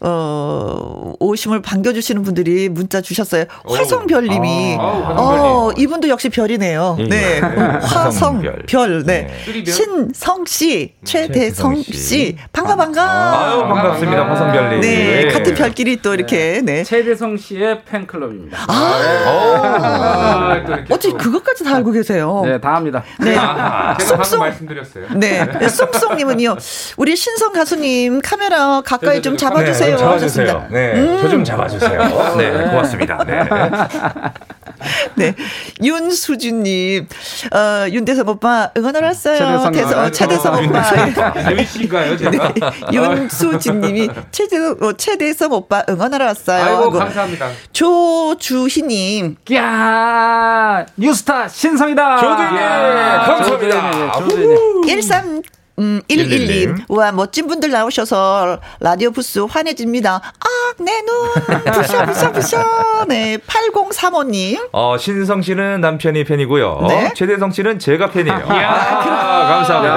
어, 0.00 1.12
오심을 1.18 1.62
반겨주시는 1.62 2.22
분들이 2.22 2.68
문자 2.68 3.00
주셨어요. 3.00 3.44
화성별님이, 3.68 4.76
아, 4.78 4.82
어, 4.82 5.70
이분도 5.76 6.08
역시 6.08 6.28
별이네요. 6.28 6.96
예, 7.00 7.04
네, 7.08 7.36
예. 7.36 7.40
화성별. 7.86 8.64
네, 9.04 9.04
네. 9.04 9.64
신성 9.70 10.44
씨, 10.46 10.94
최대성 11.04 11.82
씨, 11.82 11.92
씨. 11.92 12.36
반가 12.52 12.76
반가. 12.76 13.40
아유, 13.40 13.60
반갑습니다. 13.62 14.35
화성별님. 14.36 14.80
네, 14.80 15.24
예. 15.24 15.28
같은 15.28 15.54
별끼리 15.54 16.02
또 16.02 16.14
이렇게, 16.14 16.60
네. 16.64 16.84
최대성 16.84 17.36
씨의 17.36 17.82
팬클럽입니다. 17.84 18.58
아, 18.68 20.62
또 20.66 20.72
이렇게 20.72 20.94
어떻게 20.94 21.10
또- 21.10 21.16
그것까지 21.18 21.64
다 21.64 21.76
알고 21.76 21.92
계세요? 21.92 22.42
네, 22.44 22.60
다 22.60 22.74
합니다. 22.76 23.02
네. 23.18 23.36
아, 23.36 23.96
방금 23.98 24.06
쏙쏙. 24.06 24.38
말씀드렸어요. 24.40 25.06
네. 25.16 25.68
쏙쏙님은요, 25.68 26.56
우리 26.96 27.16
신성 27.16 27.52
가수님 27.52 28.20
카메라 28.22 28.80
가까이 28.82 29.22
좀 29.22 29.36
잡아주세요. 29.36 29.92
네. 29.92 29.96
잡아주세요. 29.96 30.66
네, 30.70 31.18
저좀 31.22 31.44
잡아주세요. 31.44 32.34
네, 32.36 32.50
고맙습니다. 32.70 33.24
네. 33.26 33.40
네. 35.16 35.34
윤수진님, 35.82 37.08
어, 37.54 37.86
윤대성 37.90 38.28
오빠. 38.28 38.70
최대성 38.74 39.72
대성, 39.72 39.98
아, 40.00 40.10
최대성 40.10 40.54
아, 40.54 40.58
오빠. 40.60 41.50
유희 41.52 41.64
씨인가요, 41.64 42.16
제가? 42.16 42.52
네. 42.52 42.60
윤수진님이 42.92 44.10
최대, 44.32 44.56
어, 44.56 44.92
최대성 44.96 45.52
오빠 45.52 45.82
응원하러 45.88 46.24
왔어요. 46.26 46.64
아이고, 46.64 46.76
하고 46.82 46.90
감사합니다. 46.98 47.50
조주희님, 47.72 49.36
야 49.54 50.86
뉴스타 50.96 51.48
신성이다. 51.48 52.16
조대님, 52.18 52.56
야, 52.56 53.24
감사합니다. 53.26 54.12
조대님. 54.18 54.88
13 54.88 55.42
음, 55.78 56.00
111님. 56.08 56.84
와, 56.88 57.12
멋진 57.12 57.46
분들 57.46 57.70
나오셔서 57.70 58.60
라디오 58.80 59.10
부스 59.10 59.40
환해집니다. 59.40 60.14
아, 60.22 60.72
내 60.82 61.02
눈. 61.02 61.32
부셔, 61.74 62.04
부셔, 62.06 62.32
부셔. 62.32 63.04
네. 63.08 63.36
8035님. 63.46 64.68
어, 64.72 64.96
신성 64.96 65.42
씨는 65.42 65.82
남편이 65.82 66.24
팬이고요. 66.24 66.86
네. 66.88 67.12
최대성 67.14 67.50
씨는 67.50 67.78
제가 67.78 68.10
팬이에요. 68.10 68.36
아, 68.48 69.48
감사합니다. 69.48 69.96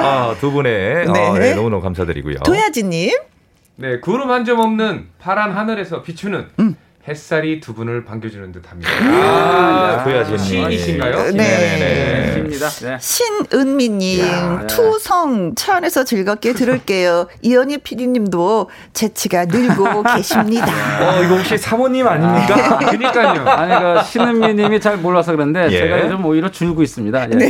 아, 0.00 0.34
두 0.40 0.50
분의 0.50 1.06
네. 1.12 1.28
어, 1.28 1.38
네, 1.38 1.54
너무너무 1.54 1.80
감사드리고요. 1.82 2.40
도야지님. 2.40 3.10
네, 3.76 3.98
구름 4.00 4.30
한 4.30 4.44
점 4.44 4.60
없는 4.60 5.08
파란 5.18 5.52
하늘에서 5.52 6.02
비추는 6.02 6.46
음. 6.60 6.76
햇살이 7.06 7.60
두 7.60 7.74
분을 7.74 8.04
반겨주는 8.04 8.50
듯합니다. 8.52 8.90
아, 8.90 10.04
도야지님. 10.04 10.38
시인이신가요? 10.38 11.32
네. 11.32 11.32
네네네. 11.32 12.38
입니다. 12.38 12.68
네. 12.70 12.96
신은미님, 12.98 14.26
야. 14.26 14.66
투성, 14.66 15.54
차 15.54 15.76
안에서 15.76 16.04
즐겁게 16.04 16.54
들을게요. 16.54 17.28
이현희 17.42 17.78
PD님도 17.78 18.70
재치가 18.94 19.44
늘고 19.44 20.02
계십니다. 20.14 20.66
어, 21.18 21.22
이거 21.22 21.36
혹시 21.36 21.58
사모님 21.58 22.08
아닙니까? 22.08 22.78
그니까요. 22.90 23.46
아니 23.50 24.00
그 24.02 24.10
신은미님이 24.10 24.80
잘 24.80 24.96
몰라서 24.96 25.32
그런데 25.32 25.66
예. 25.70 25.78
제가 25.78 26.04
요즘 26.06 26.24
오히려 26.24 26.50
줄고 26.50 26.82
있습니다. 26.82 27.22
예. 27.24 27.26
네. 27.34 27.48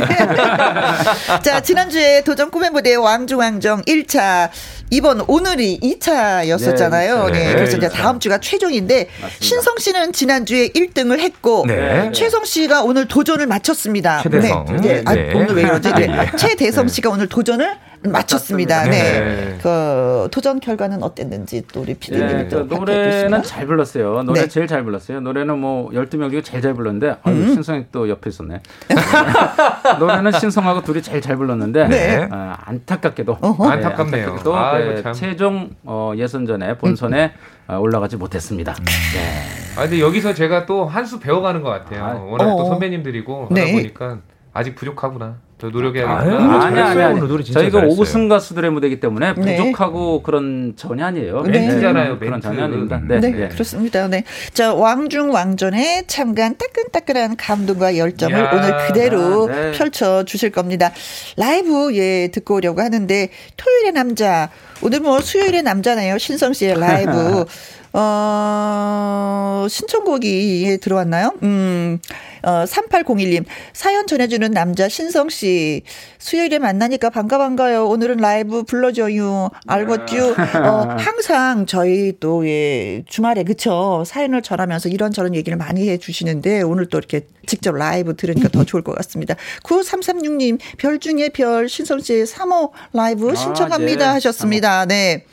자, 1.43 1.61
지난주에 1.61 2.23
도전 2.25 2.51
꿈의 2.51 2.71
무대 2.71 2.93
왕중왕정 2.95 3.83
1차, 3.83 4.49
이번 4.91 5.21
오늘이 5.27 5.79
2차였었잖아요. 5.81 7.25
네, 7.25 7.31
네, 7.31 7.47
네, 7.47 7.53
그래서 7.55 7.77
이제. 7.77 7.89
다음 7.89 8.19
주가 8.19 8.37
최종인데, 8.37 9.07
신성 9.39 9.77
씨는 9.77 10.13
지난주에 10.13 10.69
1등을 10.69 11.19
했고, 11.19 11.65
네. 11.67 12.11
최성 12.11 12.45
씨가 12.45 12.83
오늘 12.83 13.07
도전을 13.07 13.47
마쳤습니다. 13.47 14.21
최대성. 14.21 14.65
네. 14.65 14.77
네. 14.81 15.01
아, 15.05 15.13
네. 15.15 15.33
오늘 15.33 15.55
왜 15.55 15.63
이러지? 15.63 15.91
최대성 16.37 16.87
씨가 16.87 17.09
오늘 17.09 17.27
도전을 17.27 17.75
마쳤습니다. 18.03 18.83
네. 18.83 18.89
네. 18.91 19.57
그 19.61 20.27
도전 20.31 20.59
결과는 20.59 21.01
어땠는지 21.01 21.63
또 21.73 21.81
우리 21.81 21.95
피디님이 21.95 22.33
예, 22.33 22.47
또. 22.47 22.63
노래는 22.63 23.41
잘 23.41 23.65
불렀어요. 23.65 24.21
노래 24.23 24.41
네. 24.41 24.47
제일 24.47 24.67
잘 24.67 24.83
불렀어요. 24.83 25.21
노래는 25.21 25.57
뭐 25.57 25.89
12명 25.89 26.29
중에 26.29 26.41
제일 26.43 26.61
잘 26.61 26.73
불렀는데 26.75 27.15
아유, 27.23 27.33
음. 27.33 27.53
신성이 27.53 27.85
또 27.91 28.07
옆에 28.07 28.29
있었네. 28.29 28.61
노래는 29.99 30.31
신성하고 30.33 30.83
둘이 30.83 31.01
제일 31.01 31.21
잘 31.21 31.35
불렀는데 31.35 31.87
네. 31.87 32.27
어, 32.31 32.53
안타깝게도 32.65 33.37
어허. 33.41 33.67
네, 33.67 33.73
안타깝네요. 33.73 34.23
안타깝게도 34.23 34.55
아이고, 34.55 34.74
네, 34.77 35.01
참. 35.01 35.13
최종 35.13 35.69
어, 35.83 36.11
예선전에 36.15 36.77
본선에 36.77 37.33
어, 37.67 37.77
올라가지 37.77 38.17
못했습니다. 38.17 38.73
음. 38.79 38.85
네. 38.85 39.77
아, 39.77 39.81
근데 39.83 39.99
여기서 39.99 40.33
제가 40.33 40.65
또 40.65 40.85
한 40.85 41.05
수 41.05 41.19
배워가는 41.19 41.61
것 41.61 41.69
같아요. 41.69 42.03
아, 42.05 42.13
워낙 42.15 42.45
어. 42.53 42.57
또 42.57 42.65
선배님들이고 42.65 43.49
네. 43.51 43.61
하다 43.61 43.71
보니까 43.73 44.19
아직 44.55 44.73
부족하구나. 44.75 45.35
더 45.57 45.67
아유, 45.67 45.71
노력해야겠구나. 45.73 46.19
아니, 46.21 46.35
아니 46.35 46.63
아니 46.63 46.75
잘했어요. 46.75 47.05
아니. 47.07 47.17
오늘 47.17 47.27
노래 47.27 47.43
진짜 47.43 47.59
저희가. 47.59 47.79
오승 47.87 48.27
가수들의 48.29 48.71
무대이기 48.71 48.99
때문에 49.01 49.33
네. 49.37 49.57
부족하고 49.57 50.21
그런 50.23 50.73
전혀 50.77 51.05
아니에요. 51.05 51.43
네. 51.43 51.59
멘트잖아요, 51.59 52.19
그런 52.19 52.31
멘트. 52.31 52.47
전혀 52.47 52.63
아닙니다. 52.63 52.97
음. 52.97 53.07
네. 53.09 53.19
네, 53.19 53.31
네. 53.31 53.47
그렇습니다. 53.49 54.07
네. 54.07 54.23
자, 54.53 54.73
왕중 54.73 55.33
왕전에 55.33 56.05
참가한 56.07 56.55
따끈따끈한 56.57 57.35
감동과 57.37 57.97
열정을 57.97 58.37
이야, 58.37 58.51
오늘 58.53 58.87
그대로 58.87 59.47
네. 59.47 59.71
펼쳐 59.71 60.23
주실 60.23 60.51
겁니다. 60.51 60.91
라이브 61.37 61.93
예 61.95 62.29
듣고 62.31 62.55
오려고 62.55 62.81
하는데 62.81 63.29
토요일의 63.57 63.91
남자 63.93 64.49
오늘 64.81 65.01
뭐 65.01 65.19
수요일의 65.19 65.63
남자네요. 65.63 66.17
신성 66.17 66.53
씨의 66.53 66.79
라이브 66.79 67.45
어, 67.97 69.65
신청곡이 69.69 70.79
들어왔나요? 70.81 71.31
음, 71.43 71.97
어, 72.43 72.65
3801님, 72.65 73.45
사연 73.71 74.05
전해주는 74.05 74.51
남자 74.51 74.89
신성씨, 74.89 75.83
수요일에 76.19 76.59
만나니까 76.59 77.09
반가 77.09 77.37
반가요. 77.37 77.87
오늘은 77.87 78.17
라이브 78.17 78.63
불러줘요. 78.63 79.49
알겠죠? 79.65 80.35
어, 80.61 80.95
항상 80.99 81.65
저희 81.67 82.11
또, 82.19 82.45
예, 82.45 83.03
주말에, 83.07 83.43
그쵸? 83.43 84.03
사연을 84.05 84.41
전하면서 84.41 84.89
이런저런 84.89 85.33
얘기를 85.33 85.57
많이 85.57 85.87
해 85.87 85.97
주시는데, 85.97 86.63
오늘 86.63 86.87
또 86.87 86.97
이렇게 86.97 87.21
직접 87.45 87.73
라이브 87.73 88.17
들으니까 88.17 88.49
더 88.49 88.65
좋을 88.65 88.83
것 88.83 88.93
같습니다. 88.95 89.35
9336님, 89.63 90.59
별 90.77 90.99
중에 90.99 91.29
별, 91.29 91.69
신성씨의 91.69 92.25
3호 92.25 92.71
라이브 92.91 93.33
신청합니다. 93.35 94.05
예. 94.05 94.09
하셨습니다. 94.09 94.85
네. 94.85 95.23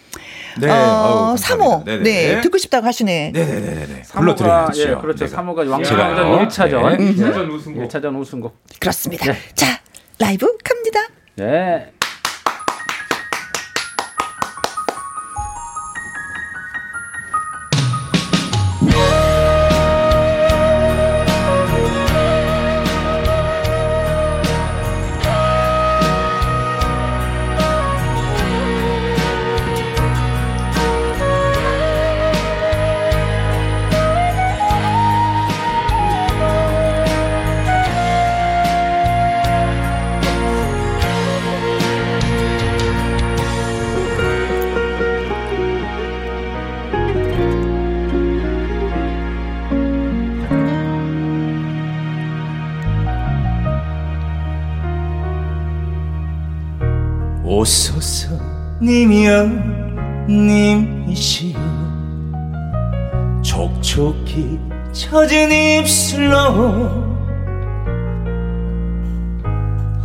네. 0.59 0.69
어, 0.71 0.73
아유, 0.75 1.35
3호. 1.37 1.59
감사합니다. 1.59 1.85
네네. 1.85 2.03
네. 2.35 2.41
듣고 2.43 2.59
싶다고 2.59 2.87
하시네. 2.87 3.33
네 3.33 3.45
네네네. 3.45 4.03
3호가 4.03 4.19
불러드려야죠. 4.19 4.83
예, 4.83 4.95
그렇죠. 5.01 5.25
내가. 5.27 5.43
3호가 5.43 5.57
제가요. 5.57 5.71
왕중왕전 5.71 6.49
1차전. 6.49 6.99
네. 6.99 7.15
1차전 7.15 7.51
우승곡. 7.53 7.89
1차전 7.89 8.21
우승곡. 8.21 8.57
그렇습니다. 8.81 9.27
자, 9.55 9.81
라이브 10.19 10.47
갑니다. 10.63 11.01
네. 11.37 11.93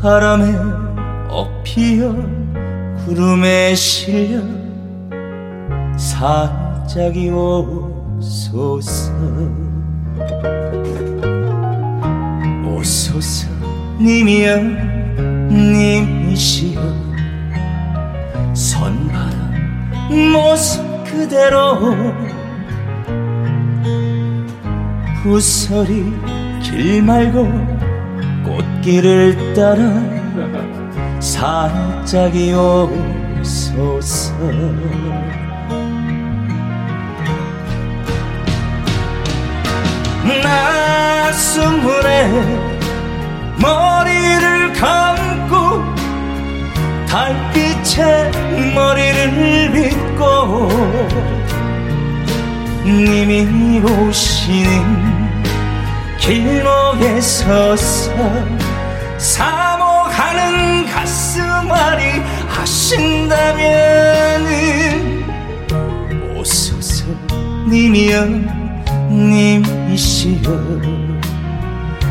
바람에 0.01 0.55
엎이어 1.27 2.13
구름에 3.03 3.73
실려 3.73 4.41
살짝이 5.97 7.31
오소서. 7.31 9.11
오소서 12.63 13.47
님이여 13.99 14.57
님이시여. 15.49 16.79
선바람 18.53 20.31
모습 20.31 21.03
그대로 21.05 21.75
후설이 25.23 26.13
길 26.61 27.01
말고 27.01 27.45
꽃 27.45 27.86
길을 28.87 29.53
따라 29.53 29.83
살짝이 31.19 32.53
오소서. 32.53 34.33
낯선 40.41 41.81
문에 41.81 42.29
머리를 43.61 44.71
감고 44.71 45.83
달빛에 47.09 48.31
머리를 48.73 49.73
빗고 49.73 50.69
님이 52.85 53.81
오시는 53.81 55.17
길목에 56.19 57.19
서서 57.19 58.15
사모하는 59.17 60.85
가슴앓이 60.85 62.21
하신다면은 62.47 63.57
오소서 66.37 67.05
님이여 67.67 68.25
님이시여. 69.09 70.41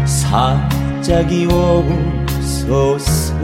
살짝이 0.05 1.47
오소서 1.47 3.35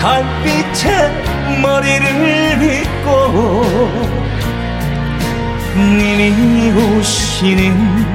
달빛에 0.00 1.60
머리를 1.60 2.58
빗고 2.58 3.08
님이 5.76 6.70
오시는 6.72 8.06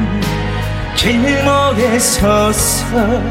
길목에 0.96 2.00
서서 2.00 3.22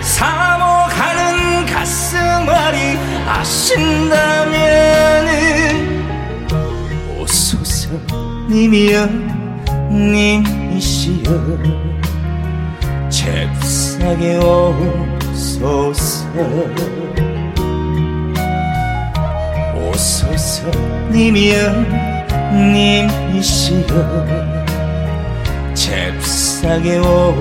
사모하는 0.00 1.66
가슴앓이 1.66 2.98
아신다면은 3.28 4.56
오소서 7.18 7.88
님이여 8.48 9.06
님이시여. 9.90 11.30
잽싸게 13.08 14.36
오소서 14.38 16.26
오소서 19.96 20.70
님이여 21.10 21.72
님이시여. 22.52 23.86
잽싸게 25.72 26.98
오 26.98 27.34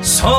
소서 0.00 0.30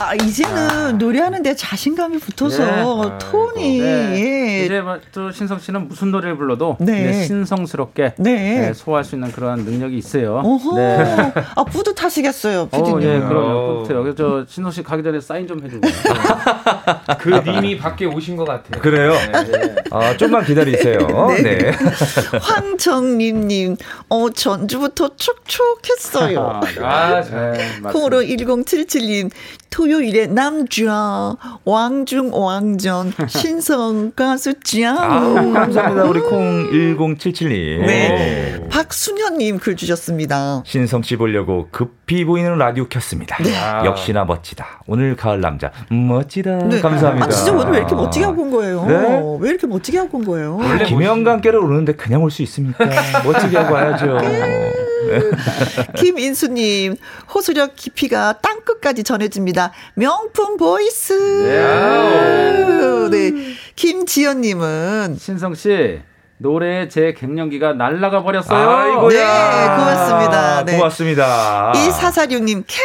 아, 0.00 0.14
이제는 0.14 0.78
오늘은 0.88 0.98
노래하는데 0.98 1.54
자신감이 1.54 2.18
붙어서 2.18 2.64
네. 2.64 3.18
톤이 3.18 3.80
네. 3.80 4.60
예. 4.60 4.64
이제 4.64 4.80
뭐또 4.80 5.30
신성 5.32 5.58
씨는 5.58 5.88
무슨 5.88 6.10
노래를 6.10 6.36
불러도 6.36 6.78
네. 6.80 7.10
이제 7.10 7.24
신성스럽게 7.24 8.14
네. 8.16 8.60
네, 8.60 8.72
소화할 8.72 9.04
수 9.04 9.14
있는 9.16 9.30
그런 9.32 9.64
능력이 9.64 9.96
있어요. 9.96 10.40
어허. 10.44 10.76
네. 10.76 11.32
아 11.56 11.64
뿌듯하시겠어요, 11.64 12.62
어, 12.62 12.68
피디님. 12.68 13.02
예, 13.02 13.16
어. 13.18 13.28
그럼요. 13.28 13.78
뿌듯해요. 13.82 14.02
그래서 14.02 14.16
저 14.16 14.46
신성 14.48 14.70
씨 14.72 14.82
가기 14.82 15.02
전에 15.02 15.20
사인 15.20 15.46
좀 15.46 15.62
해주고. 15.62 15.86
그 17.18 17.30
님이 17.50 17.76
밖에 17.76 18.06
오신 18.06 18.36
것 18.36 18.44
같아요. 18.44 18.80
그래요? 18.80 19.12
네. 19.12 19.74
아, 19.90 20.16
좀만 20.16 20.44
기다리세요. 20.44 20.98
네. 21.42 21.58
네. 21.58 21.72
황정림님, 22.40 23.76
어 24.08 24.30
전주부터 24.30 25.10
촉촉했어요. 25.16 26.60
아, 26.82 27.22
자. 27.22 27.52
네, 27.52 27.58
맞습니다. 27.58 27.90
콩으로 27.90 28.22
1077님, 28.22 29.30
토 29.70 29.87
요일에 29.88 30.26
남주아, 30.26 31.36
왕중 31.64 32.30
왕전, 32.34 33.12
신성 33.28 34.12
가수 34.14 34.54
짱. 34.60 34.98
아우, 34.98 35.52
감사합니다. 35.52 36.04
우리 36.04 36.20
콩 36.20 36.70
1077님. 36.70 37.86
네. 37.86 38.60
박순현님 38.70 39.58
글 39.58 39.76
주셨습니다. 39.76 40.62
신성 40.66 41.02
씨 41.02 41.16
보려고 41.16 41.68
급히 41.70 42.24
보이는 42.24 42.56
라디오 42.58 42.86
켰습니다. 42.88 43.36
아. 43.62 43.84
역시나 43.84 44.24
멋지다. 44.24 44.82
오늘 44.86 45.16
가을 45.16 45.40
남자 45.40 45.70
멋지다. 45.90 46.58
네. 46.68 46.80
감사합니다. 46.80 47.26
아, 47.26 47.28
진짜 47.30 47.52
오늘 47.52 47.72
왜 47.72 47.78
이렇게 47.78 47.94
멋지게 47.94 48.24
하고 48.24 48.42
온 48.42 48.50
거예요? 48.50 48.84
네? 48.86 49.22
왜 49.40 49.50
이렇게 49.50 49.66
멋지게 49.66 49.98
하고 49.98 50.18
온 50.18 50.24
거예요? 50.24 50.58
아, 50.62 50.78
김혜영과 50.84 51.32
함께를 51.32 51.58
오르는데 51.60 51.94
그냥 51.94 52.22
올 52.22 52.30
수 52.30 52.42
있습니까? 52.42 52.84
멋지게 53.24 53.56
하고 53.56 53.74
와야죠. 53.74 54.18
네. 55.08 55.30
김인수님, 55.96 56.96
호소력 57.34 57.76
깊이가 57.76 58.40
땅끝까지 58.40 59.04
전해집니다. 59.04 59.72
명품 59.94 60.56
보이스. 60.56 61.12
네. 61.44 62.48
김지연님은, 63.76 65.16
신성 65.18 65.54
씨 65.54 66.00
노래에 66.40 66.86
제 66.88 67.14
갱년기가 67.18 67.72
날아가 67.72 68.22
버렸어요. 68.22 68.70
아이고야. 68.70 69.50
네, 69.50 69.76
고맙습니다. 69.76 70.64
네. 70.64 70.76
고맙습니다. 70.76 71.72
이사사육님, 71.74 72.62
캬, 72.62 72.76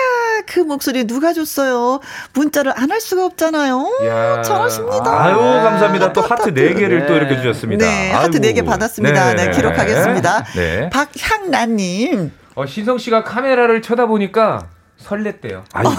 그 0.47 0.59
목소리 0.59 1.05
누가 1.05 1.33
줬어요? 1.33 1.99
문자를 2.33 2.73
안 2.75 2.89
할 2.93 2.99
수가 3.01 3.25
없잖아요. 3.25 3.89
야. 4.05 4.41
잘하십니다. 4.43 5.23
아유, 5.23 5.35
감사합니다. 5.35 6.13
또 6.13 6.21
하트 6.21 6.51
4개를 6.53 6.99
네. 7.01 7.05
또 7.07 7.13
이렇게 7.15 7.37
주셨습니다. 7.37 7.85
네, 7.85 8.11
하트 8.11 8.37
아이고. 8.37 8.47
4개 8.61 8.65
받았습니다. 8.65 9.33
네, 9.35 9.51
기록하겠습니다. 9.51 10.43
네. 10.55 10.89
박향란님, 10.91 12.31
어, 12.55 12.65
신성 12.65 12.97
씨가 12.97 13.23
카메라를 13.23 13.81
쳐다보니까 13.81 14.67
설렜대요. 15.03 15.63
아이고. 15.73 15.91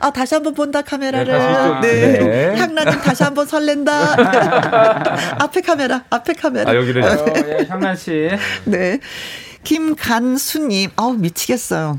아, 0.00 0.10
다시 0.10 0.34
한번 0.34 0.54
본다, 0.54 0.82
카메라를. 0.82 1.80
네, 1.80 1.90
네. 1.90 2.18
네. 2.18 2.58
향란님 2.58 3.00
다시 3.00 3.22
한번 3.22 3.46
설렌다. 3.46 4.16
앞에 5.42 5.60
카메라, 5.60 6.04
앞에 6.10 6.32
카메라. 6.34 6.70
아, 6.70 6.74
여기를. 6.76 7.02
어, 7.02 7.24
예, 7.36 7.66
향란 7.68 7.96
씨. 7.96 8.30
네. 8.64 8.98
김간수님, 9.64 10.90
아우, 10.96 11.12
미치겠어요. 11.14 11.98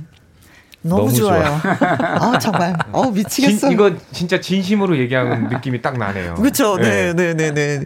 너무, 0.84 1.04
너무 1.06 1.14
좋아요. 1.14 1.60
아 1.64 2.38
정말. 2.40 2.76
어 2.92 3.06
진, 3.06 3.14
미치겠어. 3.14 3.72
이거 3.72 3.92
진짜 4.12 4.40
진심으로 4.40 4.98
얘기하는 4.98 5.48
느낌이 5.48 5.82
딱 5.82 5.98
나네요. 5.98 6.36
그렇죠. 6.36 6.78
네, 6.78 7.14
네, 7.14 7.34
네, 7.34 7.52
네. 7.52 7.86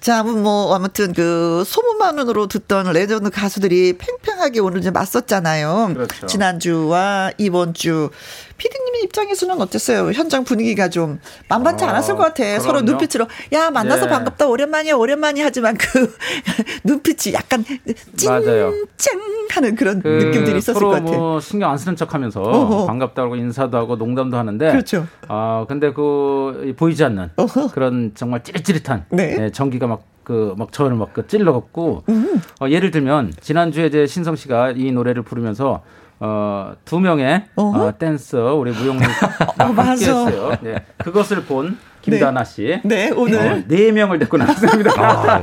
자, 0.00 0.22
뭐 0.22 0.74
아무튼 0.74 1.14
그 1.14 1.64
소문만으로 1.66 2.46
듣던 2.46 2.92
레전드 2.92 3.30
가수들이 3.30 3.94
팽팽하게 3.98 4.60
오늘 4.60 4.80
이제 4.80 4.90
맞섰잖아요. 4.90 5.92
그렇죠. 5.94 6.26
지난주와 6.26 7.32
이번 7.38 7.72
주. 7.74 8.10
피디님 8.56 8.94
입장에서는 9.04 9.60
어땠어요? 9.60 10.12
현장 10.12 10.44
분위기가 10.44 10.88
좀 10.88 11.18
만만치 11.48 11.84
아, 11.84 11.90
않았을 11.90 12.16
것 12.16 12.22
같아. 12.22 12.58
서로 12.60 12.80
그럼요. 12.80 12.90
눈빛으로 12.90 13.26
야 13.52 13.70
만나서 13.70 14.06
예. 14.06 14.10
반갑다 14.10 14.46
오랜만이야 14.46 14.94
오랜만이야 14.94 15.44
하지만 15.44 15.76
그 15.76 16.14
눈빛이 16.84 17.34
약간 17.34 17.64
맞아요. 18.26 18.72
찡찡 18.96 19.20
하는 19.50 19.74
그런 19.76 20.00
그 20.02 20.08
느낌들이 20.08 20.58
있었을 20.58 20.74
서로 20.74 20.88
것 20.90 20.94
같아. 21.04 21.16
뭐 21.16 21.40
신경 21.40 21.70
안 21.70 21.78
쓰는 21.78 21.96
척하면서 21.96 22.40
어허. 22.42 22.86
반갑다고 22.86 23.36
인사도 23.36 23.76
하고 23.76 23.96
농담도 23.96 24.36
하는데 24.36 24.70
그렇죠. 24.70 25.06
아 25.28 25.64
근데 25.68 25.92
그 25.92 26.74
보이지 26.76 27.04
않는 27.04 27.30
어허. 27.36 27.68
그런 27.72 28.12
정말 28.14 28.42
찌릿찌릿한 28.42 29.06
네. 29.10 29.36
예, 29.40 29.50
전기가 29.50 29.86
막 29.86 30.02
그막 30.24 30.72
저를 30.72 30.96
막그 30.96 31.26
찔러갖고 31.26 32.04
음. 32.08 32.40
어, 32.60 32.68
예를 32.68 32.90
들면 32.90 33.32
지난주에 33.40 33.86
이제 33.86 34.06
신성 34.06 34.36
씨가 34.36 34.70
이 34.74 34.90
노래를 34.90 35.22
부르면서 35.22 35.82
어, 36.26 36.72
두 36.86 37.00
명의 37.00 37.44
어허. 37.54 37.84
어, 37.84 37.98
댄서 37.98 38.54
우리 38.54 38.72
무용을 38.72 39.02
어, 39.60 39.66
맞아. 39.72 39.90
함께했어요. 39.90 40.56
네. 40.62 40.86
그것을 40.96 41.44
본 41.44 41.76
김다나 42.04 42.44
씨. 42.44 42.80
네, 42.84 43.10
오늘 43.14 43.38
어, 43.52 43.62
네 43.66 43.90
명을 43.92 44.18
데리고 44.18 44.36
나왔습니다. 44.36 44.92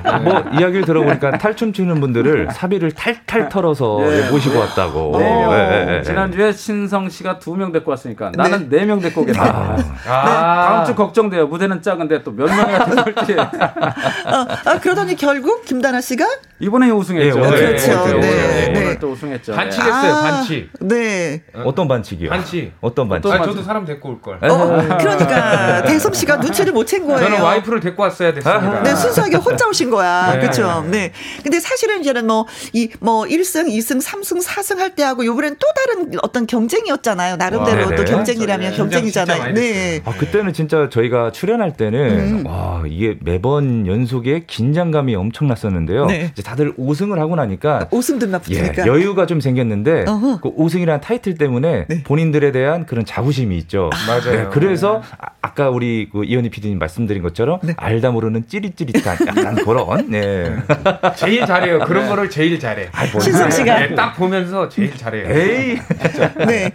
아, 0.03 0.19
뭐 0.19 0.39
이야기를 0.59 0.83
들어보니까 0.85 1.37
탈춤 1.37 1.73
추는 1.73 1.99
분들을 1.99 2.49
사비를 2.51 2.91
탈탈 2.91 3.49
털어서 3.49 3.97
네. 4.01 4.29
모시고 4.29 4.59
왔다고. 4.59 5.17
네 5.17 5.23
명. 5.29 5.49
네, 5.51 5.69
네, 5.69 5.85
네. 5.85 6.01
지난주에 6.03 6.51
신성 6.51 7.09
씨가 7.09 7.39
두 7.39 7.55
명 7.55 7.71
데리고 7.71 7.91
왔으니까 7.91 8.31
나는 8.35 8.69
네 8.69 8.85
명 8.85 8.99
데리고 8.99 9.21
오겠다. 9.21 9.43
아, 9.43 9.75
네, 9.77 9.83
다음 10.11 10.85
주 10.85 10.95
걱정돼요. 10.95 11.47
무대는 11.47 11.81
작은데 11.81 12.23
또 12.23 12.31
몇 12.31 12.45
명이나 12.47 12.85
데려올지. 12.85 13.35
아, 13.39 14.47
아, 14.65 14.79
그러더니 14.79 15.15
결국 15.15 15.65
김다나 15.65 15.99
씨가 16.01 16.25
이번에 16.59 16.89
우승했죠. 16.91 17.39
네, 17.39 17.47
오늘, 17.47 17.57
그렇죠. 17.59 17.91
오늘, 18.03 18.19
네, 18.21 18.27
오늘. 18.27 18.73
네. 18.73 18.79
오늘 18.83 18.99
또 18.99 19.11
우승했죠. 19.11 19.53
반칙했어요, 19.53 20.13
아, 20.13 20.21
반칙. 20.21 20.69
네. 20.79 21.41
어떤 21.65 21.87
반칙이요? 21.87 22.29
반칙. 22.29 22.73
어떤 22.81 23.09
반칙? 23.09 23.31
아, 23.31 23.43
저도 23.43 23.63
사람 23.63 23.83
데리고 23.85 24.09
올 24.09 24.21
걸. 24.21 24.35
어, 24.41 24.97
그러니까 24.99 25.83
대성 25.83 26.13
씨가 26.13 26.39
눈 26.39 26.50
치를 26.51 26.73
못 26.73 26.85
챈 26.85 27.05
거예요. 27.07 27.19
저는 27.19 27.41
와이프를 27.41 27.79
데리고 27.79 28.03
왔어야 28.03 28.33
됐습니다. 28.33 28.81
네, 28.83 28.95
순수하게 28.95 29.37
혼자 29.37 29.67
오신 29.67 29.89
거야. 29.89 30.33
네. 30.33 30.39
그렇죠. 30.41 30.85
네. 30.89 31.11
근데 31.43 31.59
사실은 31.59 32.01
이제는 32.01 32.27
뭐, 32.27 32.45
이, 32.73 32.89
뭐, 32.99 33.23
1승, 33.25 33.67
2승, 33.67 34.01
3승, 34.03 34.43
4승 34.43 34.77
할 34.77 34.91
때 34.95 35.03
하고, 35.03 35.25
요번엔 35.25 35.55
또 35.57 35.67
다른 35.75 36.11
어떤 36.21 36.45
경쟁이었잖아요. 36.47 37.37
나름대로 37.37 37.83
와, 37.83 37.89
또 37.89 38.03
네네. 38.03 38.11
경쟁이라면 38.11 38.73
경쟁이잖아요. 38.75 39.53
네. 39.53 40.01
아, 40.05 40.11
그때는 40.11 40.51
진짜 40.53 40.89
저희가 40.89 41.31
출연할 41.31 41.77
때는 41.77 42.45
와 42.45 42.83
이게 42.87 43.15
매번 43.21 43.87
연속에 43.87 44.43
긴장감이 44.47 45.15
엄청났었는데요. 45.15 46.05
네. 46.07 46.29
이제 46.33 46.41
다들 46.43 46.75
5승을 46.75 47.17
하고 47.17 47.35
나니까 47.35 47.87
5승들만 47.91 48.41
예, 48.49 48.61
붙으니까. 48.61 48.87
여유가 48.87 49.25
좀 49.25 49.39
생겼는데 49.39 50.05
어허. 50.07 50.39
그 50.41 50.55
5승이라는 50.55 51.01
타이틀 51.01 51.35
때문에 51.37 51.85
네. 51.87 52.03
본인들에 52.03 52.51
대한 52.51 52.85
그런 52.85 53.05
자부심이 53.05 53.57
있죠. 53.59 53.89
맞아요. 54.07 54.43
네, 54.43 54.47
그래서 54.51 55.01
아, 55.41 55.53
까 55.53 55.69
우리 55.69 56.09
그 56.11 56.23
이현 56.23 56.40
희 56.45 56.49
PD님 56.49 56.79
말씀드린 56.79 57.21
것처럼 57.21 57.59
네. 57.63 57.73
알다 57.77 58.11
모르는 58.11 58.47
찌릿찌릿한 58.47 59.17
약간 59.27 59.55
그런 59.55 60.09
네. 60.09 60.55
제일 61.15 61.45
잘해요. 61.45 61.79
그런 61.79 62.07
거를 62.07 62.29
제일 62.29 62.59
잘해. 62.59 62.89
신성 63.21 63.49
씨가. 63.49 63.79
네, 63.79 63.95
딱 63.95 64.15
보면서 64.15 64.69
제일 64.69 64.95
잘해요. 64.95 65.29
에이 65.29 65.77
네. 66.47 66.71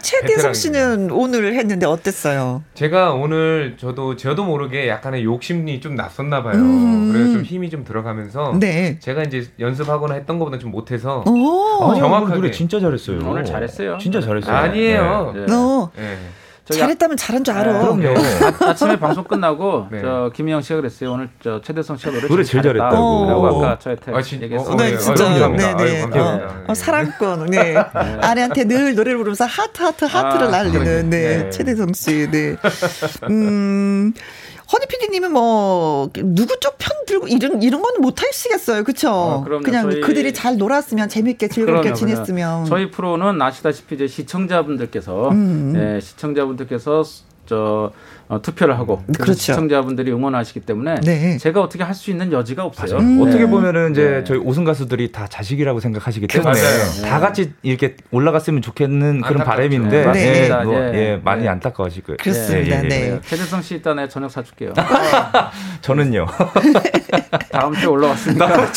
최대성 0.00 0.54
씨는 0.54 1.10
오늘 1.10 1.54
했는데 1.54 1.86
어땠어요? 1.86 2.62
제가 2.74 3.12
오늘 3.12 3.76
저도 3.78 4.16
저도 4.16 4.44
모르게 4.44 4.88
약간의 4.88 5.24
욕심이 5.24 5.80
좀 5.80 5.94
났었나 5.94 6.42
봐요. 6.42 6.54
음. 6.56 7.12
그래서 7.12 7.32
좀 7.32 7.42
힘이 7.42 7.70
좀 7.70 7.84
들어가면서 7.84 8.56
네. 8.58 8.98
제가 9.00 9.22
이제 9.22 9.46
연습하거나 9.60 10.14
했던 10.14 10.38
것보다 10.38 10.58
좀 10.58 10.70
못해서 10.70 11.24
오. 11.26 11.90
아니, 11.90 12.00
정확하게. 12.00 12.24
오늘 12.26 12.34
노래 12.36 12.50
진짜 12.50 12.80
잘했어요. 12.80 13.20
오늘 13.24 13.44
잘했어요. 13.44 13.98
진짜 13.98 14.20
잘했어요. 14.20 14.54
아니에요. 14.56 15.32
네. 15.34 15.46
너 15.46 15.90
네. 15.96 16.16
잘했다면 16.74 17.16
잘한 17.16 17.44
줄 17.44 17.54
알아. 17.54 17.78
그럼요. 17.80 18.08
아, 18.08 18.70
아침에 18.70 18.98
방송 18.98 19.22
끝나고 19.24 19.86
네. 19.92 20.00
저 20.00 20.30
김희영 20.34 20.62
씨가 20.62 20.76
그랬어요. 20.80 21.12
오늘 21.12 21.28
저 21.42 21.60
최대성 21.60 21.96
씨가 21.96 22.10
노래 22.12 22.26
노래 22.28 22.42
제일 22.44 22.62
잘했다. 22.62 22.90
잘했다고. 22.90 23.26
라고 23.28 23.46
아까 23.64 23.78
저한테 23.78 24.12
아, 24.12 24.22
진- 24.22 24.42
얘기했어요. 24.42 24.72
어, 24.72 24.76
네, 24.76 24.90
네. 24.90 24.98
진짜. 24.98 25.24
감사합니다. 25.24 25.76
네, 25.76 25.84
네. 25.84 26.02
아유. 26.02 26.22
어, 26.22 26.36
네. 26.36 26.44
어, 26.66 26.74
사랑꾼. 26.74 27.46
네. 27.46 27.76
아내한테 28.20 28.64
늘 28.64 28.94
노래를 28.94 29.16
부르면서 29.18 29.44
하트, 29.44 29.82
하트, 29.82 30.04
하트를 30.06 30.46
아, 30.48 30.50
날리는, 30.50 31.10
네. 31.10 31.38
네. 31.44 31.50
최대성 31.50 31.92
씨, 31.94 32.28
네. 32.30 32.56
음, 33.30 34.12
허니 34.72 34.86
PD님은 34.86 35.32
뭐, 35.32 36.10
누구 36.12 36.58
쪽 36.60 36.76
편 36.78 36.90
들고, 37.06 37.28
이런, 37.28 37.62
이런 37.62 37.82
건못 37.82 38.20
하시겠어요. 38.22 38.82
그쵸? 38.84 39.10
어, 39.10 39.44
그럼요. 39.44 39.62
그냥 39.62 39.88
저희- 39.90 40.00
그들이 40.00 40.34
잘 40.34 40.56
놀았으면, 40.58 41.08
재밌게 41.08 41.48
즐겁게 41.48 41.80
그럼요, 41.82 41.94
지냈으면. 41.94 42.48
그럼요. 42.64 42.64
저희 42.68 42.90
프로는 42.90 43.40
아시다시피 43.40 43.94
이제 43.94 44.08
시청자분들께서 44.08 45.28
음. 45.30 45.74
예, 45.76 46.00
시청자분들께서 46.00 47.04
저 47.46 47.92
어, 48.28 48.42
투표를 48.42 48.76
하고 48.76 49.02
그래서 49.06 49.22
그렇죠. 49.22 49.38
시청자분들이 49.40 50.10
응원하시기 50.10 50.60
때문에 50.60 50.96
네. 51.02 51.38
제가 51.38 51.60
어떻게 51.62 51.84
할 51.84 51.94
수 51.96 52.10
있는 52.10 52.30
여지가 52.32 52.62
없어요. 52.64 52.98
음. 52.98 53.22
어떻게 53.22 53.44
네. 53.44 53.50
보면은 53.50 53.92
이제 53.92 54.02
네. 54.18 54.24
저희 54.24 54.38
우승 54.38 54.64
가수들이 54.64 55.12
다 55.12 55.26
자식이라고 55.28 55.80
생각하시기 55.80 56.26
때문에 56.26 56.50
맞아요. 56.60 57.02
다 57.08 57.20
같이 57.20 57.52
이렇게 57.62 57.96
올라갔으면 58.10 58.60
좋겠는 58.62 59.22
그런. 59.22 59.44
바람인데 59.46 60.12
네. 60.12 60.44
예. 60.44 60.64
뭐, 60.64 60.74
예. 60.74 60.92
예, 60.94 61.20
많이 61.24 61.44
네. 61.44 61.48
안타까워하실 61.48 62.02
거예요. 62.02 62.16
그렇습니다. 62.20 62.76
예, 62.76 62.80
예, 62.80 62.84
예. 62.84 62.88
네. 62.88 63.20
최대성 63.24 63.62
씨내 63.62 64.08
저녁 64.08 64.30
사줄게요. 64.30 64.72
저는요. 65.80 66.26
다음 67.52 67.74
주에 67.74 67.86
올라왔으니까 67.86 68.70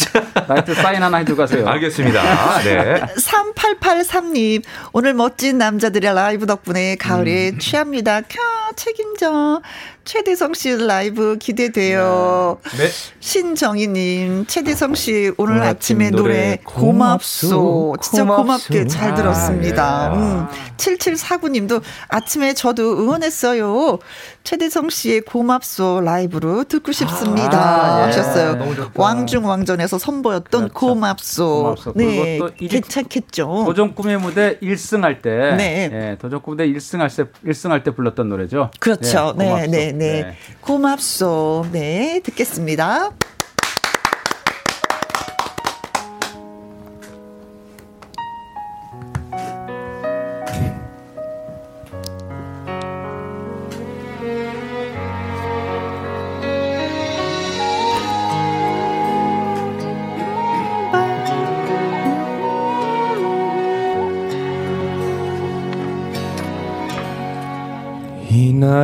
나이트 0.47 0.73
사인 0.75 1.01
하나 1.03 1.17
해주고 1.17 1.37
가세요. 1.37 1.67
알겠습니다. 1.67 2.21
네. 2.63 3.01
3883님, 3.17 4.63
오늘 4.93 5.13
멋진 5.13 5.57
남자들의 5.57 6.13
라이브 6.13 6.45
덕분에 6.45 6.95
가을에 6.95 7.57
취합니다. 7.57 8.21
캬, 8.21 8.37
책임져. 8.75 9.61
최대성 10.05 10.53
씨 10.55 10.75
라이브 10.75 11.37
기대돼요. 11.37 12.57
네. 12.77 12.87
신정희님, 13.19 14.45
최대성 14.47 14.95
씨 14.95 15.31
오늘, 15.37 15.57
오늘 15.57 15.67
아침에 15.67 16.05
아침 16.07 16.15
노래 16.17 16.33
노래 16.33 16.57
고맙소. 16.63 17.95
진짜 18.01 18.23
고맙소. 18.23 18.41
고맙게 18.43 18.87
잘 18.87 19.11
아, 19.11 19.15
들었습니다. 19.15 20.09
네. 20.09 20.17
음. 20.17 20.47
7749님도 20.77 21.81
아침에 22.07 22.53
저도 22.53 22.97
응원했어요. 22.97 23.99
최대성 24.43 24.89
씨의 24.89 25.21
고맙소 25.21 26.01
라이브로 26.01 26.63
듣고 26.63 26.91
싶습니다. 26.91 27.59
아, 27.59 27.99
예. 27.99 28.05
하셨어요. 28.05 28.55
너무 28.55 28.75
좋다. 28.75 28.91
왕중 28.95 29.45
왕전에서 29.45 29.99
선보였던 29.99 30.69
그렇죠. 30.69 30.73
고맙소. 30.73 31.63
고맙소. 31.63 31.93
네, 31.95 32.39
괜찮겠죠. 32.57 33.63
도전 33.67 33.93
꿈의 33.93 34.17
무대 34.17 34.57
1승할 34.59 35.21
때, 35.21 35.55
네. 35.55 35.89
예, 35.93 36.17
도전 36.19 36.41
꿈의 36.41 36.67
무대 36.67 36.79
1승할 36.79 37.15
때 37.15 37.25
1승할 37.45 37.83
때 37.83 37.91
불렀던 37.91 38.27
노래죠. 38.29 38.58
그렇죠. 38.79 39.35
예, 39.35 39.37
네, 39.37 39.45
고맙소. 39.45 39.71
네, 39.71 39.91
네. 39.91 40.35
고맙소. 40.61 41.65
네, 41.71 42.21
듣겠습니다. 42.23 43.11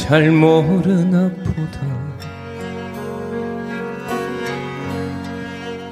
잘 0.00 0.30
모르나 0.30 1.30
보다. 1.44 1.78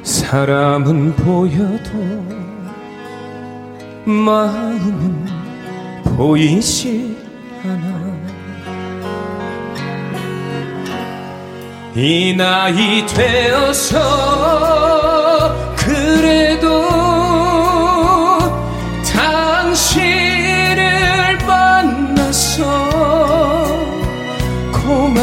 사람은 0.03 1.15
보여도 1.15 1.91
마음은 4.07 5.27
보이지 6.05 7.17
않아. 7.63 8.19
이 11.95 12.35
나이 12.35 13.05
되어서 13.07 13.99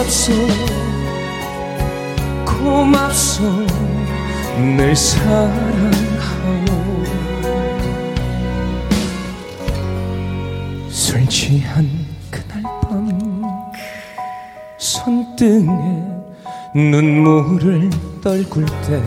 고맙소. 0.05 0.33
고맙소. 2.45 3.43
늘 4.77 4.95
사랑하오. 4.95 5.55
술 10.89 11.27
취한 11.27 11.89
그날 12.29 12.61
밤 12.81 13.41
손등에 14.77 15.71
눈물을 16.75 17.89
떨굴 18.21 18.65
때 18.87 19.01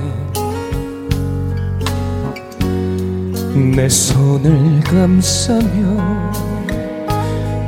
내 3.58 3.88
손을 3.88 4.80
감싸며 4.80 6.32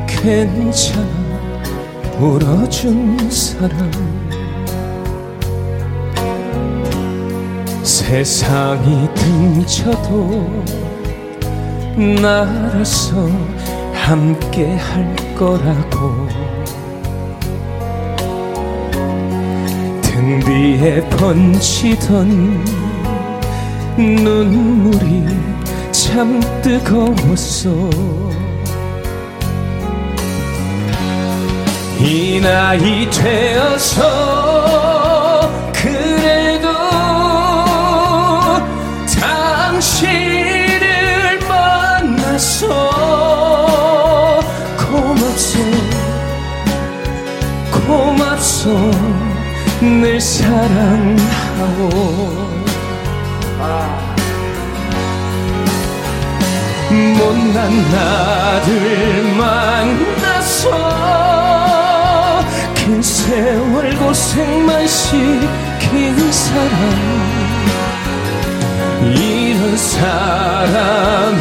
괜찮아 0.07 1.20
울어준 2.21 3.31
사람. 3.31 3.91
세상이 7.83 9.09
등쳐도 9.15 10.65
날아서 12.21 13.27
함께 13.95 14.77
할 14.77 15.17
거라고. 15.35 16.29
등 20.03 20.41
뒤에 20.41 21.01
번지던 21.09 22.63
눈물이 23.97 25.25
참 25.91 26.39
뜨거웠어 26.61 28.30
이 32.03 32.41
나이 32.41 33.09
되어서 33.11 34.01
그래도 35.71 36.73
당신을 39.21 40.81
만나서 41.47 42.67
고맙소 44.79 45.59
고맙소 47.87 48.91
늘 49.81 50.19
사랑하오. 50.21 51.91
못난 56.91 57.71
나를 57.93 59.35
만나서 59.37 61.30
긴 62.91 63.01
세월 63.01 63.95
고생만 63.95 64.89
시킨 64.89 66.33
사람. 66.33 66.73
이런 69.15 69.77
사람이 69.77 71.41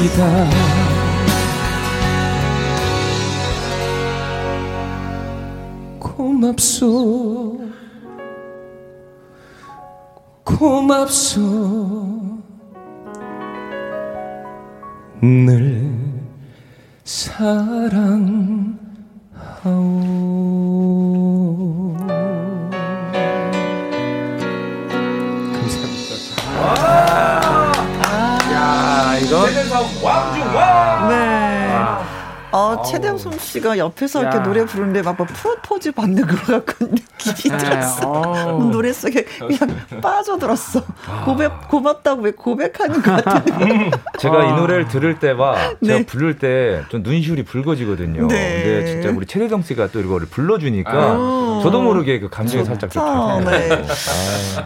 갑시다. 0.00 0.48
고맙소. 5.98 7.60
고맙소. 10.44 11.40
늘 15.22 15.90
사랑하오 17.04 17.60
야, 29.80 29.86
이 30.36 30.49
어, 32.52 32.82
최대성 32.82 33.38
씨가 33.38 33.78
옆에서 33.78 34.22
이렇게 34.22 34.38
야. 34.38 34.42
노래 34.42 34.64
부르는데 34.64 35.02
막 35.02 35.16
프로포즈 35.16 35.92
받는 35.92 36.26
것 36.26 36.36
같은 36.46 36.88
느낌이 37.26 37.56
네, 37.56 37.58
들었어. 37.58 38.58
노래 38.72 38.92
속에 38.92 39.24
그냥 39.24 39.76
빠져들었어. 40.02 40.82
고백, 41.24 41.68
고맙다고 41.68 42.22
왜 42.22 42.30
고백하는 42.32 43.02
것 43.02 43.24
같은 43.24 43.44
느낌. 43.58 43.90
제가 44.18 44.40
아. 44.40 44.44
이 44.44 44.52
노래를 44.60 44.88
들을 44.88 45.18
때와 45.18 45.56
제가 45.84 45.98
네. 45.98 46.06
부를 46.06 46.38
때 46.38 46.82
좀 46.88 47.02
눈시울이 47.02 47.44
붉어지거든요. 47.44 48.26
네. 48.28 48.62
근데 48.62 48.86
진짜 48.86 49.10
우리 49.10 49.26
최대성 49.26 49.62
씨가 49.62 49.88
또 49.88 50.00
이거를 50.00 50.26
불러주니까 50.28 50.90
아. 50.92 51.60
저도 51.62 51.82
모르게 51.82 52.18
그 52.20 52.28
감정이 52.28 52.64
살짝 52.64 52.90
좀 52.90 53.02
좋다. 53.02 53.50
네. 53.50 53.68
네. 53.68 53.82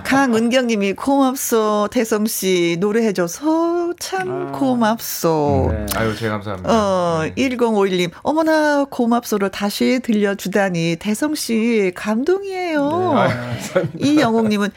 강은경 0.04 0.66
님이 0.68 0.92
고맙소. 0.94 1.88
대성 1.90 2.26
씨 2.26 2.76
노래해줘서 2.80 3.92
참 3.98 4.50
아. 4.54 4.58
고맙소. 4.58 5.68
네. 5.72 5.86
아유, 5.96 6.14
제가 6.16 6.34
감사합니다. 6.34 6.70
어, 6.72 7.26
1051님, 7.74 8.10
어머나, 8.22 8.84
고맙소를 8.84 9.50
다시 9.50 10.00
들려주다니, 10.02 10.96
대성씨, 11.00 11.92
감동이에요. 11.94 13.14
이영옥님은, 13.98 14.70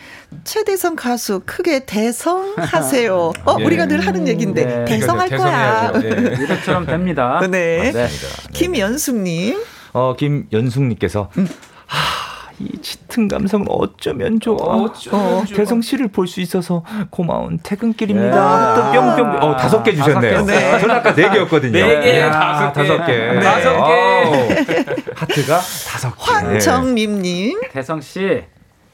최대성 0.43 0.95
가수, 0.95 1.41
크게 1.45 1.86
대성하세요. 1.86 3.16
어, 3.45 3.58
예. 3.60 3.64
우리가 3.64 3.86
늘 3.86 4.06
하는 4.06 4.28
얘기인데, 4.28 4.66
네. 4.66 4.86
대성할 4.86 5.30
거야. 5.30 5.91
대성해야죠. 5.91 6.08
예. 6.08 6.43
이것처럼 6.43 6.86
됩니다. 6.86 7.39
네. 7.50 7.91
네. 7.91 8.08
김연숙님, 8.54 9.62
어, 9.93 10.16
김연숙님께서 10.18 11.30
음. 11.38 11.48
하, 11.86 12.16
이 12.60 12.78
짙은 12.82 13.28
감성을 13.28 13.68
어쩌면 13.70 14.39
좋아. 14.39 14.55
어쩌면 14.58 15.45
좋아. 15.45 15.58
대성 15.58 15.82
씨를 15.82 16.08
볼 16.08 16.28
수 16.28 16.41
있어서 16.41 16.84
고마운 17.12 17.58
네. 17.58 17.64
퇴근길입니다. 17.64 18.76
또 18.76 18.91
뿅뿅. 18.91 19.43
어, 19.43 19.55
다섯 19.55 19.84
개 19.84 19.93
주셨네요. 19.95 20.34
다섯 20.34 20.45
개. 20.45 20.53
네. 20.60 20.80
저는 20.80 20.95
아까 20.95 21.14
네 21.14 21.30
개였거든요. 21.30 21.72
네 21.72 22.01
개, 22.01 22.22
다섯 22.30 22.74
개. 22.74 22.82
다섯 22.88 23.05
개. 23.05 23.14
네. 23.14 23.39
다섯 23.39 23.88
개. 23.88 24.86
하트가 25.16 25.60
다섯 25.88 26.16
개. 26.18 26.32
황정림님, 26.34 27.62
대성 27.72 28.01
씨 28.01 28.43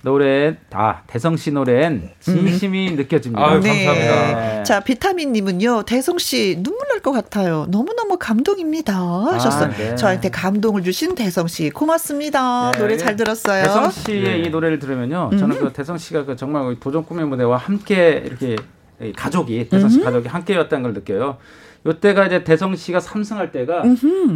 노래 0.03 0.57
아 0.71 1.01
대성 1.07 1.37
씨 1.37 1.49
노래엔 1.51 2.09
진심이 2.19 2.91
느껴집니다. 2.91 3.41
아유, 3.45 3.61
네. 3.61 3.85
감사합니다. 3.85 4.57
네. 4.57 4.63
자, 4.63 4.81
비타민님은요, 4.81 5.83
대성 5.83 6.17
씨, 6.17 6.57
눈물 6.61 6.87
날 6.89 6.99
것 6.99 7.11
같아요. 7.11 7.65
너무 7.69 7.93
너무 7.95 8.17
감동입니다. 8.17 8.93
하셨어요. 8.93 9.71
네. 9.77 9.95
저한테 9.95 10.29
감동을 10.29 10.83
주신 10.83 11.15
대성 11.15 11.47
씨, 11.47 11.69
고맙습니다. 11.69 12.71
네. 12.71 12.79
노래 12.79 12.97
잘 12.97 13.15
들었어요. 13.15 13.63
대성 13.63 13.91
씨의 13.91 14.23
네. 14.23 14.37
이 14.39 14.49
노래를 14.49 14.79
들으면요, 14.79 15.31
저는 15.39 15.57
그 15.59 15.71
대성 15.73 15.97
씨가 15.97 16.25
그 16.25 16.35
정말 16.35 16.75
도전 16.79 17.05
꿈의 17.05 17.25
무대와 17.25 17.57
함께 17.57 18.23
이렇게 18.25 18.57
이 19.01 19.11
가족이 19.13 19.69
대성 19.69 19.89
씨 19.89 20.01
가족이 20.01 20.27
함께였다는 20.27 20.83
걸 20.83 20.93
느껴요. 20.93 21.37
요때가 21.85 22.27
이제 22.27 22.43
대성 22.43 22.75
씨가 22.75 22.99
삼승할 22.99 23.51
때가 23.51 23.83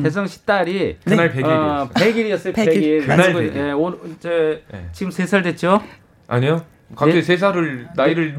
대성 0.03 0.27
씨 0.27 0.45
딸이 0.45 0.97
그날 1.05 1.31
100일 1.31 1.39
이었어요. 1.47 1.81
어, 1.81 1.89
100일이었어요. 1.93 2.53
100일. 2.53 2.67
100일. 2.67 3.01
그날 3.01 3.33
그래서 3.33 3.39
100일. 3.39 3.55
예, 3.55 3.71
오늘 3.71 3.97
이제 4.17 4.63
네. 4.71 4.89
지금 4.91 5.11
3살 5.11 5.43
됐죠? 5.43 5.81
아니요. 6.27 6.65
갑자기 6.95 7.15
네. 7.19 7.21
세 7.21 7.35
살을 7.37 7.87
나이를 7.95 8.37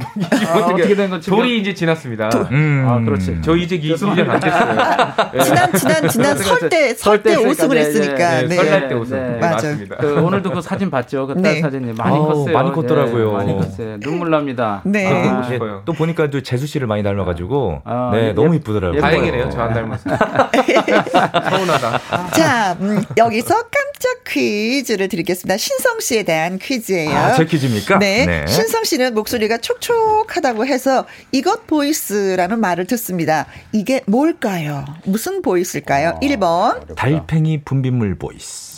아, 0.48 0.58
어떻게 0.58 0.94
된 0.94 1.10
건지 1.10 1.28
돌이 1.30 1.60
이제 1.60 1.74
지났습니다. 1.74 2.30
음. 2.50 2.84
아, 2.88 2.98
그렇지. 3.04 3.38
저 3.42 3.54
이제 3.54 3.78
2년 3.78 4.28
안 4.28 4.40
됐어요. 4.40 5.30
예. 5.34 5.40
지난, 5.40 5.72
지난, 5.74 6.08
지난 6.08 6.36
설 6.38 6.68
때, 6.70 6.94
설때 6.94 7.34
때, 7.36 7.76
했으니까. 7.78 8.16
네, 8.16 8.46
네. 8.48 8.54
설날 8.56 8.88
때 8.88 8.94
우승. 8.94 9.16
네. 9.16 9.28
네, 9.32 9.38
맞아요. 9.38 9.52
맞습니다. 9.54 9.96
그 9.96 10.14
오늘도 10.22 10.50
그 10.50 10.60
사진 10.62 10.90
봤죠? 10.90 11.26
그딸 11.26 11.42
네. 11.42 11.60
사진이 11.60 11.92
많이 11.92 12.16
아우, 12.16 12.26
컸어요. 12.26 12.54
많이 12.54 12.72
컸더라고요. 12.72 13.28
예, 13.28 13.32
많이 13.36 13.52
컸어요. 13.54 14.00
눈물 14.00 14.30
납니다. 14.30 14.80
네. 14.84 15.06
아, 15.06 15.42
예, 15.44 15.52
싶어요. 15.52 15.82
또 15.84 15.92
보니까 15.92 16.30
또 16.30 16.40
재수 16.40 16.66
씨를 16.66 16.86
많이 16.86 17.02
닮아가지고 17.02 17.82
아, 17.84 18.10
네 18.14 18.28
예, 18.28 18.32
너무 18.32 18.54
예, 18.54 18.56
이쁘더라고요. 18.56 18.96
예뻐요. 18.98 19.10
다행이네요. 19.10 19.50
저 19.50 19.60
안 19.60 19.74
닮았어요. 19.74 20.16
서운하다. 21.50 22.00
자, 22.34 22.76
음, 22.80 23.02
여기서 23.16 23.54
깜짝 23.54 24.24
퀴즈를 24.26 25.08
드리겠습니다. 25.08 25.56
신성 25.56 26.00
씨에 26.00 26.22
대한 26.22 26.58
퀴즈예요. 26.58 27.10
아, 27.16 27.32
제 27.32 27.44
퀴즈입니까? 27.44 27.98
네. 27.98 28.24
신성 28.46 28.84
씨는 28.84 29.14
목소리가 29.14 29.58
촉촉하다고 29.58 30.66
해서 30.66 31.06
이것 31.32 31.66
보이스라는 31.66 32.60
말을 32.60 32.86
듣습니다. 32.86 33.46
이게 33.72 34.02
뭘까요? 34.06 34.84
무슨 35.04 35.42
보이스일까요? 35.42 36.18
1번. 36.22 36.94
달팽이 36.94 37.62
분비물 37.64 38.16
보이스. 38.18 38.68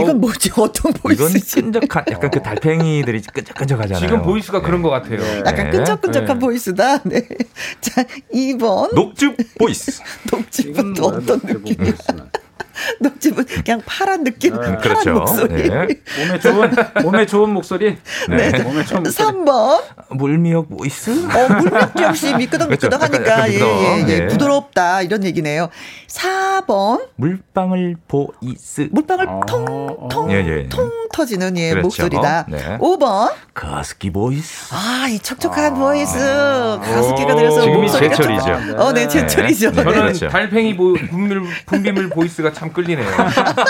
이건 0.00 0.20
뭐지? 0.20 0.50
어떤 0.56 0.90
이건 0.90 1.02
보이스지? 1.02 1.60
끈적한 1.60 2.04
약간 2.10 2.30
그 2.30 2.42
달팽이들이 2.42 3.22
끈적끈적하잖아요. 3.22 4.00
지금 4.00 4.22
보이스가 4.22 4.58
네. 4.58 4.64
그런 4.64 4.82
것 4.82 4.90
같아요. 4.90 5.20
약간 5.46 5.66
네. 5.66 5.70
끈적끈적한 5.70 6.38
네. 6.38 6.46
보이스다. 6.46 6.98
네. 7.04 7.22
자, 7.80 8.02
2번. 8.32 8.94
녹즙 8.94 9.36
보이스. 9.58 10.00
녹즙은 10.32 10.94
또 10.94 11.06
어떤 11.06 11.38
느낌? 11.40 11.76
보이스는. 11.76 12.24
녹즙은 13.00 13.44
그냥 13.64 13.80
파란 13.86 14.24
느낌, 14.24 14.54
파란 14.54 14.78
그렇죠. 14.78 15.12
목소리. 15.14 15.68
네. 15.68 15.86
몸에 16.18 16.40
좋은 16.40 16.70
몸에 17.02 17.26
좋은 17.26 17.50
목소리. 17.50 17.96
네. 18.28 18.62
몸에 18.62 18.84
좋은 18.84 19.02
목소리. 19.02 19.26
3번. 19.26 19.82
물미역 20.10 20.68
보이스. 20.68 21.10
어, 21.10 21.48
물미역 21.60 22.02
역시 22.02 22.34
미끄덩미끄덩 22.34 22.98
그렇죠. 22.98 23.16
하니까, 23.16 23.32
약간 23.32 23.52
예. 23.52 23.58
예, 23.58 24.04
예. 24.08 24.18
네. 24.20 24.26
부드럽다. 24.26 25.02
이런 25.02 25.24
얘기네요. 25.24 25.68
4번. 26.08 27.08
물방울 27.16 27.96
보이스. 28.08 28.88
물방울 28.90 29.28
어, 29.28 29.40
통, 29.46 30.08
통, 30.10 30.30
예, 30.32 30.36
예. 30.36 30.68
통 30.68 30.90
터지는 31.12 31.56
예, 31.58 31.70
그렇죠. 31.70 31.82
목소리다. 31.82 32.46
네. 32.48 32.78
5번. 32.78 33.32
가습기 33.54 34.10
보이스. 34.10 34.74
아, 34.74 35.06
이 35.08 35.18
촉촉한 35.18 35.74
보이스. 35.74 36.18
가습기가 36.18 37.36
들어서 37.36 37.60
지금이 37.62 37.78
목소리가 37.82 38.16
제철이죠. 38.16 38.76
어, 38.78 38.92
네, 38.92 39.06
제철이죠. 39.08 39.70
네. 39.70 39.76
네. 39.76 39.82
저는 39.84 40.00
그렇죠. 40.00 40.28
달팽이 40.28 40.76
보, 40.76 40.94
분비물, 40.94 41.44
분비물 41.66 42.08
보이스가 42.10 42.52
참 42.52 42.63
끌리네요. 42.72 43.08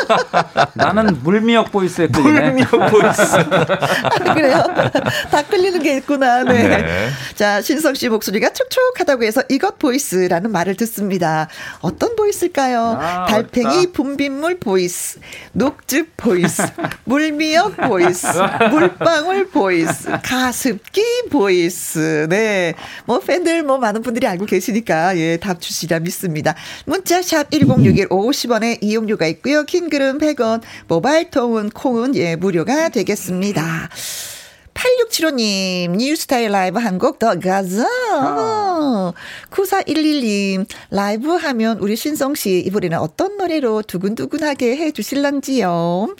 나는 0.74 1.18
물미역 1.22 1.72
보이스에 1.72 2.08
끌리네. 2.08 2.40
물미역 2.40 2.70
보이스. 2.90 3.22
아, 3.36 4.34
그래요? 4.34 4.62
다 5.30 5.42
끌리는 5.42 5.82
게 5.82 5.96
있구나. 5.98 6.42
네. 6.44 6.68
네. 6.68 7.08
자, 7.34 7.60
신성 7.60 7.94
씨 7.94 8.08
목소리가 8.08 8.50
촉촉하다고 8.52 9.24
해서 9.24 9.42
이것 9.48 9.78
보이스라는 9.78 10.50
말을 10.52 10.74
듣습니다. 10.76 11.48
어떤 11.80 12.16
보이스일까요? 12.16 12.98
아, 13.00 13.26
달팽이. 13.26 13.92
분비물 13.92 14.58
보이스, 14.58 15.18
녹즙 15.52 16.16
보이스, 16.16 16.62
물미역 17.04 17.76
보이스, 17.76 18.26
물방울 18.70 19.48
보이스, 19.50 20.10
가습기 20.22 21.02
보이스. 21.30 22.26
네. 22.28 22.74
뭐 23.04 23.20
팬들 23.20 23.62
뭐 23.62 23.78
많은 23.78 24.02
분들이 24.02 24.26
알고 24.26 24.46
계시니까 24.46 25.16
예, 25.16 25.36
답 25.36 25.60
주시리라 25.60 26.00
믿습니다. 26.00 26.54
문자 26.86 27.22
샵 27.22 27.50
1061 27.50 28.08
50원에 28.08 28.78
이용료가 28.84 29.26
있고요. 29.26 29.64
긴 29.64 29.90
글은 29.90 30.18
100원, 30.18 30.60
모바일 30.88 31.30
통은 31.30 31.70
콩은 31.70 32.14
예, 32.16 32.36
무료가 32.36 32.88
되겠습니다. 32.90 33.88
8675님, 34.74 35.90
뉴스타일 35.96 36.50
라이브 36.50 36.78
한 36.80 36.98
곡 36.98 37.18
더 37.18 37.38
가자. 37.38 37.86
9411님, 39.50 40.66
라이브 40.90 41.30
하면 41.32 41.78
우리 41.78 41.96
신성씨 41.96 42.58
이번에는 42.66 42.98
어떤 42.98 43.36
노래로 43.36 43.82
두근두근하게 43.82 44.76
해 44.76 44.90
주실런지요. 44.90 46.14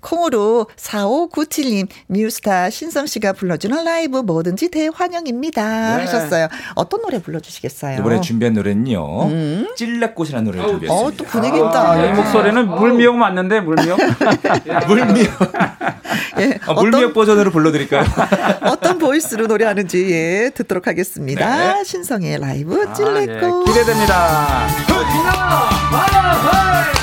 콩으로 0.00 0.66
4597님, 0.76 1.88
뉴스타 2.08 2.70
신성 2.70 3.06
씨가 3.06 3.32
불러주는 3.32 3.84
라이브 3.84 4.18
뭐든지 4.18 4.70
대환영입니다. 4.70 5.62
하셨어요. 6.00 6.48
어떤 6.74 7.02
노래 7.02 7.20
불러주시겠어요? 7.20 7.98
이번에 7.98 8.20
준비한 8.20 8.54
노래는요. 8.54 9.30
찔레꽃이라는 9.76 10.44
노래를 10.44 10.68
준비했습니다. 10.68 10.94
어, 10.94 11.10
또 11.16 11.24
분위기 11.24 11.56
있다. 11.58 12.06
이 12.06 12.12
목소리는 12.14 12.68
물미역 12.68 13.16
맞는데 13.16 13.60
물미역. 13.60 13.98
물미역. 14.88 15.30
예, 16.40 16.58
아, 16.66 16.72
물미역 16.72 17.12
버전으로 17.12 17.50
불러드릴까요? 17.50 18.04
어떤 18.64 18.98
보이스로 18.98 19.46
노래하는지 19.46 20.10
예, 20.12 20.50
듣도록 20.54 20.86
하겠습니다. 20.86 21.84
신성의 21.84 22.38
라이브 22.38 22.86
아, 22.88 22.92
찔레꽃. 22.92 23.68
예, 23.68 23.72
기대됩니다. 23.72 24.66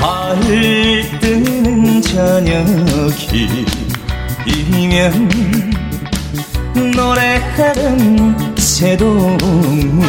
달 0.00 0.40
뜨는 1.20 2.00
저녁이면 2.00 2.98
노래하는 6.94 8.56
새동무 8.56 10.02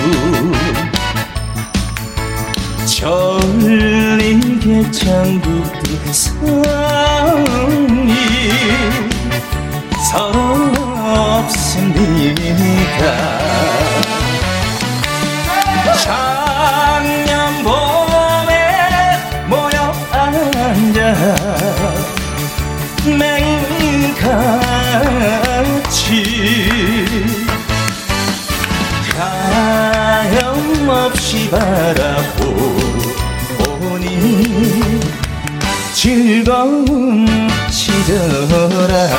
저울리게 2.86 4.92
장국도 4.92 6.12
성이. 6.12 8.14
서로 10.12 10.40
없습니다 11.38 13.00
작년 16.04 17.64
봄에 17.64 18.52
모여 19.48 19.78
앉아. 20.12 21.00
맹같 23.06 24.28
가염없이 31.30 31.50
바라보니 31.52 32.50
즐거운 35.94 37.28
시절아 37.70 39.10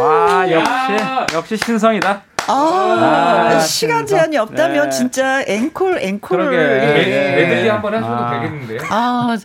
와 0.00 0.50
역시 0.50 1.34
역시 1.34 1.56
신성이다. 1.64 2.22
아, 2.50 3.50
아, 3.56 3.60
시간. 3.60 4.06
제한이 4.06 4.36
없다면 4.38 4.90
네. 4.90 4.96
진짜 4.96 5.42
앵콜. 5.46 6.00
예. 6.52 7.36
메들리 7.36 7.68
한번 7.68 7.94
하셔도 7.94 8.12
아. 8.12 8.30
되겠는데. 8.40 8.78
아, 8.90 9.36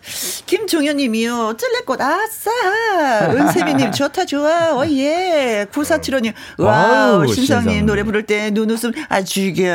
김종현님이요. 0.46 1.54
찔레꽃 1.58 2.02
아싸. 2.02 2.52
은세미님 3.32 3.92
좋다 3.92 4.26
좋아. 4.26 4.76
어예. 4.78 5.68
9475님 5.72 6.34
와우. 6.58 7.20
와우, 7.20 7.28
신성님 7.28 7.70
신성. 7.70 7.86
노래 7.86 8.04
부를 8.04 8.24
때 8.24 8.50
눈웃음 8.52 8.92
아 9.10 9.22
죽여. 9.22 9.66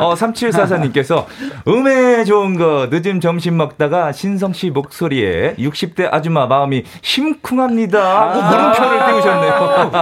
어, 0.00 0.14
3744님께서 0.14 1.24
음에 1.68 2.24
좋은 2.24 2.56
거 2.56 2.88
늦은 2.90 3.20
점심 3.20 3.56
먹다가 3.56 4.12
신성 4.12 4.52
씨 4.52 4.70
목소리에 4.70 5.54
60대 5.58 6.08
아줌마 6.12 6.46
마음이 6.46 6.84
심쿵합니다. 7.02 7.96
하고 8.20 8.42
물음표를 8.42 9.06
띄우셨네요. 9.06 9.92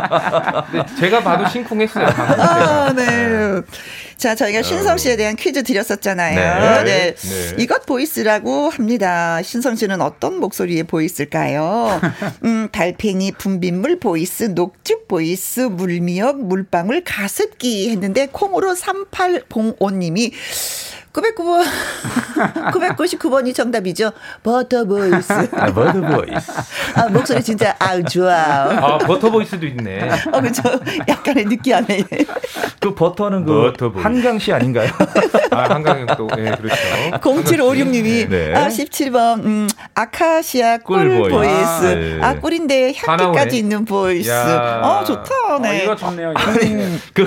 근데 0.71 0.97
제가 0.99 1.23
봐도 1.23 1.49
심쿵했어요. 1.49 2.07
아, 2.07 2.93
네. 2.95 3.63
자, 4.17 4.35
저희가 4.35 4.63
신성 4.63 4.97
씨에 4.97 5.17
대한 5.17 5.37
퀴즈 5.37 5.63
드렸었잖아요. 5.63 6.83
네. 6.85 6.85
네. 6.85 7.15
네. 7.15 7.63
이것 7.63 7.85
보이스라고 7.85 8.71
합니다. 8.71 9.43
신성 9.43 9.77
씨는 9.77 10.01
어떤 10.01 10.39
목소리의 10.39 10.85
보이스일까요? 10.85 12.01
음, 12.45 12.69
달팽이 12.71 13.33
분비물 13.33 13.99
보이스, 13.99 14.45
녹즙 14.45 15.09
보이스, 15.09 15.61
물미역, 15.61 16.45
물방울, 16.45 17.03
가습기 17.05 17.91
했는데 17.91 18.27
콩으로 18.31 18.75
3805님이 18.75 20.33
909번, 21.15 21.65
999번이 22.73 23.55
정답이죠. 23.55 24.11
버터 24.43 24.85
보이스. 24.85 25.33
아, 25.55 25.71
머드 25.71 26.01
보이스. 26.01 26.53
아, 26.97 27.07
목소리 27.09 27.41
진짜 27.43 27.75
아우 27.79 28.03
좋아. 28.03 28.35
아 28.35 28.99
버터 28.99 29.31
보이스도 29.31 29.65
있네. 29.67 30.11
어, 30.33 30.41
그죠? 30.41 30.63
약간의 31.09 31.45
느끼하네. 31.45 32.05
그 32.81 32.95
버터는 32.95 33.45
그 33.45 33.53
버터 33.73 33.91
보이스. 33.93 34.07
한강 34.07 34.39
씨 34.41 34.53
아닌가요? 34.53 34.91
아 35.53 35.63
한강형 35.73 36.07
또예 36.17 36.57
그렇죠. 36.57 36.77
0756님이 37.21 38.29
네. 38.29 38.53
아, 38.55 38.67
17번 38.67 39.45
음, 39.45 39.69
아카시아 39.95 40.79
꿀, 40.79 41.09
꿀 41.09 41.31
보이스. 41.31 41.37
보이스. 41.81 41.83
네. 41.95 42.21
아 42.23 42.35
꿀인데. 42.41 42.93
향기까지 42.97 43.57
있는 43.59 43.85
보이스. 43.85 44.29
야. 44.31 44.81
어 44.83 45.05
좋다. 45.05 45.31
어, 45.57 45.59
네. 45.59 45.85
이거 45.85 45.97
좋네요. 45.97 46.33
이거. 46.33 46.41
그 47.13 47.27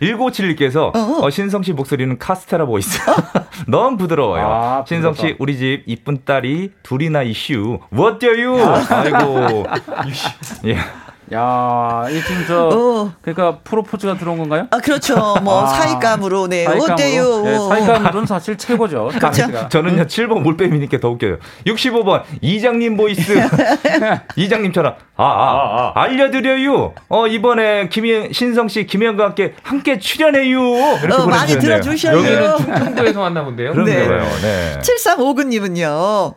1957님께서 0.00 0.94
어, 0.94 1.30
신성 1.30 1.62
씨 1.62 1.72
목소리는 1.72 2.18
카스테라 2.18 2.66
보이스. 2.66 2.98
너무 3.66 3.96
부드러워요. 3.96 4.46
아, 4.46 4.84
신성 4.86 5.14
씨. 5.14 5.36
우리 5.38 5.56
집 5.56 5.82
이쁜 5.86 6.24
딸이 6.24 6.72
둘이나 6.82 7.22
있슈. 7.22 7.80
어떠유? 7.92 8.62
아이고. 8.62 9.66
예. 10.66 10.78
야, 11.32 12.06
이 12.10 12.20
지금 12.22 12.44
저 12.46 12.68
어. 12.68 13.12
그러니까 13.22 13.58
프로포즈가 13.64 14.16
들어온 14.16 14.38
건가요? 14.38 14.66
아 14.70 14.78
그렇죠. 14.78 15.14
뭐 15.42 15.62
아. 15.62 15.66
사윗감으로 15.66 16.48
네. 16.48 16.64
사윗감으로? 16.64 16.92
어때요? 16.92 17.42
네, 17.42 17.58
사윗감으로는 17.58 18.26
사실 18.26 18.58
최고죠. 18.58 19.08
그렇죠. 19.18 19.68
저는요 19.68 20.04
7번 20.04 20.40
물뱀이니까 20.40 20.98
더 20.98 21.10
웃겨요. 21.10 21.38
65번 21.66 22.22
이장님 22.40 22.96
보이스. 22.96 23.32
이장님처럼 24.36 24.94
아, 25.16 25.24
아, 25.24 25.92
알려드려요. 25.94 26.92
어 27.08 27.26
이번에 27.26 27.88
김 27.88 28.32
신성 28.32 28.68
씨 28.68 28.84
김혜영과 28.86 29.24
함께 29.24 29.54
함께 29.62 29.98
출연해요. 29.98 30.60
이렇게 31.02 31.22
어, 31.22 31.26
많이. 31.26 31.52
들어주셔요. 31.58 32.18
여기는 32.18 32.56
충청도에서 32.58 33.20
왔나 33.20 33.44
본데요. 33.44 33.72
그런가 33.72 33.92
네. 33.92 34.08
네. 34.42 34.78
7359님은요. 34.80 36.34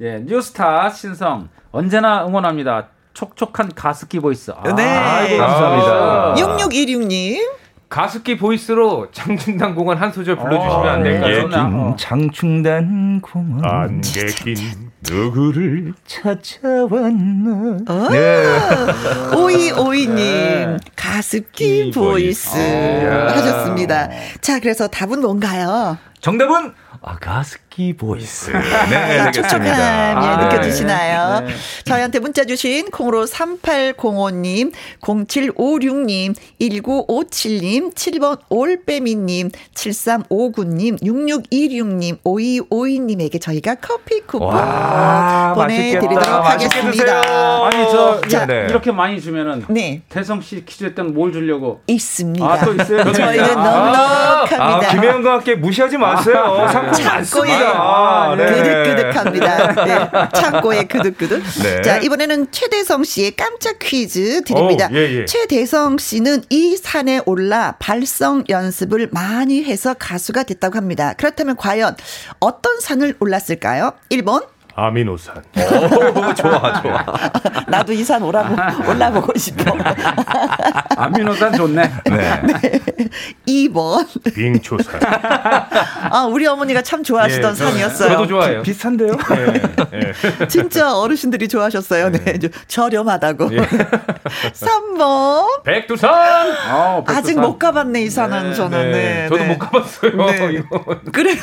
예, 0.00 0.22
뉴스타 0.24 0.90
신성 0.90 1.48
언제나 1.72 2.24
응원합니다. 2.26 2.88
촉촉한 3.14 3.72
가습기 3.74 4.20
voice. 4.20 4.52
아, 4.52 4.74
네. 4.74 4.82
아이고, 4.84 5.38
감사합니다. 5.38 6.34
6616님. 6.36 7.58
가습기 7.88 8.36
보이스로 8.36 9.10
장충단 9.12 9.74
공원 9.74 9.96
한 9.96 10.12
소절 10.12 10.36
불러주시면 10.36 10.70
어, 10.70 10.88
안 10.88 11.02
네. 11.02 11.12
될까요? 11.12 11.40
좋나? 11.40 11.64
어. 11.72 11.96
장충단 11.98 13.22
공원 13.22 13.64
안개낀 13.64 14.90
누구를 15.08 15.94
찾아왔나 16.06 17.78
어? 17.88 18.08
네. 18.10 18.44
오이 19.34 19.70
오이님 19.72 20.76
가습기 20.96 21.92
voice 21.94 22.58
야. 22.58 23.28
하셨습니다. 23.34 24.10
자, 24.42 24.60
그래서 24.60 24.86
답은 24.86 25.22
뭔가요? 25.22 25.96
정답은 26.20 26.74
아 27.00 27.16
가습기 27.18 27.92
voice 27.92 28.50
네 28.90 29.20
아, 29.20 29.30
촉촉함이 29.30 29.70
아, 29.70 30.48
느껴지시나요? 30.48 31.46
네. 31.46 31.54
저희한테 31.84 32.18
문자 32.18 32.44
주신 32.44 32.90
콩으로 32.90 33.24
3805님, 33.24 34.72
0756님, 35.00 36.34
1957님, 36.60 37.94
7번 37.94 38.40
올빼미님, 38.48 39.50
7359님, 39.74 41.00
6626님, 41.04 42.18
5252님에게 42.24 43.40
저희가 43.40 43.76
커피 43.76 44.22
쿠폰 44.22 44.48
와, 44.48 45.52
보내드리도록 45.54 46.18
맛있겠다. 46.18 46.50
하겠습니다. 46.50 46.90
드세요. 46.90 47.70
아니 47.72 47.90
저 47.92 48.20
자, 48.28 48.44
네. 48.46 48.66
이렇게 48.68 48.90
많이 48.90 49.20
주면은 49.20 49.64
네, 49.68 50.02
태성 50.08 50.40
씨 50.40 50.64
퀴즈 50.64 50.94
때는 50.96 51.14
뭘 51.14 51.32
주려고? 51.32 51.80
있습니다. 51.86 52.44
아, 52.44 52.58
또 52.64 52.74
있어요? 52.74 53.12
저희는 53.12 53.56
아, 53.56 53.62
넉넉합니다. 53.62 54.64
아, 54.64 54.80
김혜영과 54.90 55.32
함께 55.34 55.54
무시하지 55.54 55.96
마세요. 55.96 56.66
상품 56.72 57.04
많습니다. 57.04 57.67
아, 57.74 58.34
네. 58.36 58.46
그득그득합니다. 58.46 59.84
네, 59.84 60.10
창고에 60.34 60.84
그득그득. 60.84 61.42
네. 61.62 61.82
자, 61.82 61.98
이번에는 61.98 62.50
최대성 62.50 63.04
씨의 63.04 63.36
깜짝 63.36 63.78
퀴즈 63.78 64.42
드립니다. 64.44 64.88
오, 64.90 64.96
예, 64.96 65.20
예. 65.20 65.24
최대성 65.24 65.98
씨는 65.98 66.42
이 66.50 66.76
산에 66.76 67.20
올라 67.26 67.76
발성 67.78 68.44
연습을 68.48 69.08
많이 69.12 69.64
해서 69.64 69.94
가수가 69.94 70.44
됐다고 70.44 70.76
합니다. 70.76 71.14
그렇다면 71.16 71.56
과연 71.56 71.96
어떤 72.40 72.80
산을 72.80 73.16
올랐을까요? 73.20 73.92
1번. 74.10 74.46
아미노산. 74.80 75.34
오, 75.56 76.34
좋아, 76.34 76.80
좋아. 76.82 77.04
나도 77.66 77.92
이 77.92 78.04
산 78.04 78.22
오라고 78.22 78.54
올라보고 78.88 79.36
싶어. 79.36 79.76
아미노산 80.96 81.52
좋네. 81.54 81.90
네. 82.04 82.42
2번. 83.46 84.06
빙초산. 84.34 85.00
아, 86.10 86.24
우리 86.30 86.46
어머니가 86.46 86.82
참 86.82 87.02
좋아하시던 87.02 87.50
예, 87.52 87.56
저- 87.56 87.64
산이었어요. 87.64 88.08
저도 88.12 88.26
좋아해요. 88.28 88.62
비슷한데요? 88.62 89.16
예, 89.92 90.12
예. 90.42 90.46
진짜 90.46 90.94
어르신들이 90.96 91.48
좋아하셨어요. 91.48 92.10
네. 92.12 92.38
좀 92.38 92.50
저렴하다고. 92.68 93.48
예. 93.54 93.58
3번. 94.52 95.62
백두산. 95.64 96.10
어, 96.70 97.02
아직 97.06 97.34
백두산. 97.34 97.40
못 97.42 97.58
가봤네, 97.58 98.02
이 98.02 98.10
산은 98.10 98.54
저는. 98.54 98.92
네. 98.92 99.26
저도 99.28 99.42
네. 99.42 99.48
못 99.48 99.58
가봤어요. 99.58 100.26
네. 100.26 100.50
이거. 100.52 100.84
그래요? 101.12 101.36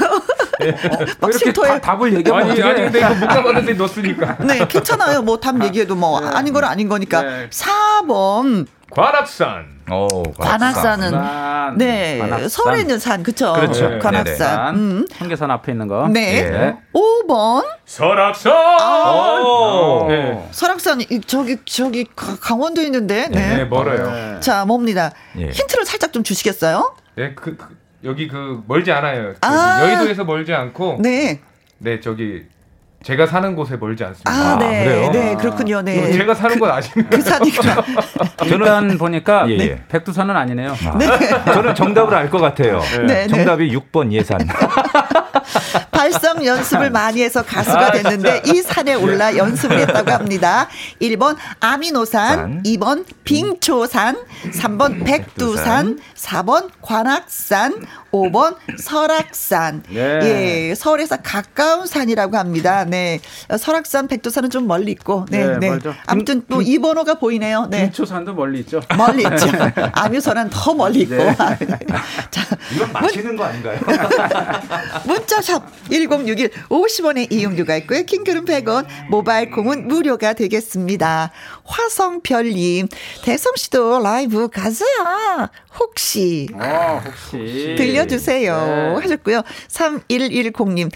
막 1.20 1.30
이렇게 1.30 1.38
쉼터에 1.38 1.68
다, 1.68 1.80
답을 1.82 2.14
얘기하면 2.16 2.50
아니, 2.52 2.64
아니 2.64 2.82
근데 2.84 3.00
이거 3.00 3.25
상관없는데 3.34 3.74
넣었으니까. 3.74 4.38
네, 4.46 4.66
괜찮아요. 4.68 5.22
뭐 5.22 5.40
답 5.40 5.62
얘기해도 5.64 5.96
뭐 5.96 6.20
아닌 6.20 6.54
건 6.54 6.64
아닌 6.64 6.88
거니까. 6.90 7.22
네. 7.22 7.50
4번 7.50 8.68
관악산. 8.92 9.76
오, 9.92 10.08
관악산은 10.34 11.12
관악산. 11.12 11.78
네, 11.78 12.18
관악산. 12.20 12.50
서울에 12.50 12.80
있는 12.82 12.98
산 13.00 13.22
그쵸? 13.24 13.54
그렇죠. 13.54 13.90
네, 13.90 14.00
관악산. 14.00 14.76
음. 14.76 15.08
청계산 15.18 15.52
앞에 15.52 15.72
있는 15.74 15.88
거. 15.88 16.08
네. 16.08 16.50
네. 16.50 16.78
5번 16.94 17.66
설악산. 17.86 18.54
오. 19.46 20.06
네. 20.08 20.48
설악산 20.52 21.02
이- 21.02 21.22
저기 21.26 21.58
저기 21.66 22.06
가- 22.16 22.38
강원도에 22.40 22.86
있는데. 22.86 23.28
네. 23.30 23.58
네, 23.58 23.66
멀어요. 23.66 24.40
자, 24.40 24.66
뭡니다. 24.66 25.12
예. 25.38 25.50
힌트를 25.50 25.86
살짝 25.86 26.14
좀 26.14 26.24
주시겠어요? 26.24 26.96
네, 27.16 27.34
그, 27.36 27.56
그 27.58 27.78
여기 28.04 28.28
그 28.28 28.64
멀지 28.68 28.92
않아요. 28.92 29.34
아. 29.42 29.82
여의도에서 29.84 30.24
멀지 30.24 30.54
않고 30.54 30.98
네. 31.00 31.42
네. 31.80 32.00
저기 32.00 32.44
제가 33.06 33.28
사는 33.28 33.56
곳에 33.56 33.78
멀지 33.78 34.04
않습니다. 34.04 34.32
아, 34.32 34.56
아, 34.56 34.58
네. 34.58 34.84
그래요? 34.84 35.12
네, 35.12 35.36
그렇군요. 35.36 35.84
네. 35.84 36.12
제가 36.12 36.34
사는 36.34 36.58
곳 36.58 36.72
아시나요? 36.72 37.08
그 37.12 37.22
산이구나. 37.22 37.84
일단 38.46 38.98
보니까 38.98 39.46
예, 39.48 39.58
네, 39.58 39.64
예. 39.66 39.82
백두산은 39.88 40.36
아니네요. 40.36 40.74
네. 40.98 41.06
저는 41.54 41.76
정답을 41.76 42.16
알 42.16 42.32
것 42.32 42.40
같아요. 42.40 42.82
네, 42.82 43.06
네. 43.06 43.28
정답이 43.28 43.72
6번 43.78 44.12
예산. 44.12 44.40
발성 45.92 46.46
연습을 46.46 46.90
많이 46.90 47.22
해서 47.22 47.44
가수가 47.44 47.92
됐는데 47.92 48.44
이 48.46 48.62
산에 48.62 48.96
올라 48.96 49.36
연습을 49.36 49.80
했다고 49.80 50.12
합니다. 50.12 50.68
1번 51.02 51.36
아미노산, 51.60 52.38
산. 52.38 52.64
2번 52.64 53.06
빙초산, 53.24 54.18
3번 54.52 55.06
백두산, 55.06 56.00
4번 56.16 56.70
관악산, 56.82 57.86
5번 58.12 58.56
설악산. 58.78 59.84
네. 59.90 60.70
예, 60.70 60.76
서울에서 60.76 61.18
가까운 61.18 61.86
산이라고 61.86 62.38
합니다. 62.38 62.86
네. 62.86 63.20
설악산, 63.58 64.08
백두산은 64.08 64.50
좀 64.50 64.68
멀리 64.68 64.92
있고. 64.92 65.26
네, 65.30 65.58
네, 65.58 65.78
네. 65.78 65.80
아무튼 66.06 66.46
또이 66.48 66.80
번호가 66.80 67.16
보이네요. 67.16 67.68
네. 67.70 67.84
김초산도 67.86 68.34
멀리 68.34 68.60
있죠. 68.60 68.82
멀리 68.98 69.24
있죠. 69.24 69.48
아미소는 69.94 70.50
더 70.50 70.74
멀리 70.74 71.02
있고. 71.02 71.16
네. 71.16 71.36
자, 72.32 72.46
이건 72.74 72.92
마시는 72.94 73.36
거 73.36 73.46
아닌가요? 73.46 73.80
문 75.06 75.25
자샵 75.26 75.64
1061 75.90 76.50
50원의 76.70 77.32
이용료가 77.32 77.76
있고요. 77.78 78.04
킹글은 78.04 78.46
100원, 78.46 78.86
모바일 79.10 79.52
콩은 79.52 79.88
무료가 79.88 80.34
되겠습니다. 80.34 81.32
화성별님, 81.64 82.88
대성씨도 83.24 84.00
라이브 84.00 84.48
가자. 84.50 84.86
혹시 85.80 86.48
어, 86.54 87.02
혹시 87.06 87.76
들려주세요. 87.78 88.96
네. 88.96 89.02
하셨고요. 89.02 89.42
3110님. 89.68 90.92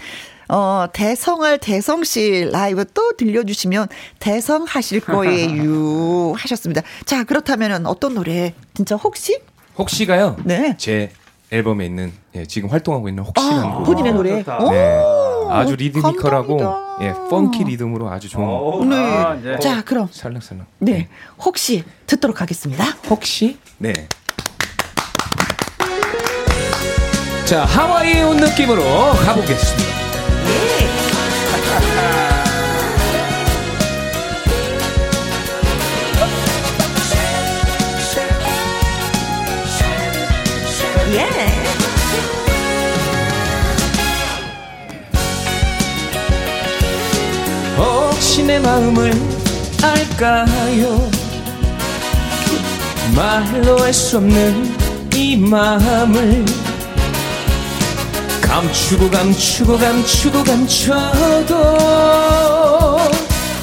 어, 0.48 0.86
대성할 0.92 1.58
대성씨 1.58 2.48
라이브 2.50 2.84
또 2.92 3.12
들려주시면 3.16 3.86
대성 4.18 4.64
하실 4.68 5.00
거예요. 5.00 6.32
하셨습니다. 6.36 6.82
자, 7.04 7.22
그렇다면 7.24 7.86
어떤 7.86 8.14
노래? 8.14 8.54
진짜 8.74 8.96
혹시? 8.96 9.38
혹시가요. 9.78 10.36
네. 10.44 10.74
제 10.76 11.12
앨범에 11.52 11.84
있는 11.86 12.12
예, 12.36 12.46
지금 12.46 12.68
활동하고 12.70 13.08
있는 13.08 13.24
혹시라는 13.24 13.64
아, 13.64 13.74
곡. 13.76 13.84
본인의 13.84 14.12
노래. 14.12 14.44
오, 14.60 14.70
네. 14.70 15.00
아주 15.50 15.74
리드미컬하고. 15.74 16.60
예, 17.02 17.12
펑키 17.28 17.64
리듬으로 17.64 18.08
아주 18.08 18.28
좋은 18.28 18.46
오. 18.46 18.84
네. 18.84 18.96
아, 18.96 19.34
이제. 19.34 19.58
자, 19.58 19.82
그럼 19.82 20.08
살랑살랑. 20.12 20.66
네. 20.78 21.08
혹시 21.44 21.82
듣도록 22.06 22.40
하겠습니다. 22.40 22.84
혹시? 23.08 23.58
네. 23.78 23.92
자, 27.46 27.64
하와이에 27.64 28.22
온 28.22 28.36
느낌으로 28.36 28.82
가보겠습니다. 29.24 29.89
혹시 47.80 48.42
내 48.42 48.58
마음을 48.58 49.12
알까요? 49.82 51.10
말로 53.16 53.78
할 53.78 53.92
수 53.92 54.18
없는 54.18 55.10
이 55.14 55.36
마음을 55.36 56.44
감추고 58.42 59.10
감추고 59.10 59.78
감추고 59.78 60.44
감춰도 60.44 61.56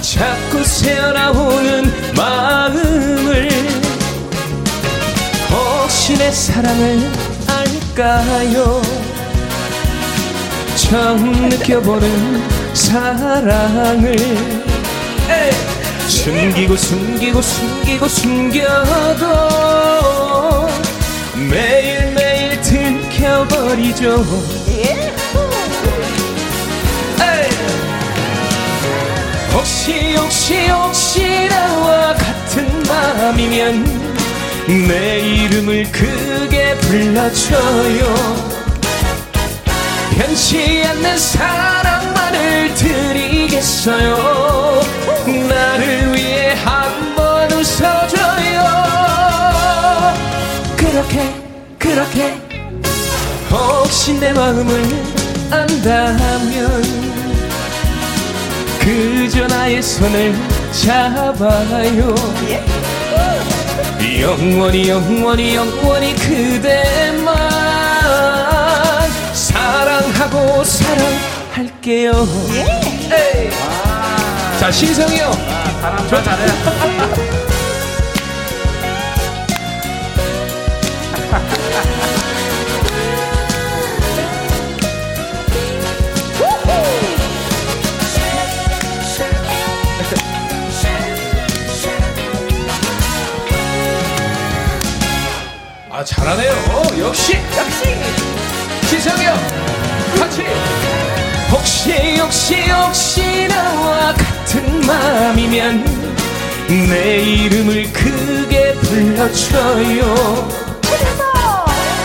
자꾸 0.02 0.64
새어나오는 0.64 1.91
마음을 2.15 3.49
혹시 5.52 6.18
내 6.18 6.31
사랑을 6.31 6.99
알까요? 7.48 8.81
처음 10.78 11.32
느껴보는 11.49 12.76
사랑을! 12.76 14.16
숨기고 16.08 16.78
숨기고 16.78 17.41
숨기고 17.41 18.08
숨겨도 18.08 19.26
매일매일 21.49 22.62
들켜버리죠! 22.62 24.24
혹시 29.54 30.16
혹시 30.16 30.68
혹시 30.68 31.49
나와 31.49 32.14
같은 32.14 32.84
마음이면 32.84 33.84
내 34.88 35.20
이름을 35.20 35.91
크게 35.91 36.76
불러줘요 36.78 38.57
변치 40.18 40.84
않는 40.84 41.18
사랑만을 41.18 42.73
드리겠어요. 42.73 44.18
나를 45.49 46.14
위해 46.14 46.53
한번 46.56 47.52
웃어줘요. 47.52 48.64
그렇게 50.76 51.34
그렇게 51.77 52.35
혹시 53.52 54.14
내 54.19 54.34
마음을 54.34 54.84
안다면 55.52 56.84
그저 58.80 59.48
나의 59.48 59.84
손을 59.84 60.34
잡아요. 60.72 62.15
영원히 64.19 64.89
영원히 64.89 65.56
영원히 65.56 66.15
그대만 66.15 67.47
사랑하고 70.18 70.64
사랑할게요. 70.64 72.11
에이. 73.11 73.52
자 74.60 74.72
신성이요. 74.72 75.31
사람 75.80 76.07
잘 76.10 76.23
잘해. 76.23 76.48
아 95.91 96.03
잘하네요. 96.03 96.52
역시. 96.99 97.38
역시. 97.56 97.95
신성이요 98.89 99.57
같이. 100.20 100.44
혹시 101.52 102.18
혹시 102.20 102.56
혹시 102.70 103.48
나와 103.48 104.14
같은 104.14 104.82
마음이면 104.86 105.86
내 106.68 107.20
이름을 107.24 107.92
크게 107.94 108.74
불러줘요. 108.82 110.48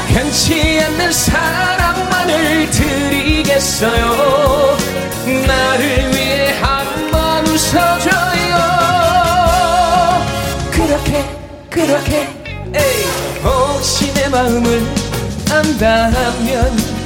변치 0.09 0.81
않는 0.85 1.13
사랑만을 1.13 2.71
드리겠어요. 2.71 4.77
나를 5.47 6.11
위해 6.15 6.53
한번 6.61 7.47
웃어줘요. 7.47 8.53
그렇게 10.71 11.25
그렇게. 11.71 12.29
에이. 12.75 13.07
혹시 13.43 14.13
내 14.15 14.29
마음을 14.29 14.87
안다면 15.51 17.02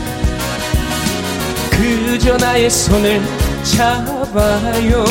그저 1.76 2.36
나의 2.38 2.70
손을 2.70 3.20
잡아요. 3.62 5.04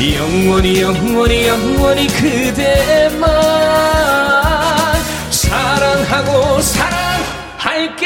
영원히 0.00 0.80
영원히 0.80 1.46
영원히 1.46 2.06
그대만 2.06 3.28
사랑하고 5.30 6.62
사랑할게요. 6.62 8.00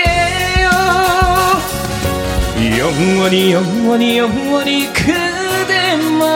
영원히 2.79 3.53
영원히 3.53 4.19
영원히 4.19 4.93
그대만 4.93 6.27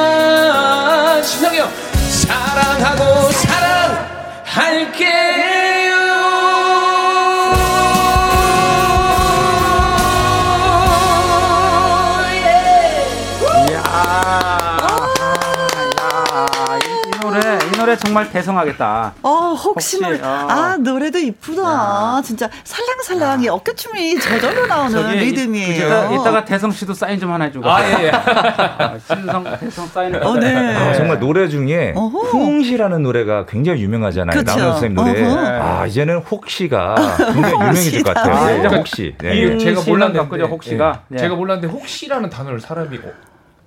신성이요. 1.24 1.69
사랑하고 2.10 3.32
사랑할게요 3.32 5.47
노래 17.89 17.97
정말 17.97 18.31
대성하겠다. 18.31 19.15
어, 19.23 19.31
혹시 19.55 19.98
노래. 19.98 20.16
혹시, 20.19 20.23
어. 20.24 20.47
아, 20.51 20.77
노래도 20.78 21.19
이쁘다. 21.19 22.20
진짜 22.23 22.48
살랑살랑 22.65 23.43
이 23.43 23.48
어깨춤이 23.48 24.20
저절로 24.20 24.66
나오는 24.66 25.10
리듬이에요. 25.16 25.86
이따, 25.86 26.12
이따가 26.12 26.44
대성 26.44 26.70
씨도 26.70 26.93
사인 26.93 27.19
좀 27.19 27.32
하나 27.32 27.47
해주고. 27.47 27.66
아, 27.69 27.82
예, 27.82 28.05
예. 28.05 28.12
신성 29.01 29.44
대성 29.59 29.86
사인을. 29.86 30.23
어, 30.23 30.35
네. 30.35 30.55
아, 30.77 30.93
정말 30.93 31.19
노래 31.19 31.48
중에 31.48 31.94
어허. 31.97 32.19
홍시라는 32.28 33.02
노래가 33.02 33.47
굉장히 33.47 33.81
유명하잖아요. 33.82 34.43
남현 34.43 34.73
선생님 34.73 34.94
노래. 34.94 35.24
어허. 35.27 35.48
아 35.62 35.86
이제는 35.86 36.19
혹시가 36.19 36.94
굉장히 37.32 37.55
유명해질 37.55 38.02
것. 38.02 38.12
같아요. 38.15 38.66
아, 38.66 38.69
혹시. 38.77 39.15
네. 39.19 39.35
이 39.55 39.59
제가 39.59 39.81
몰랐는데 39.86 40.43
혹시가. 40.44 41.02
예. 41.12 41.15
예. 41.15 41.19
제가 41.19 41.35
몰랐는데 41.36 41.73
혹시라는 41.73 42.28
단어를 42.28 42.60
사람이 42.60 42.98
어, 42.98 43.10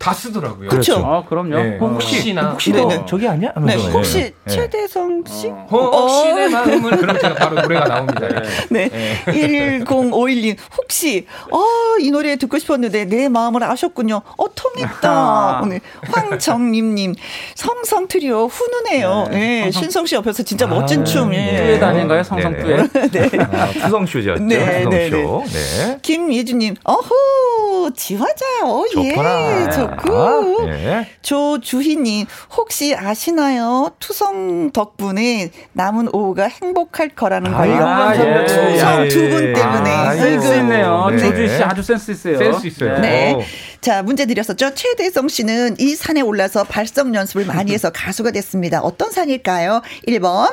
다 0.01 0.13
쓰더라고요. 0.13 0.67
그렇죠. 0.69 0.95
어, 0.97 1.23
그럼요. 1.29 1.55
예. 1.59 1.77
혹시 1.79 2.33
나 2.33 2.49
혹시 2.51 2.71
네, 2.71 2.81
너 2.81 2.87
네. 2.87 3.03
저기 3.07 3.27
아니야? 3.27 3.53
네, 3.63 3.75
혹시 3.75 4.17
예. 4.17 4.23
예. 4.47 4.51
최대성 4.51 5.23
씨? 5.27 5.47
어, 5.49 5.67
혹시 5.69 6.33
내 6.33 6.49
마음을 6.49 6.97
그럼 6.97 7.19
제가 7.19 7.35
바로 7.35 7.61
노래가 7.61 7.85
나옵니다. 7.85 8.27
네. 8.71 8.89
1051님, 9.27 10.57
혹시, 10.77 11.27
어, 11.51 11.61
이 11.99 12.09
노래 12.09 12.35
듣고 12.35 12.57
싶었는데 12.57 13.05
내 13.05 13.29
마음을 13.29 13.63
아셨군요. 13.63 14.21
어, 14.37 14.45
통했다. 14.55 15.61
오늘 15.63 15.81
황정림 16.11 16.95
님, 16.95 17.13
성성 17.55 18.07
트리오 18.07 18.47
훈훈해요. 18.47 19.27
네, 19.29 19.63
성성- 19.71 19.81
신성 19.81 20.05
씨 20.07 20.15
옆에서 20.15 20.41
진짜 20.43 20.65
아, 20.65 20.69
멋진 20.69 21.05
춤. 21.05 21.31
예. 21.33 21.57
듀엣 21.77 21.83
아닌가요? 21.83 22.23
성성 22.23 22.53
네네. 22.53 22.87
듀엣. 22.87 23.39
아, 23.53 23.67
투성쇼죠. 23.71 24.35
네, 24.39 24.83
네, 24.89 25.09
투성쇼. 25.11 25.43
네. 25.51 25.97
김예주 26.01 26.55
님, 26.55 26.75
어후, 26.83 27.91
지화자, 27.95 28.45
어, 28.65 28.83
예, 28.97 29.09
좋구나. 29.09 29.69
좋고. 29.97 30.65
네. 30.65 31.07
조주희님, 31.22 32.26
혹시 32.55 32.95
아시나요? 32.95 33.91
투성 33.99 34.72
덕분에 34.72 35.51
남은 35.73 36.09
오후가 36.13 36.45
행복할 36.47 37.09
거라는 37.09 37.51
걸요. 37.53 37.85
아, 37.85 38.15
예. 38.15 38.45
투성 38.45 39.07
두분 39.09 39.53
때문에. 39.53 39.89
아, 39.89 40.13
센스. 40.13 40.53
있네요. 40.57 41.07
네. 41.11 41.18
조주희 41.18 41.47
씨 41.49 41.63
아주 41.63 41.84
센스 41.84 42.11
있어요. 42.11 42.38
센스 42.38 42.68
있어요. 42.68 42.99
네. 42.99 43.34
오. 43.34 43.41
자, 43.81 44.03
문제 44.03 44.26
드렸었죠. 44.26 44.73
최대성 44.76 45.27
씨는 45.27 45.76
이 45.80 45.95
산에 45.95 46.22
올라서 46.22 46.63
발성 46.65 47.15
연습을 47.15 47.45
많이 47.45 47.72
해서 47.73 47.89
가수가 47.93 48.31
됐습니다. 48.31 48.81
어떤 48.81 49.11
산일까요? 49.11 49.81
1번. 50.07 50.51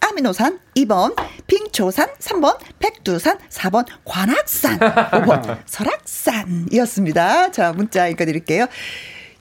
아미노산, 0.00 0.58
2번 0.76 1.14
빙초산, 1.46 2.08
3번 2.18 2.58
백두산, 2.78 3.38
4번 3.50 3.86
관악산, 4.04 4.78
5번 4.78 5.58
설악산이었습니다. 5.66 7.50
자, 7.52 7.72
문자 7.72 8.06
읽어드릴게요. 8.08 8.66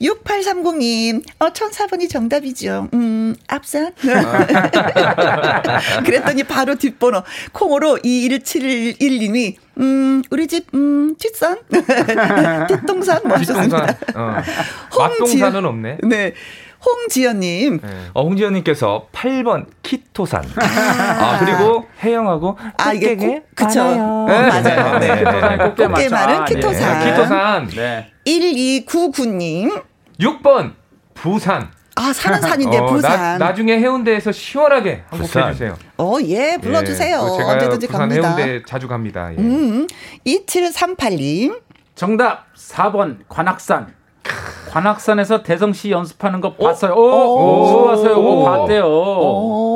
6830님, 0.02 1.24
어, 1.40 1.48
1004번이 1.50 2.10
정답이죠. 2.10 2.90
음, 2.94 3.34
앞산. 3.48 3.94
그랬더니 6.06 6.44
바로 6.44 6.76
뒷번호, 6.76 7.24
콩으로 7.54 7.98
21711님이, 8.04 9.56
음, 9.80 10.22
우리 10.32 10.48
집, 10.48 10.68
음, 10.74 11.16
뒷산? 11.18 11.60
뒷동산? 12.68 13.22
뭐 13.24 13.38
하셨습니다. 13.38 13.86
뒷동산. 13.96 14.16
어. 14.16 14.42
홍지연. 14.92 15.52
맛동산은 15.52 15.66
없네. 15.66 15.98
네. 16.04 16.34
홍지연님. 16.86 17.80
어, 18.14 18.22
홍지연님께서 18.24 19.08
8번 19.12 19.66
키토산. 19.84 20.44
아, 20.58 21.40
그리고 21.40 21.88
혜영하고 22.04 22.58
아, 22.78 22.94
이게 22.94 23.16
꼭, 23.16 23.48
그쵸. 23.56 23.82
어, 23.82 24.26
맞아요. 24.28 25.00
네. 25.00 25.18
키토산 25.20 25.58
꽃게 25.58 25.88
꽃게? 25.88 26.10
말은 26.10 26.36
아, 26.36 26.46
키토산. 26.46 27.00
네. 27.00 27.12
키토산. 27.12 27.68
네. 27.70 28.12
1299님. 28.26 29.84
6번 30.20 30.74
부산. 31.14 31.70
아, 31.98 32.12
사는 32.12 32.42
산인데, 32.42 32.78
어, 32.80 32.86
부산. 32.88 33.40
나, 33.40 33.54
중에 33.54 33.80
해운대에서 33.80 34.32
시원하게 34.32 35.04
한곡 35.10 35.28
부산. 35.28 35.50
해주세요. 35.50 35.78
어, 35.98 36.18
예, 36.24 36.58
불러 36.62 36.84
주세요. 36.84 37.26
예, 37.32 37.38
제가 37.38 37.52
언제든지 37.54 37.88
부산 37.88 38.10
갑니다. 38.10 38.36
해운대 38.36 38.64
자주 38.68 38.88
갑니다. 38.88 39.32
예. 39.32 39.38
음, 39.38 39.88
2738님. 40.28 41.62
정답 41.96 42.54
4번 42.56 43.20
관악산. 43.30 43.94
관악산에서 44.72 45.44
대성 45.44 45.72
씨 45.74 45.92
연습하는 45.92 46.42
거 46.42 46.54
봤어요. 46.54 46.94
오, 46.94 47.00
오. 47.00 47.92
오. 48.14 48.44
봤대요. 48.44 48.86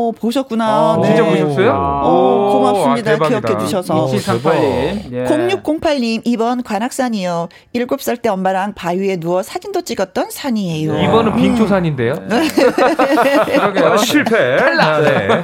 어, 0.09 0.11
보셨구나. 0.11 0.93
어, 0.93 1.01
네. 1.01 1.07
진짜 1.15 1.23
보셨어요? 1.29 1.71
어, 1.75 2.53
고맙습니다. 2.53 3.11
아. 3.11 3.15
기억해 3.27 3.57
주셔서. 3.59 4.07
2738님. 4.07 5.11
예. 5.13 5.23
0608님, 5.25 6.25
2번 6.25 6.63
관악산이요. 6.63 7.49
7살 7.75 8.21
때 8.21 8.29
엄마랑 8.29 8.73
바위에 8.73 9.17
누워 9.17 9.43
사진도 9.43 9.81
찍었던 9.81 10.29
산이에요. 10.31 10.99
이번은 11.01 11.35
빙초산인데요. 11.35 12.13
그러게요. 13.45 13.85
아, 13.93 13.97
실패. 13.97 14.57
아, 14.59 14.99
네. 14.99 15.27
네. 15.27 15.43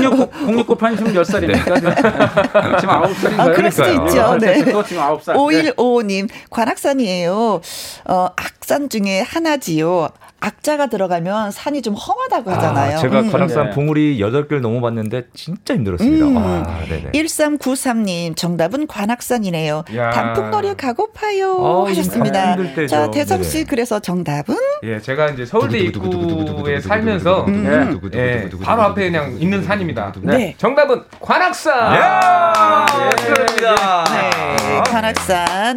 0698님 0.00 0.96
지금 0.98 1.12
몇 1.14 1.24
살입니까? 1.24 1.74
지금 1.80 1.92
9살인가요? 1.92 3.40
아, 3.40 3.50
그럴 3.52 3.70
수도 3.72 3.88
있죠. 3.90 4.36
네. 4.40 4.58
지금 4.64 4.72
9살. 4.82 5.34
5155님, 5.76 6.28
관악산이에요. 6.50 7.60
어, 8.06 8.26
악산 8.36 8.88
중에 8.88 9.20
하나지요. 9.26 10.08
악자가 10.40 10.86
들어가면 10.86 11.50
산이 11.50 11.82
좀 11.82 11.94
험하다고 11.94 12.50
하잖아요. 12.52 12.96
아, 12.96 13.00
제가 13.00 13.20
음. 13.20 13.32
관악산 13.32 13.70
네. 13.70 13.70
봉우리 13.70 14.18
8개를 14.18 14.60
넘어봤는데 14.60 15.28
진짜 15.34 15.74
힘들었습니다. 15.74 16.26
음. 16.26 16.36
아, 16.36 16.84
네네. 16.88 17.10
1393님, 17.12 18.36
정답은 18.36 18.86
관악산이네요. 18.86 19.84
야. 19.96 20.10
단풍놀이 20.10 20.74
가고파요. 20.76 21.56
어, 21.56 21.86
하셨습니다. 21.88 22.56
자, 22.86 23.10
대성 23.10 23.42
씨, 23.42 23.52
네네. 23.54 23.64
그래서 23.68 23.98
정답은? 23.98 24.56
예, 24.84 25.00
제가 25.00 25.30
이제 25.30 25.44
서울대 25.44 25.78
입구에 25.78 26.80
살면서 26.80 27.44
음. 27.46 28.00
예, 28.14 28.48
바로 28.62 28.82
앞에 28.82 29.10
그냥 29.10 29.36
있는 29.40 29.62
산입니다. 29.64 30.12
네. 30.22 30.54
정답은 30.56 31.02
관악산. 31.20 31.94
야! 31.96 32.86
예. 32.88 33.16
축하드립니다. 33.16 34.04
네, 34.04 34.82
관악산. 34.90 35.74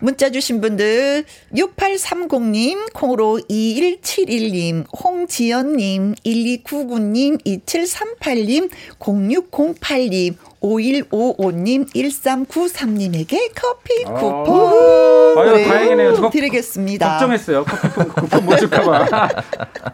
문자 0.00 0.30
주신 0.30 0.60
분들 0.60 1.24
6830님, 1.54 2.92
콩으로 2.92 3.40
2171님, 3.50 4.84
홍지연님, 5.02 6.14
1299님, 6.14 7.42
2738님, 7.44 8.70
0608님, 9.00 10.36
5155님, 10.62 11.88
1393님에게 11.94 13.52
커피 13.54 14.04
아. 14.06 14.12
쿠폰 14.12 15.38
아유, 15.38 15.52
네, 15.52 15.64
다행이네요. 15.64 16.14
저 16.14 16.30
드리겠습니다. 16.30 17.10
걱정했어요. 17.10 17.64
쿠폰, 17.64 18.08
쿠폰 18.08 18.44
못 18.44 18.56
줄까봐. 18.56 19.06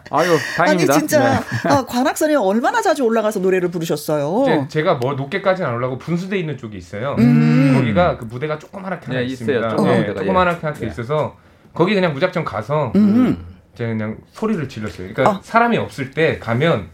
아유, 0.09 0.37
다행입니다. 0.57 0.93
아니 0.93 0.99
진짜 0.99 1.19
네. 1.19 1.69
아, 1.69 1.85
관악산에 1.85 2.35
얼마나 2.35 2.81
자주 2.81 3.03
올라가서 3.03 3.39
노래를 3.41 3.69
부르셨어요? 3.69 4.43
이제 4.43 4.67
제가 4.69 4.95
뭐 4.95 5.13
높게까지는 5.13 5.69
안 5.69 5.75
올라고 5.75 5.97
분수대 5.97 6.37
있는 6.37 6.57
쪽이 6.57 6.77
있어요. 6.77 7.15
음. 7.19 7.73
거기가 7.77 8.17
그 8.17 8.25
무대가 8.25 8.57
조그맣게 8.57 9.05
하나 9.05 9.19
네, 9.19 9.25
있습니다. 9.25 9.59
있어요. 9.59 9.69
조그만 9.69 10.01
네, 10.01 10.07
조그맣게 10.07 10.59
예. 10.61 10.67
하나 10.67 10.91
있어서 10.91 11.35
거기 11.73 11.93
그냥 11.93 12.13
무작정 12.13 12.43
가서 12.43 12.91
음. 12.95 13.45
제가 13.75 13.89
그냥 13.91 14.17
소리를 14.31 14.67
질렀어요. 14.67 15.13
그러니까 15.13 15.29
어. 15.37 15.41
사람이 15.43 15.77
없을 15.77 16.11
때 16.11 16.39
가면 16.39 16.87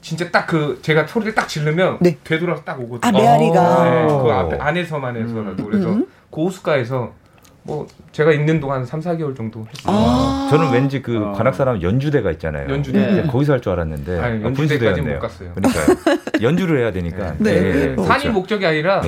진짜 0.00 0.30
딱 0.30 0.46
그 0.46 0.78
제가 0.82 1.06
소리를 1.06 1.34
딱 1.34 1.46
지르면 1.48 1.98
네. 2.00 2.16
되돌아서 2.24 2.62
딱 2.64 2.80
오거든요. 2.80 3.00
아, 3.08 3.12
메아리가. 3.12 3.84
네, 3.84 4.06
그 4.06 4.12
어. 4.12 4.30
앞에 4.32 4.56
안에서만 4.56 5.16
해서라도 5.16 5.64
그래서 5.64 5.88
음. 5.90 6.06
고우스가에서 6.30 7.12
뭐 7.62 7.86
제가 8.12 8.32
있는 8.32 8.58
동안 8.58 8.84
3, 8.86 9.00
4개월 9.00 9.36
정도 9.36 9.60
했어요. 9.60 9.94
아. 9.94 10.48
저는 10.50 10.72
왠지 10.72 11.02
그 11.02 11.18
어. 11.26 11.32
관악산하면 11.32 11.82
연주대가 11.82 12.30
있잖아요. 12.32 12.68
연주대. 12.70 12.98
네, 12.98 13.26
거기서 13.26 13.52
할 13.52 13.60
줄 13.60 13.72
알았는데 13.72 14.18
아니, 14.18 14.44
아, 14.44 14.50
분수대였네요. 14.50 15.14
못 15.14 15.20
갔어요. 15.20 15.52
그러니까요. 15.54 15.96
연주를 16.42 16.80
해야 16.80 16.90
되니까. 16.90 17.34
네. 17.38 17.50
예, 17.54 17.60
네. 17.60 17.72
그렇죠. 17.94 18.04
산이 18.04 18.28
목적이 18.30 18.66
아니라 18.66 19.02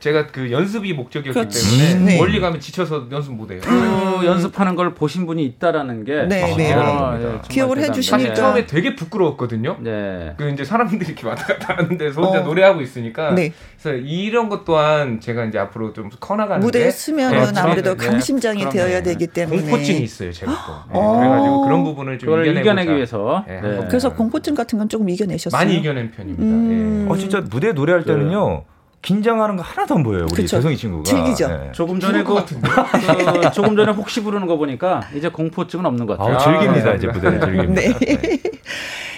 제가 0.00 0.28
그 0.28 0.50
연습이 0.52 0.92
목적이었기 0.92 1.32
그렇지. 1.38 1.78
때문에 1.94 2.04
네. 2.12 2.18
멀리 2.18 2.40
가면 2.40 2.60
지쳐서 2.60 3.08
연습 3.10 3.34
못 3.34 3.50
해요. 3.50 3.60
그 3.62 4.26
연습하는 4.26 4.76
걸 4.76 4.94
보신 4.94 5.26
분이 5.26 5.44
있다라는 5.44 6.04
게 6.04 6.24
네, 6.26 6.42
아, 6.42 6.56
네. 6.56 6.70
예, 6.70 7.26
네. 7.26 7.38
기억을. 7.48 7.78
해주시니까. 7.78 8.18
사실 8.18 8.34
처음에 8.34 8.66
되게 8.66 8.94
부끄러웠거든요. 8.94 9.76
네. 9.80 10.34
그 10.36 10.48
이제 10.50 10.64
사람들이 10.64 11.04
이렇게 11.06 11.26
왔다 11.26 11.46
갔다 11.46 11.76
하는데서 11.76 12.20
혼자 12.20 12.40
어. 12.40 12.42
노래하고 12.42 12.80
있으니까 12.80 13.32
네. 13.32 13.52
그래서 13.80 13.96
이런 13.96 14.48
것 14.48 14.64
또한 14.64 15.20
제가 15.20 15.44
이제 15.44 15.58
앞으로 15.58 15.92
좀 15.92 16.10
커나가는데 16.18 16.64
무대에 16.64 16.90
쓰면은 16.90 17.52
네, 17.52 17.60
아무래도 17.60 17.96
네. 17.96 18.06
강심장이 18.06 18.58
그럼요. 18.60 18.72
되어야 18.72 19.02
되기 19.02 19.26
때문에 19.26 19.62
공포증이 19.62 20.00
있어요, 20.00 20.32
제가 20.32 20.52
또. 20.66 20.72
네, 20.92 20.98
어. 20.98 21.16
그래가지고 21.18 21.62
그런 21.64 21.84
부분을 21.84 22.18
좀 22.18 22.44
이겨내기 22.44 22.94
위해서. 22.94 23.44
네, 23.46 23.60
네. 23.60 23.86
그래서 23.88 24.12
공포증 24.14 24.54
같은 24.54 24.78
건 24.78 24.88
조금 24.88 25.08
이겨내셨어요. 25.08 25.58
많이 25.58 25.76
이겨낸 25.76 26.10
편입니다. 26.10 26.42
음. 26.44 27.06
어 27.08 27.16
진짜 27.16 27.40
무대 27.40 27.72
노래할 27.72 28.04
때는요. 28.04 28.64
긴장하는 29.02 29.56
거 29.56 29.62
하나도 29.62 29.94
안 29.94 30.02
보여요. 30.02 30.24
우리 30.24 30.42
그쵸. 30.42 30.56
재성이 30.56 30.76
친구가. 30.76 31.04
즐기죠. 31.04 31.48
네. 31.48 31.72
조금 31.72 32.00
전에 32.00 32.22
그, 32.22 32.34
그 32.44 33.50
조금 33.52 33.76
전에 33.76 33.92
혹시 33.92 34.22
부르는 34.22 34.46
거 34.46 34.56
보니까 34.56 35.02
이제 35.14 35.28
공포증은 35.28 35.86
없는 35.86 36.06
것 36.06 36.18
같아요. 36.18 36.36
아, 36.36 36.38
즐깁니다. 36.38 36.90
아, 36.90 36.94
이제 36.94 37.06
무대를 37.06 37.40
즐깁니다. 37.40 37.80
네. 37.80 38.16
네. 38.16 38.42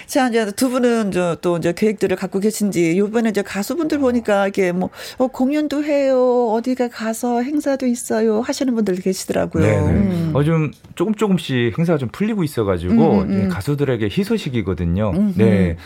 자, 0.05 0.27
이제 0.27 0.51
두 0.51 0.69
분은 0.69 1.11
저, 1.11 1.37
또 1.41 1.55
이제 1.55 1.71
계획들을 1.71 2.17
갖고 2.17 2.39
계신지, 2.39 2.97
요번에 2.97 3.29
이제 3.29 3.41
가수분들 3.41 3.99
보니까 3.99 4.49
이게 4.49 4.73
뭐, 4.73 4.89
어, 5.17 5.27
공연도 5.27 5.85
해요, 5.85 6.49
어디가 6.51 6.89
가서 6.89 7.41
행사도 7.41 7.87
있어요, 7.87 8.41
하시는 8.41 8.75
분들 8.75 8.95
계시더라고요. 8.95 9.63
네, 9.63 9.71
네. 9.79 9.89
음. 9.89 10.31
어, 10.33 10.43
좀 10.43 10.71
조금 10.95 11.15
조금씩 11.15 11.77
행사가 11.77 11.97
좀 11.97 12.09
풀리고 12.11 12.43
있어가지고 12.43 12.93
음, 12.93 13.19
음, 13.21 13.29
음. 13.29 13.43
예, 13.45 13.47
가수들에게 13.47 14.09
희소식이거든요. 14.11 15.11
음, 15.15 15.33
네. 15.37 15.77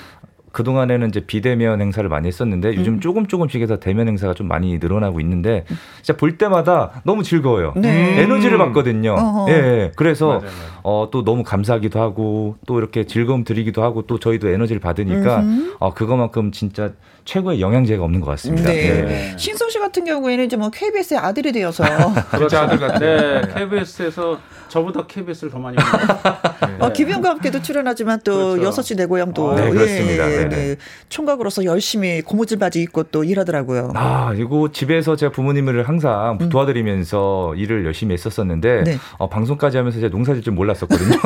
그 0.56 0.64
동안에는 0.64 1.10
이제 1.10 1.20
비대면 1.20 1.82
행사를 1.82 2.08
많이 2.08 2.30
했었는데 2.30 2.76
요즘 2.78 2.94
음. 2.94 3.00
조금 3.02 3.28
조금씩 3.28 3.62
해서 3.62 3.78
대면 3.78 4.08
행사가 4.08 4.34
좀 4.34 4.48
많이 4.48 4.78
늘어나고 4.78 5.20
있는데 5.20 5.66
진짜 6.02 6.16
볼 6.18 6.38
때마다 6.38 7.02
너무 7.04 7.24
즐거워요. 7.24 7.74
네. 7.76 8.22
에너지를 8.22 8.58
받거든요. 8.58 9.16
어허. 9.16 9.52
예, 9.52 9.54
예. 9.54 9.92
그래서 9.98 10.28
맞아요, 10.28 10.40
맞아요. 10.44 10.80
어, 10.84 11.10
또 11.12 11.26
너무 11.26 11.44
감사하기도 11.44 12.00
하고 12.00 12.56
또 12.66 12.78
이렇게 12.78 13.04
즐거움 13.04 13.44
드리기도 13.44 13.84
하고 13.84 14.04
또 14.04 14.18
저희도 14.18 14.48
에너지를 14.48 14.80
받으니까. 14.80 15.44
어, 15.80 15.94
그거만큼 15.94 16.54
진짜 16.54 16.94
최고의 17.26 17.60
영양제가 17.60 18.04
없는 18.04 18.22
것 18.22 18.32
같습니다. 18.32 18.70
네. 18.70 19.02
네. 19.02 19.34
신성 19.38 19.70
씨 19.70 19.80
같은 19.80 20.06
경우에는 20.06 20.46
이제 20.46 20.56
뭐 20.56 20.70
KBS의 20.70 21.20
아들이 21.20 21.52
되어서 21.52 21.84
진짜 22.38 22.62
아들 22.64 22.80
같아요. 22.80 23.42
네, 23.42 23.42
KBS에서 23.54 24.40
저보다 24.68 25.06
KBS를 25.08 25.52
더 25.52 25.58
많이 25.60 25.78
보는 25.78 26.82
어, 26.82 26.92
김현과 26.92 27.30
함께도 27.32 27.62
출연하지만 27.62 28.20
또 28.24 28.52
그렇죠. 28.52 28.64
여섯 28.64 28.82
시내 28.82 29.06
고향도 29.06 29.52
아, 29.52 29.56
네, 29.56 29.70
그렇습니다. 29.70 30.32
예, 30.32 30.38
네, 30.38 30.50
네. 30.50 30.56
네. 30.56 30.76
총각으로서 31.10 31.64
열심히 31.66 32.22
고무줄 32.22 32.60
바지 32.60 32.82
입고 32.82 33.04
또 33.04 33.24
일하더라고요. 33.24 33.92
아, 33.96 34.34
이거 34.36 34.70
집에서 34.72 35.16
제가 35.16 35.32
부모님을 35.32 35.88
항상 35.88 36.38
도와드리면서 36.50 37.56
일을 37.56 37.86
열심히 37.86 38.14
했었었는데 38.14 38.70
음. 38.80 38.84
네. 38.84 38.98
어, 39.18 39.30
방송까지 39.30 39.78
하면서 39.78 40.00
제가 40.00 40.12
농사질 40.12 40.44
줄 40.44 40.54
몰랐었거든요. 40.54 41.18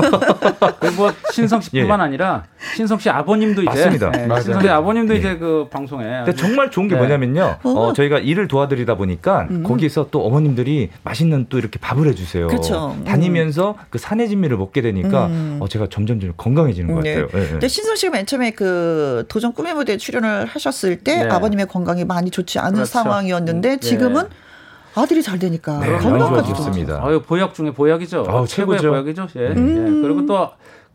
뭐 0.95 1.11
신성 1.31 1.59
씨뿐만 1.61 1.99
예. 1.99 2.03
아니라 2.03 2.43
신성 2.75 2.99
씨 2.99 3.09
아버님도 3.09 3.63
이제 3.63 3.69
맞습니다. 3.69 4.11
네. 4.11 4.27
신성 4.41 4.61
씨 4.61 4.69
아버님도 4.69 5.13
예. 5.15 5.17
이제 5.17 5.37
그 5.37 5.67
방송 5.71 5.88
에 6.01 6.23
근데 6.25 6.35
정말 6.35 6.71
좋은 6.71 6.87
게 6.87 6.95
네. 6.95 6.99
뭐냐면요. 7.01 7.57
어. 7.63 7.69
어, 7.69 7.93
저희가 7.93 8.19
일을 8.19 8.47
도와드리다 8.47 8.95
보니까 8.95 9.47
음. 9.49 9.63
거기서 9.63 10.07
또 10.11 10.25
어머님들이 10.25 10.89
맛있는 11.03 11.47
또 11.49 11.57
이렇게 11.57 11.79
밥을 11.79 12.07
해주세요. 12.07 12.47
그쵸. 12.47 12.95
음. 12.97 13.03
다니면서 13.03 13.75
그 13.89 13.97
산의 13.97 14.29
진미를 14.29 14.57
먹게 14.57 14.81
되니까 14.81 15.27
음. 15.27 15.57
어, 15.61 15.67
제가 15.67 15.87
점점 15.89 16.19
좀 16.19 16.33
건강해지는 16.37 16.93
것 16.93 17.01
네. 17.03 17.15
같아요. 17.15 17.29
예, 17.33 17.45
예. 17.45 17.51
근데 17.51 17.67
신성 17.67 17.95
씨가 17.95 18.11
맨 18.13 18.25
처음에 18.25 18.51
그 18.51 19.25
도전 19.27 19.53
꿈의 19.53 19.73
무대에 19.73 19.97
출연을 19.97 20.45
하셨을 20.45 20.97
때 20.99 21.23
네. 21.23 21.29
아버님의 21.29 21.67
건강이 21.67 22.05
많이 22.05 22.29
좋지 22.29 22.59
않은 22.59 22.73
그렇죠. 22.73 22.91
상황이었는데 22.91 23.73
음, 23.73 23.79
지금은 23.79 24.23
네. 24.23 24.29
아들이 24.95 25.21
잘 25.21 25.39
되니까 25.39 25.79
네, 25.79 25.89
많이 25.91 26.03
건강까지도 26.03 26.55
좋아졌습니다. 26.55 27.01
아유 27.03 27.21
보약 27.21 27.53
중에 27.53 27.71
보약이죠. 27.71 28.25
아우, 28.27 28.47
최고의 28.47 28.79
최고죠. 28.79 28.89
보약이죠. 28.89 29.27
예. 29.37 29.47
음. 29.49 29.97
예. 29.97 30.01
그리고 30.01 30.25
또 30.25 30.49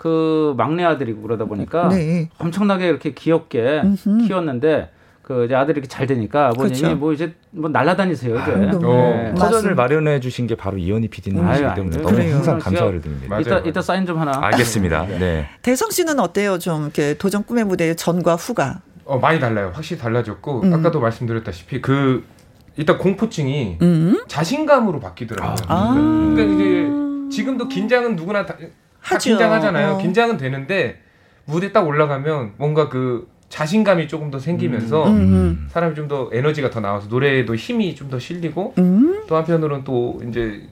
그 0.05 0.53
막내 0.59 0.85
아들이고 0.85 1.23
그러다 1.23 1.47
보니까 1.47 1.89
네. 1.89 2.29
엄청나게 2.37 2.87
이렇게 2.89 3.15
귀엽게 3.15 3.81
음흠. 3.85 4.27
키웠는데 4.27 4.91
그 5.23 5.47
이제 5.47 5.55
아들이 5.55 5.77
이렇게 5.79 5.89
잘 5.89 6.07
되니까 6.07 6.49
아버님이 6.49 6.79
그렇죠. 6.79 6.97
뭐 6.97 7.15
이제 7.15 7.33
뭐 7.53 7.71
날라다니세요 7.71 8.35
이제. 8.39 8.53
아유, 8.53 8.67
너무 8.73 8.93
예. 8.93 8.99
맞습니다. 9.31 9.35
터전을 9.47 9.75
마련해 9.75 10.21
주신 10.21 10.47
게 10.47 10.57
바로 10.57 10.77
이현희 10.77 11.09
PD님이시기 11.09 11.75
때문에 11.75 11.97
아유, 11.97 12.03
너무 12.03 12.15
그래요. 12.17 12.35
항상 12.35 12.59
제가- 12.59 12.65
감사를 12.65 13.01
드립니다. 13.01 13.29
맞아요, 13.31 13.41
이따. 13.41 13.59
이따 13.61 13.81
사인 13.81 14.05
좀 14.05 14.19
하나. 14.19 14.33
알겠습니다. 14.43 15.07
네. 15.07 15.47
대성 15.63 15.89
씨는 15.91 16.21
어때요? 16.21 16.59
좀 16.59 16.83
이렇게 16.83 17.15
도전 17.15 17.43
꿈의 17.45 17.65
무대 17.65 17.95
전과 17.95 18.35
후가. 18.35 18.83
어, 19.07 19.17
많이 19.19 19.41
달라요. 19.41 19.71
확실히 19.73 19.99
달라졌고 20.03 20.65
음. 20.65 20.75
아까도 20.75 21.01
말씀드렸다시피 21.01 21.81
그 21.81 22.25
일단 22.77 22.99
공포증이 22.99 23.79
음. 23.81 24.23
자신감으로 24.29 25.01
바뀌더라고요. 25.01 25.57
아. 25.69 25.95
그러니까 25.95 26.43
이제 26.55 27.35
지금도 27.35 27.69
긴장은 27.69 28.17
누구나 28.17 28.45
다, 28.45 28.55
다 28.59 28.67
하죠. 29.05 29.31
긴장하잖아요. 29.31 29.93
어. 29.95 29.99
긴장은 29.99 30.37
되는데 30.37 31.01
무대 31.45 31.73
딱 31.73 31.87
올라가면 31.87 32.53
뭔가 32.57 32.89
그 32.89 33.29
자신감이 33.49 34.09
조금 34.09 34.31
더 34.31 34.39
생기면서 34.39 35.07
음. 35.07 35.69
사람이 35.71 35.95
좀 35.95 36.09
더 36.09 36.29
에너지가 36.33 36.71
더 36.71 36.81
나와서 36.81 37.07
노래에도 37.09 37.55
힘이 37.55 37.95
좀 37.95 38.09
더 38.11 38.19
실리고 38.19 38.75
음. 38.79 39.23
또 39.29 39.37
한편으로는 39.37 39.85
또 39.85 40.21
이제 40.29 40.63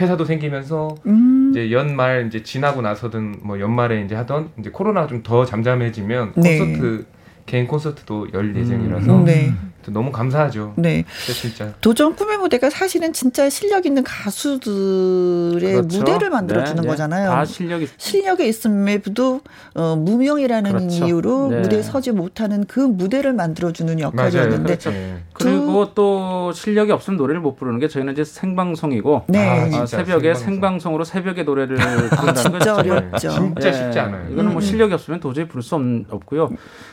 회사도 0.00 0.24
생기면서 0.24 0.94
음. 1.06 1.48
이제 1.50 1.70
연말 1.72 2.26
이제 2.26 2.42
지나고 2.42 2.80
나서든 2.80 3.40
뭐 3.42 3.58
연말에 3.60 4.02
이제 4.02 4.14
하던 4.14 4.50
이제 4.58 4.70
코로나가 4.70 5.06
좀 5.06 5.22
더 5.22 5.44
잠잠해지면 5.44 6.32
네. 6.36 6.58
콘서트 6.58 7.06
개인 7.46 7.66
콘서트도 7.66 8.28
열 8.32 8.54
예정이라서 8.56 9.18
음, 9.20 9.24
네. 9.24 9.52
또 9.84 9.92
너무 9.92 10.12
감사하죠. 10.12 10.74
네. 10.76 11.04
진짜 11.24 11.40
진짜. 11.40 11.74
도전 11.80 12.14
꿈의 12.14 12.38
무대가 12.38 12.70
사실은 12.70 13.12
진짜 13.12 13.48
실력 13.48 13.86
있는 13.86 14.02
가수들의 14.04 15.72
그렇죠. 15.72 15.98
무대를 15.98 16.30
만들어 16.30 16.64
주는 16.64 16.76
네, 16.76 16.82
네. 16.82 16.88
거잖아요. 16.88 17.30
다 17.30 17.44
실력이 17.44 17.88
실력에 17.96 18.46
있음에도 18.46 19.40
어, 19.74 19.96
무명이라는 19.96 20.70
그렇죠. 20.70 21.06
이유로 21.06 21.48
네. 21.48 21.60
무대에 21.60 21.82
서지 21.82 22.12
못하는 22.12 22.64
그 22.66 22.80
무대를 22.80 23.32
만들어 23.32 23.72
주는 23.72 23.98
역할이었는데 24.00 24.64
그렇죠. 24.64 24.90
네. 24.90 25.22
그리고 25.32 25.94
또 25.94 26.52
실력이 26.52 26.92
없으면 26.92 27.16
노래를 27.16 27.40
못 27.40 27.56
부르는 27.56 27.78
게 27.78 27.88
저희는 27.88 28.12
이제 28.12 28.24
생방송이고 28.24 29.24
네. 29.28 29.48
아, 29.48 29.64
어, 29.66 29.70
진짜 29.70 29.86
새벽에 29.86 30.34
생방송. 30.34 30.60
생방송 30.80 30.94
으로 30.94 31.04
새벽에 31.04 31.42
노래를 31.44 31.76
부른다는 31.76 32.34
진짜 32.34 32.76
어렵죠. 32.76 33.30
진짜 33.30 33.68
예, 33.68 33.72
쉽지 33.72 33.98
않아요. 33.98 34.30
이거는 34.30 34.52
뭐 34.52 34.60
음. 34.60 34.60
실력이 34.60 34.92
없으면 34.92 35.20
도저히 35.20 35.46
부를 35.48 35.62
수 35.62 35.74
없, 35.76 35.82
없고요. 36.10 36.50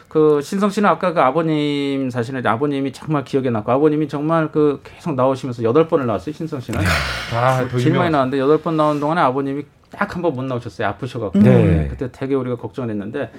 그 0.08 0.40
신성 0.42 0.70
씨는 0.70 0.88
아까 0.90 1.14
그 1.14 1.20
아버님 1.20 2.10
사실은 2.10 2.40
이제 2.40 2.48
아버님이 2.78 2.92
정말 2.94 3.24
기억에 3.24 3.50
남고 3.50 3.72
아버님이 3.72 4.08
정말 4.08 4.52
그 4.52 4.82
계속 4.84 5.16
나오시면서 5.16 5.64
여덟 5.64 5.88
번을 5.88 6.06
나왔어요. 6.06 6.34
신성 6.34 6.60
씨는 6.60 6.80
아더 7.34 7.78
제일 7.80 7.94
많이. 7.96 8.12
나왔는데 8.12 8.40
여덟 8.40 8.62
번 8.62 8.78
나온 8.78 9.00
동안에 9.00 9.22
아버님이 9.22 9.64
딱 9.90 10.16
한 10.16 10.22
번 10.22 10.34
못 10.36 10.44
나오셨어요. 10.44 10.88
아프셔갖고 10.90 11.40
네. 11.40 11.88
그때 11.90 12.10
되게 12.12 12.36
우리가 12.36 12.58
걱정을 12.58 12.90
했는데 12.92 13.32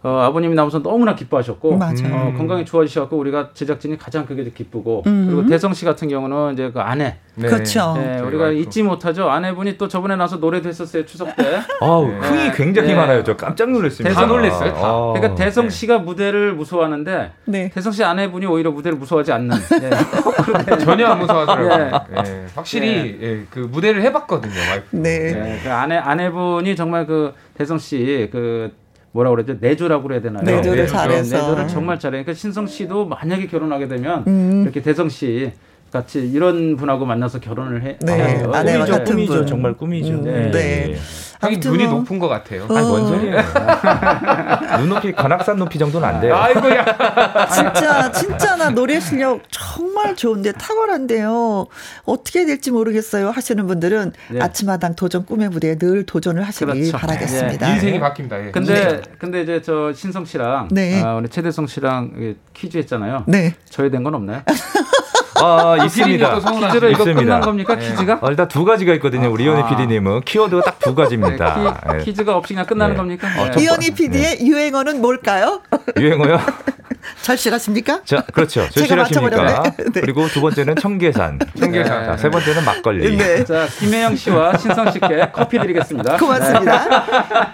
어, 0.00 0.20
아버님이 0.20 0.54
나오면서 0.54 0.80
너무나 0.80 1.16
기뻐하셨고 1.16 1.76
맞아요. 1.76 1.94
어, 2.12 2.34
건강이 2.36 2.64
좋아지셔갖고 2.64 3.16
우리가 3.16 3.50
제작진이 3.52 3.98
가장 3.98 4.26
그게 4.26 4.44
기쁘고 4.44 5.02
음. 5.06 5.26
그리고 5.26 5.46
대성 5.48 5.74
씨 5.74 5.84
같은 5.84 6.08
경우는 6.08 6.52
이제 6.52 6.70
그 6.70 6.80
아내 6.80 7.16
네. 7.34 7.48
그렇죠. 7.48 7.96
예, 7.98 8.18
저희 8.18 8.28
우리가. 8.28 8.50
잊지 8.50 8.84
못하죠. 8.84 9.28
아내분이 9.28 9.76
또 9.76 9.88
저번에 9.88 10.14
나서 10.16 10.36
노래도 10.36 10.68
했었어요 10.68 11.04
추석 11.04 11.34
때. 11.36 11.60
아우, 11.80 12.06
네. 12.06 12.16
흥이 12.18 12.52
굉장히 12.52 12.88
네. 12.88 12.94
많아요. 12.94 13.24
저 13.24 13.36
깜짝 13.36 13.70
놀랐습니다. 13.70 14.14
다 14.14 14.26
놀랐어요, 14.26 14.72
다. 14.72 14.80
아. 14.82 15.12
그러니까 15.14 15.34
대성 15.34 15.64
네. 15.64 15.70
씨가 15.70 15.98
무대를 15.98 16.54
무서워하는데 16.54 17.32
네. 17.46 17.70
대성 17.70 17.92
씨 17.92 18.04
아내분이 18.04 18.46
오히려 18.46 18.70
무대를 18.70 18.98
무서워하지 18.98 19.32
않는. 19.32 19.56
예. 19.82 20.78
전혀 20.78 21.06
안 21.06 21.18
무서워하더라고요. 21.18 22.00
예, 22.16 22.46
확실히 22.54 23.18
예, 23.20 23.44
그 23.50 23.60
무대를 23.60 24.02
해봤거든요. 24.02 24.54
와이프. 24.70 24.96
네. 24.96 25.32
네, 25.32 25.60
그 25.62 25.72
아내 25.72 25.96
아내분이 25.96 26.74
정말 26.76 27.06
그 27.06 27.34
대성 27.54 27.78
씨그 27.78 28.72
뭐라 29.12 29.30
그러죠 29.30 29.56
내조라고 29.60 30.04
그래야 30.04 30.20
되나요? 30.20 30.42
내조를 30.44 30.84
네, 30.84 30.86
잘해서. 30.86 31.36
내조를 31.36 31.68
정말 31.68 31.98
잘해. 31.98 32.22
그러니까 32.22 32.34
신성 32.34 32.66
씨도 32.66 33.06
만약에 33.06 33.46
결혼하게 33.46 33.88
되면 33.88 34.24
음. 34.26 34.62
이렇게 34.62 34.82
대성 34.82 35.08
씨 35.08 35.52
같이 35.90 36.20
이런 36.28 36.76
분하고 36.76 37.06
만나서 37.06 37.40
결혼을 37.40 37.82
해. 37.82 37.96
네, 38.00 38.12
해요. 38.12 38.50
아내와 38.54 38.84
꿈이죠, 38.84 38.92
같은. 38.92 39.26
분. 39.26 39.46
정말 39.46 39.74
꿈이죠. 39.74 40.12
음, 40.12 40.24
네. 40.24 40.50
네. 40.50 40.96
하긴 41.40 41.56
아무튼 41.56 41.70
눈이 41.70 41.84
뭐- 41.86 41.94
높은 42.00 42.18
것 42.18 42.28
같아요. 42.28 42.62
아니, 42.68 42.86
뭔 42.86 43.02
어. 43.02 43.06
소리예요. 43.06 43.38
눈높이, 44.80 45.12
관악산 45.12 45.56
높이 45.56 45.78
정도는 45.78 46.06
안 46.08 46.20
돼요. 46.20 46.34
아이고야. 46.36 46.84
진짜 47.54 48.10
진짜 48.12 48.56
나 48.56 48.70
노래 48.70 48.98
실력 49.00 49.42
정말 49.50 50.16
좋은데 50.16 50.52
탁월한데요. 50.52 51.66
어떻게 52.04 52.44
될지 52.44 52.70
모르겠어요 52.70 53.30
하시는 53.30 53.66
분들은 53.66 54.12
네. 54.30 54.40
아침마당 54.40 54.94
도전 54.96 55.24
꿈의 55.26 55.48
무대에 55.50 55.76
늘 55.76 56.04
도전을 56.04 56.42
하시기 56.42 56.64
그렇죠. 56.64 56.98
바라겠습니다. 56.98 57.68
인생이 57.74 58.00
바뀝니다. 58.00 58.46
예. 58.46 58.50
근데 58.50 59.00
근데 59.18 59.42
이제 59.42 59.62
저 59.62 59.92
신성 59.92 60.24
씨랑 60.24 60.68
네. 60.72 61.02
아, 61.02 61.14
우리 61.14 61.28
최대성 61.28 61.66
씨랑 61.66 62.12
이 62.18 62.34
퀴즈 62.54 62.78
했잖아요. 62.78 63.24
네. 63.26 63.54
저희 63.70 63.90
된건 63.90 64.14
없나요? 64.14 64.42
아, 65.42 65.76
피디님도 65.84 66.36
있습니다. 66.38 66.66
퀴즈로 66.68 66.88
이거 66.90 66.98
있습니다. 67.02 67.20
끝난 67.20 67.40
겁니까? 67.40 67.74
네. 67.76 67.88
퀴즈가? 67.90 68.18
어, 68.22 68.30
일단 68.30 68.48
두 68.48 68.64
가지가 68.64 68.94
있거든요. 68.94 69.30
우리 69.30 69.44
이현희 69.44 69.62
아. 69.62 69.66
PD님은 69.68 70.22
키워드가 70.22 70.62
딱 70.62 70.78
두 70.78 70.94
가지입니다. 70.94 71.54
퀴, 71.90 71.98
예. 71.98 72.04
퀴즈가 72.04 72.34
없이 72.36 72.54
그냥 72.54 72.66
끝나는 72.66 72.94
네. 72.94 72.98
겁니까? 72.98 73.28
어, 73.38 73.44
네. 73.44 73.50
첫 73.50 73.60
이현희 73.60 73.90
PD의 73.92 74.38
유행어는 74.46 75.00
뭘까요? 75.02 75.60
유행어요? 75.98 76.38
절실하십니까? 77.22 78.00
자, 78.04 78.22
그렇죠. 78.32 78.68
절실하십니까? 78.70 79.62
네. 79.62 80.00
그리고 80.00 80.26
두 80.28 80.40
번째는 80.40 80.76
청계산. 80.76 81.38
청계산. 81.58 82.04
자, 82.06 82.16
세 82.16 82.28
번째는 82.30 82.64
막걸리. 82.64 83.16
네. 83.16 83.44
자, 83.44 83.66
김혜영 83.78 84.16
씨와 84.16 84.56
신성 84.58 84.90
씨께 84.92 85.30
커피 85.32 85.58
드리겠습니다. 85.58 86.16
고맙습니다. 86.16 87.04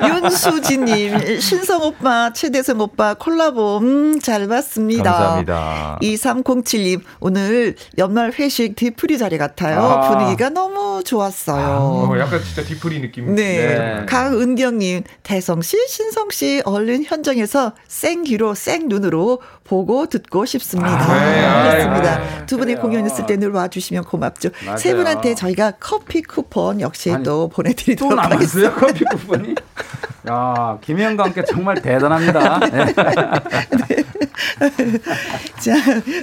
윤수진님, 0.06 1.40
신성 1.40 1.82
오빠, 1.82 2.32
최대성 2.32 2.80
오빠 2.80 3.14
콜라보, 3.14 3.78
음, 3.78 4.18
잘 4.20 4.46
봤습니다. 4.48 5.12
감사합니다. 5.12 5.98
2307님, 6.02 7.00
오늘 7.20 7.73
연말 7.98 8.32
회식 8.32 8.76
뒤풀이 8.76 9.18
자리 9.18 9.38
같아요. 9.38 9.80
아. 9.80 10.10
분위기가 10.10 10.48
너무 10.48 11.02
좋았어요. 11.04 11.64
어, 12.08 12.18
약간 12.18 12.42
진짜 12.42 12.62
디프리 12.62 13.00
느낌. 13.00 13.34
네. 13.34 13.44
네. 13.44 14.06
강은경님, 14.06 15.04
대성씨, 15.22 15.76
신성 15.88 16.30
씨, 16.30 16.62
얼른 16.64 17.04
현장에서 17.04 17.72
생귀로, 17.88 18.54
생눈으로 18.54 19.40
보고 19.64 20.06
듣고 20.06 20.44
싶습니다. 20.46 20.90
아, 20.98 21.24
네. 21.24 21.82
그렇습니다. 21.84 22.14
아, 22.20 22.46
두 22.46 22.56
분이 22.56 22.74
그래요. 22.74 22.80
공연 22.80 23.06
있을 23.06 23.26
때 23.26 23.34
늘 23.34 23.50
와주시면 23.50 24.04
고맙죠. 24.04 24.50
맞아요. 24.64 24.76
세 24.76 24.94
분한테 24.94 25.34
저희가 25.34 25.72
커피 25.80 26.22
쿠폰 26.22 26.80
역시 26.80 27.10
아니, 27.10 27.24
또또 27.24 27.48
보내드리도록 27.48 28.14
남았어요 28.14 28.34
하겠습니다. 28.36 28.74
커피 28.74 29.04
쿠폰이. 29.04 29.54
야 30.30 30.78
김혜영과 30.80 31.24
함께 31.24 31.44
정말 31.44 31.82
대단합니다. 31.82 32.60
네. 32.70 34.04
자, 35.60 35.74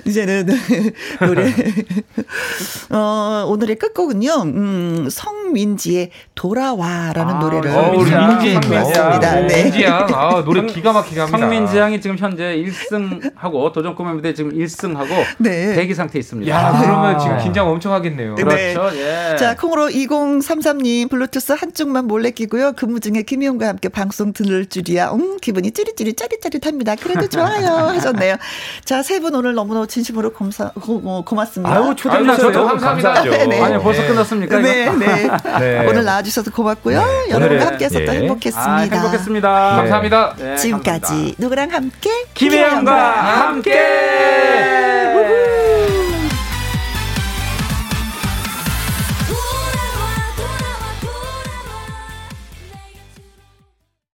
이제는 0.05 0.47
노래. 1.21 1.53
어, 2.89 3.45
오늘의 3.47 3.77
끝곡은요, 3.77 4.31
음, 4.43 5.07
성민지의 5.09 6.11
돌아와라는 6.35 7.35
아, 7.35 7.39
노래를 7.39 7.71
준비했습니다. 7.71 9.35
민지. 9.35 9.55
네. 9.55 9.63
민지 9.63 9.83
양, 9.83 10.07
아, 10.13 10.43
노래 10.43 10.65
기가 10.71 10.91
막히게 10.93 11.19
합니다. 11.19 11.37
성민지 11.37 11.77
양이 11.77 12.01
지금 12.01 12.17
현재 12.17 12.55
1승하고 12.57 13.71
도전 13.73 13.95
꿈의 13.95 14.15
무대 14.15 14.33
지금 14.33 14.51
1승하고 14.53 15.07
네. 15.37 15.73
대기 15.75 15.93
상태에 15.93 16.19
있습니다. 16.19 16.51
야, 16.51 16.79
그러면 16.81 17.19
지금 17.19 17.35
아. 17.35 17.37
긴장 17.37 17.67
엄청 17.69 17.93
하겠네요. 17.93 18.35
네. 18.35 18.43
그렇죠. 18.43 18.97
예. 18.97 19.35
자, 19.37 19.55
콩으로 19.55 19.87
2033님, 19.89 21.09
블루투스 21.09 21.53
한쪽만 21.53 22.05
몰래 22.05 22.31
끼고요. 22.31 22.73
근무 22.73 22.99
중에 22.99 23.23
김희영과 23.23 23.67
함께 23.67 23.89
방송 23.89 24.33
들을 24.33 24.65
줄이야. 24.65 25.11
음, 25.11 25.37
기분이 25.39 25.71
찌릿찌릿 25.71 26.17
짜릿짜릿합니다. 26.17 26.95
그래도 26.95 27.27
좋아요. 27.27 27.93
하셨네요. 28.01 28.35
자, 28.85 29.01
세 29.03 29.19
분 29.21 29.35
오늘 29.35 29.53
너무너무 29.53 29.85
진심으로 29.87 30.33
감사, 30.33 30.69
고, 30.71 31.01
고, 31.01 31.23
고맙습니다. 31.23 31.75
아유, 31.75 31.93
초대해 31.95 32.23
주셔서 32.23 32.41
저도 32.51 32.65
감사합니다. 32.65 33.13
감사하죠. 33.13 33.47
네. 33.47 33.61
아니 33.61 33.77
벌써 33.83 34.07
끝났습니까? 34.07 34.59
네, 34.59 34.89
네. 34.91 35.29
네. 35.59 35.85
오늘 35.87 36.03
나와주셔서 36.05 36.51
고맙고요. 36.51 36.99
오늘의- 36.99 37.29
여러분과 37.29 37.67
함께해서 37.67 37.99
또 37.99 38.05
예. 38.15 38.19
행복했습니다. 38.19 38.71
아, 38.73 38.77
행복했습니다. 38.79 39.49
감사합니다. 39.49 40.33
네, 40.37 40.55
지금까지 40.55 41.01
감사합니다. 41.01 41.35
누구랑 41.37 41.71
함께? 41.71 42.09
김혜영과 42.33 43.11
함께. 43.49 43.71